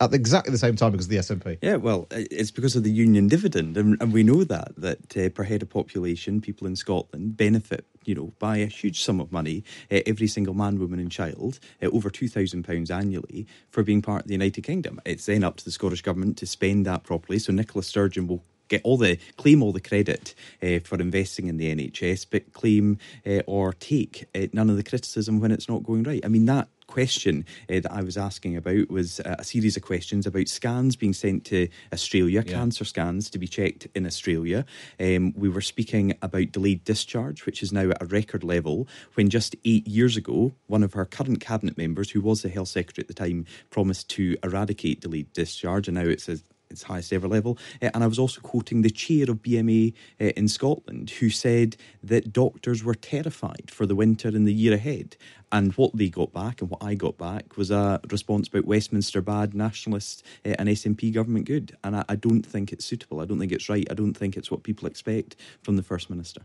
at 0.00 0.12
exactly 0.14 0.50
the 0.50 0.58
same 0.58 0.76
time 0.76 0.92
because 0.92 1.06
of 1.06 1.10
the 1.10 1.16
SNP. 1.16 1.58
Yeah, 1.62 1.76
well, 1.76 2.06
it's 2.10 2.50
because 2.50 2.76
of 2.76 2.82
the 2.82 2.90
union 2.90 3.28
dividend, 3.28 3.76
and, 3.76 4.00
and 4.00 4.12
we 4.12 4.22
know 4.22 4.44
that 4.44 4.72
that 4.76 5.16
uh, 5.16 5.28
per 5.30 5.44
head 5.44 5.62
of 5.62 5.70
population, 5.70 6.40
people 6.40 6.66
in 6.66 6.76
Scotland 6.76 7.36
benefit, 7.36 7.86
you 8.04 8.14
know, 8.14 8.32
by 8.38 8.58
a 8.58 8.66
huge 8.66 9.02
sum 9.02 9.20
of 9.20 9.32
money. 9.32 9.64
Uh, 9.90 10.00
every 10.06 10.26
single 10.26 10.54
man, 10.54 10.78
woman, 10.78 10.98
and 10.98 11.12
child, 11.12 11.58
uh, 11.82 11.86
over 11.86 12.10
two 12.10 12.28
thousand 12.28 12.64
pounds 12.64 12.90
annually 12.90 13.46
for 13.70 13.82
being 13.82 14.02
part 14.02 14.22
of 14.22 14.28
the 14.28 14.34
United 14.34 14.62
Kingdom. 14.62 15.00
It's 15.04 15.26
then 15.26 15.44
up 15.44 15.56
to 15.56 15.64
the 15.64 15.70
Scottish 15.70 16.02
government 16.02 16.38
to 16.38 16.46
spend 16.46 16.86
that 16.86 17.04
properly. 17.04 17.38
So 17.38 17.52
Nicola 17.52 17.82
Sturgeon 17.82 18.26
will 18.26 18.42
get 18.68 18.80
all 18.84 18.96
the 18.96 19.18
claim 19.36 19.62
all 19.62 19.72
the 19.72 19.80
credit 19.80 20.34
uh, 20.62 20.80
for 20.80 20.98
investing 21.00 21.48
in 21.48 21.56
the 21.56 21.74
NHS, 21.74 22.26
but 22.30 22.52
claim 22.52 22.98
uh, 23.26 23.42
or 23.46 23.72
take 23.72 24.26
uh, 24.34 24.46
none 24.52 24.70
of 24.70 24.76
the 24.76 24.82
criticism 24.82 25.40
when 25.40 25.52
it's 25.52 25.68
not 25.68 25.84
going 25.84 26.02
right. 26.02 26.24
I 26.24 26.28
mean 26.28 26.46
that 26.46 26.68
question 26.86 27.44
uh, 27.70 27.80
that 27.80 27.92
I 27.92 28.02
was 28.02 28.16
asking 28.16 28.56
about 28.56 28.90
was 28.90 29.20
uh, 29.20 29.36
a 29.38 29.44
series 29.44 29.76
of 29.76 29.82
questions 29.82 30.26
about 30.26 30.48
scans 30.48 30.96
being 30.96 31.12
sent 31.12 31.44
to 31.46 31.68
Australia, 31.92 32.42
cancer 32.42 32.84
scans 32.84 33.30
to 33.30 33.38
be 33.38 33.48
checked 33.48 33.88
in 33.94 34.06
Australia. 34.06 34.64
Um, 35.00 35.32
we 35.36 35.48
were 35.48 35.60
speaking 35.60 36.16
about 36.22 36.52
delayed 36.52 36.84
discharge, 36.84 37.46
which 37.46 37.62
is 37.62 37.72
now 37.72 37.90
at 37.90 38.02
a 38.02 38.06
record 38.06 38.44
level, 38.44 38.88
when 39.14 39.30
just 39.30 39.56
eight 39.64 39.86
years 39.86 40.16
ago, 40.16 40.54
one 40.66 40.82
of 40.82 40.96
our 40.96 41.04
current 41.04 41.40
cabinet 41.40 41.76
members, 41.76 42.10
who 42.10 42.20
was 42.20 42.42
the 42.42 42.48
health 42.48 42.68
secretary 42.68 43.02
at 43.02 43.08
the 43.08 43.14
time, 43.14 43.46
promised 43.70 44.08
to 44.10 44.36
eradicate 44.42 45.00
delayed 45.00 45.32
discharge, 45.32 45.88
and 45.88 45.96
now 45.96 46.02
it's 46.02 46.28
a 46.28 46.38
its 46.70 46.82
highest 46.82 47.12
ever 47.12 47.28
level. 47.28 47.58
Uh, 47.82 47.90
and 47.94 48.02
I 48.02 48.06
was 48.06 48.18
also 48.18 48.40
quoting 48.40 48.82
the 48.82 48.90
chair 48.90 49.24
of 49.30 49.42
BMA 49.42 49.94
uh, 50.20 50.24
in 50.36 50.48
Scotland, 50.48 51.10
who 51.10 51.30
said 51.30 51.76
that 52.02 52.32
doctors 52.32 52.84
were 52.84 52.94
terrified 52.94 53.70
for 53.70 53.86
the 53.86 53.94
winter 53.94 54.28
and 54.28 54.46
the 54.46 54.52
year 54.52 54.74
ahead. 54.74 55.16
And 55.52 55.72
what 55.74 55.96
they 55.96 56.08
got 56.08 56.32
back 56.32 56.60
and 56.60 56.70
what 56.70 56.82
I 56.82 56.94
got 56.94 57.16
back 57.16 57.56
was 57.56 57.70
a 57.70 58.00
response 58.10 58.48
about 58.48 58.64
Westminster 58.64 59.20
bad, 59.20 59.54
nationalist 59.54 60.24
uh, 60.44 60.54
and 60.58 60.68
SNP 60.68 61.12
government 61.14 61.46
good. 61.46 61.76
And 61.84 61.96
I, 61.96 62.04
I 62.08 62.16
don't 62.16 62.42
think 62.42 62.72
it's 62.72 62.84
suitable. 62.84 63.20
I 63.20 63.24
don't 63.24 63.38
think 63.38 63.52
it's 63.52 63.68
right. 63.68 63.86
I 63.90 63.94
don't 63.94 64.14
think 64.14 64.36
it's 64.36 64.50
what 64.50 64.64
people 64.64 64.88
expect 64.88 65.36
from 65.62 65.76
the 65.76 65.82
First 65.82 66.10
Minister. 66.10 66.42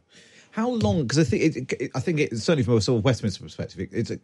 How 0.52 0.70
long? 0.70 1.04
Because 1.04 1.20
I 1.20 1.24
think 1.24 1.74
it, 1.74 1.92
I 1.96 2.00
think 2.00 2.20
it, 2.20 2.38
certainly 2.38 2.64
from 2.64 2.78
a 2.78 2.82
sort 2.82 3.00
of 3.00 3.06
Westminster 3.06 3.42
perspective, 3.42 3.80
it, 3.80 3.90
it's 3.94 4.12
a, 4.12 4.20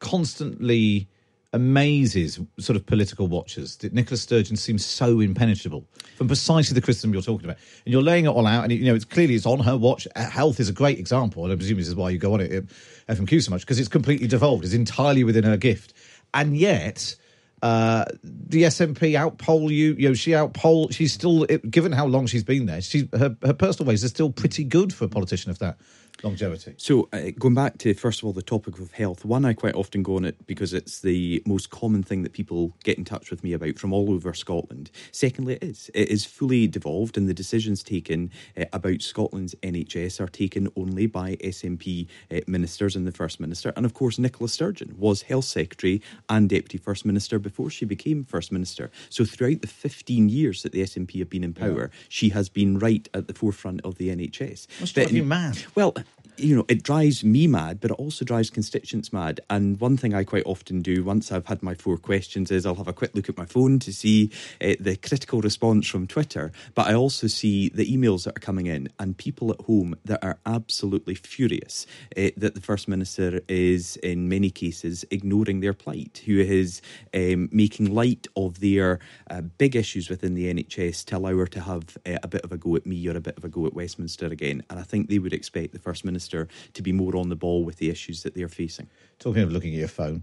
constantly 0.00 1.08
amazes 1.52 2.38
sort 2.58 2.76
of 2.76 2.84
political 2.84 3.26
watchers 3.26 3.76
that 3.78 3.92
Nicola 3.92 4.18
Sturgeon 4.18 4.56
seems 4.56 4.84
so 4.84 5.20
impenetrable 5.20 5.86
from 6.16 6.26
precisely 6.26 6.74
the 6.74 6.80
criticism 6.80 7.12
you're 7.12 7.22
talking 7.22 7.46
about, 7.46 7.56
and 7.84 7.92
you're 7.92 8.02
laying 8.02 8.26
it 8.26 8.28
all 8.28 8.46
out, 8.46 8.64
and 8.64 8.72
you 8.72 8.84
know 8.84 8.94
it's 8.94 9.04
clearly 9.04 9.34
it's 9.34 9.46
on 9.46 9.60
her 9.60 9.76
watch. 9.76 10.06
Uh, 10.14 10.28
Health 10.28 10.60
is 10.60 10.68
a 10.68 10.72
great 10.72 10.98
example, 10.98 11.44
and 11.44 11.52
I 11.52 11.56
presume 11.56 11.78
this 11.78 11.88
is 11.88 11.94
why 11.94 12.10
you 12.10 12.18
go 12.18 12.34
on 12.34 12.40
it 12.40 12.52
at 12.52 13.16
FMQ 13.16 13.42
so 13.42 13.50
much 13.50 13.62
because 13.62 13.78
it's 13.78 13.88
completely 13.88 14.26
devolved, 14.26 14.64
it's 14.64 14.74
entirely 14.74 15.24
within 15.24 15.44
her 15.44 15.56
gift, 15.56 15.94
and 16.34 16.56
yet. 16.56 17.14
Uh, 17.60 18.04
the 18.22 18.62
SNP 18.62 19.14
outpoll 19.18 19.68
you. 19.68 19.92
You 19.98 20.10
know, 20.10 20.14
she 20.14 20.30
outpoll. 20.30 20.94
She's 20.94 21.12
still, 21.12 21.44
given 21.68 21.90
how 21.90 22.06
long 22.06 22.28
she's 22.28 22.44
been 22.44 22.66
there, 22.66 22.80
she's 22.80 23.06
her 23.12 23.36
her 23.42 23.52
personal 23.52 23.88
ways 23.88 24.04
are 24.04 24.08
still 24.08 24.30
pretty 24.30 24.62
good 24.62 24.94
for 24.94 25.06
a 25.06 25.08
politician 25.08 25.50
of 25.50 25.58
that 25.58 25.76
longevity. 26.22 26.74
So, 26.76 27.08
uh, 27.12 27.30
going 27.38 27.54
back 27.54 27.78
to 27.78 27.94
first 27.94 28.20
of 28.20 28.26
all 28.26 28.32
the 28.32 28.42
topic 28.42 28.78
of 28.78 28.92
health, 28.92 29.24
one 29.24 29.44
I 29.44 29.52
quite 29.52 29.74
often 29.74 30.02
go 30.02 30.16
on 30.16 30.24
it 30.24 30.46
because 30.46 30.72
it's 30.72 31.00
the 31.00 31.42
most 31.46 31.70
common 31.70 32.02
thing 32.02 32.22
that 32.22 32.32
people 32.32 32.74
get 32.84 32.98
in 32.98 33.04
touch 33.04 33.30
with 33.30 33.44
me 33.44 33.52
about 33.52 33.78
from 33.78 33.92
all 33.92 34.12
over 34.12 34.34
Scotland. 34.34 34.90
Secondly, 35.12 35.54
it 35.54 35.64
is 35.64 35.90
it 35.94 36.08
is 36.08 36.24
fully 36.24 36.66
devolved, 36.66 37.16
and 37.16 37.28
the 37.28 37.34
decisions 37.34 37.82
taken 37.82 38.30
uh, 38.56 38.64
about 38.72 39.02
Scotland's 39.02 39.54
NHS 39.62 40.20
are 40.20 40.28
taken 40.28 40.68
only 40.76 41.06
by 41.06 41.36
SNP 41.36 42.06
uh, 42.30 42.40
ministers 42.46 42.96
and 42.96 43.06
the 43.06 43.12
First 43.12 43.40
Minister. 43.40 43.72
And 43.76 43.86
of 43.86 43.94
course, 43.94 44.18
Nicola 44.18 44.48
Sturgeon 44.48 44.94
was 44.98 45.22
Health 45.22 45.44
Secretary 45.44 46.02
and 46.28 46.48
Deputy 46.48 46.78
First 46.78 47.04
Minister 47.04 47.38
before 47.38 47.70
she 47.70 47.84
became 47.84 48.24
First 48.24 48.52
Minister. 48.52 48.90
So, 49.10 49.24
throughout 49.24 49.60
the 49.60 49.66
15 49.66 50.28
years 50.28 50.62
that 50.62 50.72
the 50.72 50.82
SNP 50.82 51.18
have 51.18 51.30
been 51.30 51.44
in 51.44 51.54
power, 51.54 51.90
yeah. 51.92 51.98
she 52.08 52.30
has 52.30 52.48
been 52.48 52.78
right 52.78 53.08
at 53.14 53.28
the 53.28 53.34
forefront 53.34 53.80
of 53.82 53.96
the 53.96 54.08
NHS. 54.08 54.66
Must 54.80 54.94
drive 54.94 55.12
you 55.12 55.24
mad. 55.24 55.58
Well, 55.74 55.94
you 56.38 56.54
know, 56.54 56.64
it 56.68 56.82
drives 56.82 57.24
me 57.24 57.46
mad, 57.46 57.80
but 57.80 57.90
it 57.90 57.94
also 57.94 58.24
drives 58.24 58.50
constituents 58.50 59.12
mad. 59.12 59.40
And 59.50 59.80
one 59.80 59.96
thing 59.96 60.14
I 60.14 60.24
quite 60.24 60.44
often 60.46 60.80
do 60.82 61.04
once 61.04 61.32
I've 61.32 61.46
had 61.46 61.62
my 61.62 61.74
four 61.74 61.96
questions 61.96 62.50
is 62.50 62.64
I'll 62.64 62.76
have 62.76 62.88
a 62.88 62.92
quick 62.92 63.14
look 63.14 63.28
at 63.28 63.36
my 63.36 63.44
phone 63.44 63.78
to 63.80 63.92
see 63.92 64.30
uh, 64.60 64.74
the 64.78 64.96
critical 64.96 65.40
response 65.40 65.88
from 65.88 66.06
Twitter, 66.06 66.52
but 66.74 66.86
I 66.86 66.94
also 66.94 67.26
see 67.26 67.68
the 67.70 67.86
emails 67.86 68.24
that 68.24 68.36
are 68.36 68.40
coming 68.40 68.66
in 68.66 68.88
and 68.98 69.16
people 69.16 69.50
at 69.50 69.60
home 69.62 69.96
that 70.04 70.22
are 70.22 70.38
absolutely 70.46 71.14
furious 71.14 71.86
uh, 72.16 72.30
that 72.36 72.54
the 72.54 72.60
First 72.60 72.88
Minister 72.88 73.40
is, 73.48 73.96
in 73.96 74.28
many 74.28 74.50
cases, 74.50 75.04
ignoring 75.10 75.60
their 75.60 75.74
plight, 75.74 76.22
who 76.24 76.38
is 76.38 76.80
um, 77.14 77.48
making 77.52 77.92
light 77.92 78.26
of 78.36 78.60
their 78.60 79.00
uh, 79.30 79.40
big 79.40 79.74
issues 79.74 80.08
within 80.08 80.34
the 80.34 80.52
NHS 80.52 81.04
to 81.06 81.16
allow 81.16 81.36
her 81.36 81.46
to 81.46 81.60
have 81.60 81.96
a 82.06 82.28
bit 82.28 82.42
of 82.42 82.52
a 82.52 82.58
go 82.58 82.76
at 82.76 82.86
me 82.86 83.06
or 83.08 83.16
a 83.16 83.20
bit 83.20 83.36
of 83.36 83.44
a 83.44 83.48
go 83.48 83.66
at 83.66 83.74
Westminster 83.74 84.26
again. 84.26 84.62
And 84.70 84.78
I 84.78 84.82
think 84.82 85.08
they 85.08 85.18
would 85.18 85.32
expect 85.32 85.72
the 85.72 85.78
First 85.78 86.04
Minister 86.04 86.27
Minister 86.32 86.48
to 86.74 86.82
be 86.82 86.92
more 86.92 87.16
on 87.16 87.28
the 87.28 87.36
ball 87.36 87.64
with 87.64 87.76
the 87.76 87.90
issues 87.90 88.22
that 88.22 88.34
they're 88.34 88.48
facing. 88.48 88.88
Talking 89.18 89.42
of 89.42 89.52
looking 89.52 89.72
at 89.72 89.78
your 89.78 89.88
phone, 89.88 90.22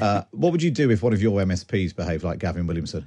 uh, 0.00 0.22
what 0.32 0.52
would 0.52 0.62
you 0.62 0.70
do 0.70 0.90
if 0.90 1.02
one 1.02 1.12
of 1.12 1.22
your 1.22 1.40
MSPs 1.40 1.94
behaved 1.94 2.24
like 2.24 2.38
Gavin 2.38 2.66
Williamson? 2.66 3.06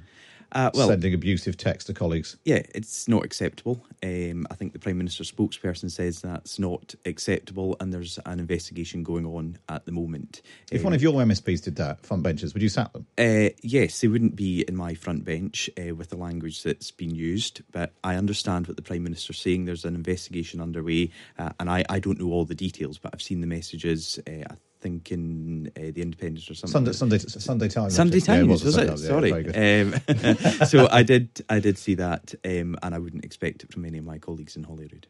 Uh, 0.52 0.70
well, 0.74 0.88
sending 0.88 1.12
abusive 1.12 1.56
text 1.56 1.88
to 1.88 1.94
colleagues. 1.94 2.36
Yeah, 2.44 2.62
it's 2.74 3.08
not 3.08 3.24
acceptable. 3.24 3.84
Um, 4.02 4.46
I 4.50 4.54
think 4.54 4.72
the 4.72 4.78
Prime 4.78 4.96
Minister's 4.96 5.30
spokesperson 5.30 5.90
says 5.90 6.22
that's 6.22 6.58
not 6.58 6.94
acceptable, 7.04 7.76
and 7.80 7.92
there's 7.92 8.18
an 8.24 8.40
investigation 8.40 9.02
going 9.02 9.26
on 9.26 9.58
at 9.68 9.84
the 9.84 9.92
moment. 9.92 10.42
If 10.72 10.80
um, 10.80 10.84
one 10.84 10.92
of 10.94 11.02
your 11.02 11.12
MSPs 11.14 11.62
did 11.62 11.76
that, 11.76 12.04
front 12.04 12.22
benches, 12.22 12.54
would 12.54 12.62
you 12.62 12.68
sack 12.68 12.92
them? 12.92 13.06
Uh, 13.18 13.50
yes, 13.62 14.00
they 14.00 14.08
wouldn't 14.08 14.36
be 14.36 14.62
in 14.66 14.76
my 14.76 14.94
front 14.94 15.24
bench 15.24 15.68
uh, 15.78 15.94
with 15.94 16.08
the 16.08 16.16
language 16.16 16.62
that's 16.62 16.90
been 16.90 17.14
used, 17.14 17.62
but 17.70 17.92
I 18.02 18.16
understand 18.16 18.66
what 18.66 18.76
the 18.76 18.82
Prime 18.82 19.02
Minister's 19.02 19.38
saying. 19.38 19.66
There's 19.66 19.84
an 19.84 19.94
investigation 19.94 20.60
underway, 20.60 21.10
uh, 21.38 21.50
and 21.60 21.68
I, 21.68 21.84
I 21.88 21.98
don't 21.98 22.18
know 22.18 22.32
all 22.32 22.44
the 22.44 22.54
details, 22.54 22.98
but 22.98 23.12
I've 23.12 23.22
seen 23.22 23.40
the 23.40 23.46
messages. 23.46 24.18
Uh, 24.26 24.44
I 24.50 24.54
think 24.80 25.10
in 25.10 25.70
uh, 25.76 25.90
the 25.92 26.02
Independent 26.02 26.50
or 26.50 26.54
something. 26.54 26.72
Sunday, 26.72 26.92
Sunday, 26.92 27.18
Sunday 27.18 27.68
Times. 27.68 27.94
Sunday 27.94 28.20
Times 28.20 28.64
was, 28.64 28.76
it? 28.76 28.98
Sorry. 28.98 29.32
Um, 29.32 29.94
so 30.66 30.88
I 30.90 31.02
did, 31.02 31.44
I 31.48 31.60
did 31.60 31.78
see 31.78 31.94
that, 31.94 32.34
um, 32.44 32.76
and 32.82 32.94
I 32.94 32.98
wouldn't 32.98 33.24
expect 33.24 33.64
it 33.64 33.72
from 33.72 33.84
any 33.84 33.98
of 33.98 34.04
my 34.04 34.18
colleagues 34.18 34.56
in 34.56 34.64
Holyrood. 34.64 35.06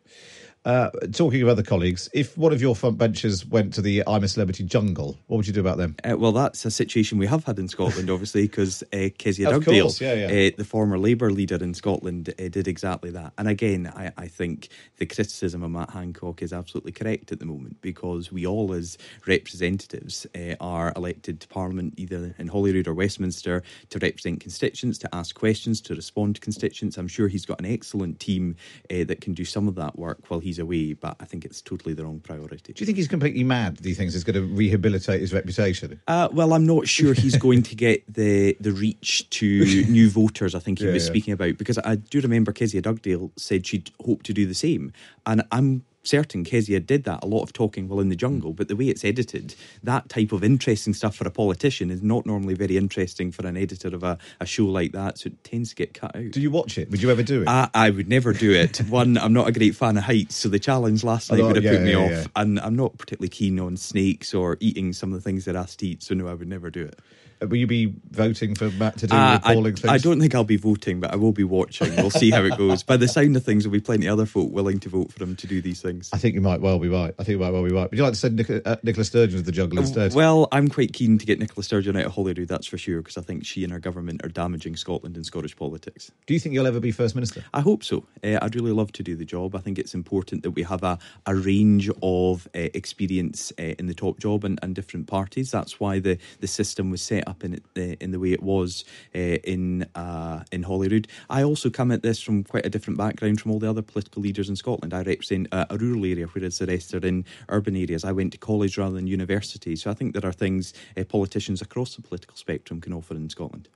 Uh, 0.64 0.90
talking 1.12 1.40
of 1.40 1.48
other 1.48 1.62
colleagues, 1.62 2.08
if 2.12 2.36
one 2.36 2.52
of 2.52 2.60
your 2.60 2.76
front 2.76 2.98
benchers 2.98 3.46
went 3.46 3.72
to 3.72 3.80
the 3.80 4.02
I'm 4.06 4.24
a 4.24 4.28
Celebrity 4.28 4.64
jungle, 4.64 5.18
what 5.26 5.38
would 5.38 5.46
you 5.46 5.52
do 5.52 5.60
about 5.60 5.78
them? 5.78 5.96
Uh, 6.04 6.16
well, 6.18 6.32
that's 6.32 6.64
a 6.64 6.70
situation 6.70 7.16
we 7.16 7.26
have 7.26 7.44
had 7.44 7.58
in 7.58 7.68
Scotland, 7.68 8.10
obviously, 8.10 8.42
because 8.42 8.82
uh, 8.92 9.08
Kezia 9.16 9.50
Dugdale, 9.50 9.98
yeah, 10.00 10.26
yeah. 10.28 10.48
Uh, 10.48 10.50
the 10.58 10.64
former 10.64 10.98
Labour 10.98 11.30
leader 11.30 11.56
in 11.56 11.72
Scotland, 11.72 12.34
uh, 12.38 12.48
did 12.48 12.68
exactly 12.68 13.10
that. 13.10 13.32
And 13.38 13.48
again, 13.48 13.90
I, 13.96 14.12
I, 14.18 14.26
think 14.28 14.68
the 14.98 15.06
criticism 15.06 15.62
of 15.62 15.70
Matt 15.70 15.90
Hancock 15.90 16.42
is 16.42 16.52
absolutely 16.52 16.92
correct 16.92 17.32
at 17.32 17.38
the 17.38 17.46
moment 17.46 17.80
because 17.80 18.30
we 18.30 18.46
all, 18.46 18.74
as 18.74 18.98
representatives, 19.26 20.26
uh, 20.34 20.54
are 20.60 20.92
elected 20.96 21.40
to 21.40 21.48
Parliament 21.48 21.94
either 21.96 22.34
in 22.38 22.48
Holyrood 22.48 22.88
or 22.88 22.94
Westminster 22.94 23.62
to 23.90 23.98
represent 24.00 24.40
constituents, 24.40 24.98
to 24.98 25.14
ask 25.14 25.34
questions, 25.34 25.80
to 25.82 25.94
respond 25.94 26.34
to 26.34 26.40
constituents. 26.42 26.98
I'm 26.98 27.08
sure 27.08 27.28
he's 27.28 27.46
got 27.46 27.58
an 27.58 27.66
excellent 27.66 28.20
team 28.20 28.56
uh, 28.90 29.04
that 29.04 29.22
can 29.22 29.32
do 29.32 29.46
some 29.46 29.66
of 29.66 29.74
that 29.76 29.98
work 29.98 30.18
while 30.28 30.40
he's 30.40 30.57
away, 30.58 30.94
but 30.94 31.16
I 31.20 31.24
think 31.24 31.44
it's 31.44 31.60
totally 31.60 31.94
the 31.94 32.04
wrong 32.04 32.20
priority. 32.20 32.72
Do 32.72 32.80
you 32.80 32.86
think 32.86 32.96
he's 32.96 33.08
completely 33.08 33.44
mad? 33.44 33.80
Do 33.80 33.88
you 33.88 33.94
think 33.94 34.12
he's 34.12 34.24
going 34.24 34.34
to 34.34 34.54
rehabilitate 34.54 35.20
his 35.20 35.32
reputation? 35.32 36.00
Uh, 36.06 36.28
well, 36.32 36.52
I'm 36.52 36.66
not 36.66 36.88
sure 36.88 37.14
he's 37.14 37.36
going 37.46 37.62
to 37.64 37.74
get 37.74 38.02
the 38.12 38.56
the 38.60 38.72
reach 38.72 39.28
to 39.30 39.84
new 39.88 40.10
voters. 40.20 40.54
I 40.54 40.58
think 40.58 40.78
he 40.78 40.86
yeah, 40.86 40.92
was 40.92 41.04
yeah. 41.04 41.10
speaking 41.10 41.32
about 41.32 41.58
because 41.58 41.78
I 41.78 41.96
do 41.96 42.20
remember 42.20 42.52
Kezia 42.52 42.82
Dugdale 42.82 43.30
said 43.36 43.66
she'd 43.66 43.90
hope 44.04 44.22
to 44.24 44.32
do 44.32 44.46
the 44.46 44.54
same, 44.54 44.92
and 45.26 45.42
I'm 45.52 45.84
certain 46.08 46.44
Kezia 46.44 46.80
did 46.80 47.04
that, 47.04 47.22
a 47.22 47.26
lot 47.26 47.42
of 47.42 47.52
talking 47.52 47.88
while 47.88 48.00
in 48.00 48.08
the 48.08 48.16
jungle, 48.16 48.52
but 48.52 48.68
the 48.68 48.76
way 48.76 48.86
it's 48.86 49.04
edited, 49.04 49.54
that 49.82 50.08
type 50.08 50.32
of 50.32 50.42
interesting 50.42 50.94
stuff 50.94 51.16
for 51.16 51.26
a 51.26 51.30
politician 51.30 51.90
is 51.90 52.02
not 52.02 52.26
normally 52.26 52.54
very 52.54 52.76
interesting 52.76 53.30
for 53.30 53.46
an 53.46 53.56
editor 53.56 53.88
of 53.88 54.02
a, 54.02 54.18
a 54.40 54.46
show 54.46 54.64
like 54.64 54.92
that, 54.92 55.18
so 55.18 55.28
it 55.28 55.44
tends 55.44 55.70
to 55.70 55.76
get 55.76 55.94
cut 55.94 56.16
out. 56.16 56.30
Do 56.30 56.40
you 56.40 56.50
watch 56.50 56.78
it? 56.78 56.90
Would 56.90 57.02
you 57.02 57.10
ever 57.10 57.22
do 57.22 57.42
it? 57.42 57.48
I, 57.48 57.68
I 57.74 57.90
would 57.90 58.08
never 58.08 58.32
do 58.32 58.52
it. 58.52 58.78
One, 58.88 59.18
I'm 59.18 59.32
not 59.32 59.48
a 59.48 59.52
great 59.52 59.76
fan 59.76 59.96
of 59.96 60.04
heights, 60.04 60.36
so 60.36 60.48
the 60.48 60.58
challenge 60.58 61.04
last 61.04 61.30
night 61.30 61.42
would 61.42 61.56
have 61.56 61.64
yeah, 61.64 61.72
put 61.72 61.82
me 61.82 61.92
yeah, 61.92 61.98
off, 61.98 62.10
yeah. 62.10 62.26
and 62.36 62.58
I'm 62.60 62.76
not 62.76 62.96
particularly 62.96 63.28
keen 63.28 63.60
on 63.60 63.76
snakes 63.76 64.32
or 64.34 64.56
eating 64.60 64.92
some 64.92 65.12
of 65.12 65.18
the 65.18 65.22
things 65.22 65.44
they're 65.44 65.56
asked 65.56 65.80
to 65.80 65.86
eat, 65.86 66.02
so 66.02 66.14
no, 66.14 66.28
I 66.28 66.34
would 66.34 66.48
never 66.48 66.70
do 66.70 66.84
it. 66.84 66.98
Will 67.40 67.56
you 67.56 67.66
be 67.66 67.94
voting 68.10 68.54
for 68.54 68.70
Matt 68.70 68.98
to 68.98 69.06
do 69.06 69.14
uh, 69.14 69.36
appalling 69.36 69.74
I, 69.74 69.76
things? 69.76 69.84
I 69.84 69.98
don't 69.98 70.20
think 70.20 70.34
I'll 70.34 70.44
be 70.44 70.56
voting, 70.56 71.00
but 71.00 71.12
I 71.12 71.16
will 71.16 71.32
be 71.32 71.44
watching. 71.44 71.94
We'll 71.96 72.10
see 72.10 72.30
how 72.30 72.42
it 72.44 72.56
goes. 72.58 72.82
By 72.82 72.96
the 72.96 73.08
sound 73.08 73.36
of 73.36 73.44
things, 73.44 73.64
there'll 73.64 73.72
be 73.72 73.80
plenty 73.80 74.06
of 74.06 74.14
other 74.14 74.26
folk 74.26 74.50
willing 74.50 74.80
to 74.80 74.88
vote 74.88 75.12
for 75.12 75.22
him 75.22 75.36
to 75.36 75.46
do 75.46 75.60
these 75.60 75.80
things. 75.80 76.10
I 76.12 76.18
think 76.18 76.34
you 76.34 76.40
might 76.40 76.60
well 76.60 76.78
be 76.78 76.88
right. 76.88 77.14
I 77.18 77.24
think 77.24 77.34
you 77.34 77.38
might 77.38 77.50
well 77.50 77.64
be 77.64 77.72
right. 77.72 77.90
Would 77.90 77.96
you 77.96 78.04
like 78.04 78.14
to 78.14 78.18
send 78.18 78.36
Nic- 78.36 78.66
uh, 78.66 78.76
Nicola 78.82 79.04
Sturgeon 79.04 79.38
to 79.38 79.44
the 79.44 79.52
jungle 79.52 79.78
instead? 79.78 80.14
Well, 80.14 80.48
I'm 80.50 80.68
quite 80.68 80.92
keen 80.92 81.18
to 81.18 81.26
get 81.26 81.38
Nicola 81.38 81.62
Sturgeon 81.62 81.96
out 81.96 82.06
of 82.06 82.12
Holyrood, 82.12 82.48
that's 82.48 82.66
for 82.66 82.78
sure, 82.78 82.98
because 83.02 83.16
I 83.16 83.22
think 83.22 83.46
she 83.46 83.62
and 83.62 83.72
her 83.72 83.78
government 83.78 84.24
are 84.24 84.28
damaging 84.28 84.76
Scotland 84.76 85.16
and 85.16 85.24
Scottish 85.24 85.56
politics. 85.56 86.10
Do 86.26 86.34
you 86.34 86.40
think 86.40 86.54
you'll 86.54 86.66
ever 86.66 86.80
be 86.80 86.90
First 86.90 87.14
Minister? 87.14 87.44
I 87.54 87.60
hope 87.60 87.84
so. 87.84 88.04
Uh, 88.24 88.38
I'd 88.42 88.54
really 88.54 88.72
love 88.72 88.92
to 88.92 89.02
do 89.02 89.14
the 89.14 89.24
job. 89.24 89.54
I 89.54 89.60
think 89.60 89.78
it's 89.78 89.94
important 89.94 90.42
that 90.42 90.52
we 90.52 90.62
have 90.64 90.82
a, 90.82 90.98
a 91.26 91.34
range 91.34 91.88
of 92.02 92.48
uh, 92.54 92.68
experience 92.74 93.50
in 93.52 93.86
the 93.86 93.94
top 93.94 94.18
job 94.18 94.44
and, 94.44 94.58
and, 94.62 94.74
different 94.74 95.06
parties. 95.06 95.50
That's 95.50 95.80
why 95.80 95.98
the, 95.98 96.18
the 96.40 96.46
system 96.46 96.90
was 96.90 97.02
set 97.02 97.27
up 97.28 97.44
in, 97.44 97.54
it, 97.54 97.98
in 98.00 98.10
the 98.10 98.18
way 98.18 98.32
it 98.32 98.42
was 98.42 98.84
uh, 99.14 99.38
in 99.54 99.86
uh, 99.94 100.42
in 100.50 100.62
Holyrood. 100.64 101.06
I 101.30 101.42
also 101.42 101.70
come 101.70 101.92
at 101.92 102.02
this 102.02 102.20
from 102.20 102.44
quite 102.44 102.66
a 102.66 102.70
different 102.70 102.98
background 102.98 103.40
from 103.40 103.52
all 103.52 103.58
the 103.58 103.70
other 103.70 103.82
political 103.82 104.22
leaders 104.22 104.48
in 104.48 104.56
Scotland. 104.56 104.94
I 104.94 105.02
represent 105.02 105.48
a, 105.52 105.74
a 105.74 105.76
rural 105.76 106.04
area, 106.04 106.26
whereas 106.26 106.58
the 106.58 106.66
rest 106.66 106.94
are 106.94 107.06
in 107.06 107.24
urban 107.48 107.76
areas. 107.76 108.04
I 108.04 108.12
went 108.12 108.32
to 108.32 108.38
college 108.38 108.78
rather 108.78 108.94
than 108.94 109.06
university, 109.06 109.76
so 109.76 109.90
I 109.90 109.94
think 109.94 110.14
there 110.14 110.26
are 110.26 110.32
things 110.32 110.74
uh, 110.96 111.04
politicians 111.04 111.62
across 111.62 111.94
the 111.96 112.02
political 112.02 112.36
spectrum 112.36 112.80
can 112.80 112.92
offer 112.92 113.14
in 113.14 113.28
Scotland. 113.30 113.68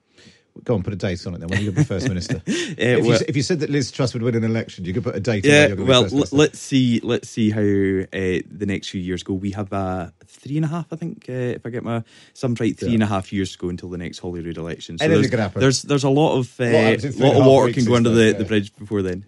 Go 0.65 0.75
on, 0.75 0.83
put 0.83 0.93
a 0.93 0.97
date 0.97 1.27
on 1.27 1.35
it 1.35 1.41
then. 1.41 1.49
When 1.49 1.63
you'll 1.63 1.73
be 1.73 1.83
first 1.83 2.09
minister? 2.09 2.43
if, 2.47 3.05
you, 3.05 3.13
if, 3.27 3.37
you, 3.37 3.43
said 3.43 3.61
that 3.61 3.71
Liz 3.71 3.91
Truss 3.91 4.13
would 4.13 4.23
win 4.23 4.35
an 4.35 4.45
election, 4.45 4.85
you 4.85 4.93
could 4.93 5.03
put 5.03 5.17
a 5.17 5.21
date. 5.21 5.45
Yeah, 5.45 5.69
on 5.73 5.87
well, 5.87 6.05
l- 6.05 6.25
let's 6.31 6.59
see. 6.59 7.01
Let's 7.03 7.29
see 7.29 7.51
how 7.51 7.61
uh, 7.61 8.43
the 8.51 8.67
next 8.67 8.91
few 8.91 9.01
years 9.01 9.23
go. 9.23 9.33
We 9.33 9.53
have 9.53 9.73
uh, 9.73 10.11
three 10.27 10.57
and 10.57 10.65
a 10.65 10.69
half, 10.69 10.93
I 10.93 10.97
think, 10.97 11.27
uh, 11.29 11.33
if 11.33 11.65
I 11.65 11.71
get 11.71 11.83
my 11.83 12.05
sums 12.35 12.61
right, 12.61 12.79
three 12.79 12.89
yeah. 12.89 12.95
and 12.95 13.03
a 13.03 13.07
half 13.07 13.33
years 13.33 13.53
to 13.53 13.59
go 13.59 13.71
until 13.71 13.89
the 13.89 13.99
next 13.99 14.19
Holyrood 14.19 14.59
election. 14.59 14.99
So 14.99 15.07
Anything 15.07 15.31
could 15.31 15.39
happen. 15.39 15.61
There's 15.61 15.83
there's 15.83 16.05
a 16.05 16.11
lot 16.11 16.39
of 16.39 16.61
uh, 16.61 16.97
lot, 17.17 17.37
of 17.37 17.47
water 17.47 17.73
can 17.73 17.85
go 17.85 17.95
under 17.95 18.11
the, 18.11 18.27
yeah. 18.27 18.33
the 18.33 18.45
bridge 18.45 18.75
before 18.77 19.03
then. 19.03 19.25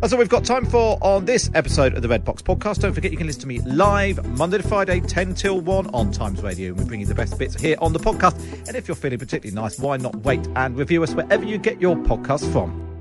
That's 0.00 0.12
all 0.12 0.18
we've 0.18 0.28
got 0.28 0.44
time 0.44 0.66
for 0.66 0.98
on 1.00 1.24
this 1.24 1.50
episode 1.54 1.94
of 1.94 2.02
the 2.02 2.08
Red 2.08 2.22
Box 2.24 2.42
Podcast. 2.42 2.80
Don't 2.80 2.92
forget 2.92 3.12
you 3.12 3.16
can 3.16 3.26
listen 3.26 3.40
to 3.42 3.48
me 3.48 3.60
live 3.60 4.24
Monday 4.36 4.58
to 4.58 4.62
Friday, 4.62 5.00
10 5.00 5.34
till 5.34 5.60
1 5.60 5.86
on 5.94 6.12
Times 6.12 6.42
Radio. 6.42 6.68
And 6.68 6.78
we 6.78 6.84
bring 6.84 7.00
you 7.00 7.06
the 7.06 7.14
best 7.14 7.38
bits 7.38 7.58
here 7.58 7.76
on 7.80 7.94
the 7.94 7.98
podcast. 7.98 8.38
And 8.68 8.76
if 8.76 8.88
you're 8.88 8.94
feeling 8.94 9.18
particularly 9.18 9.54
nice, 9.54 9.78
why 9.78 9.96
not 9.96 10.14
wait 10.16 10.46
and 10.54 10.76
review 10.76 11.02
us 11.02 11.14
wherever 11.14 11.44
you 11.44 11.56
get 11.56 11.80
your 11.80 11.96
podcast 11.96 12.50
from? 12.52 12.95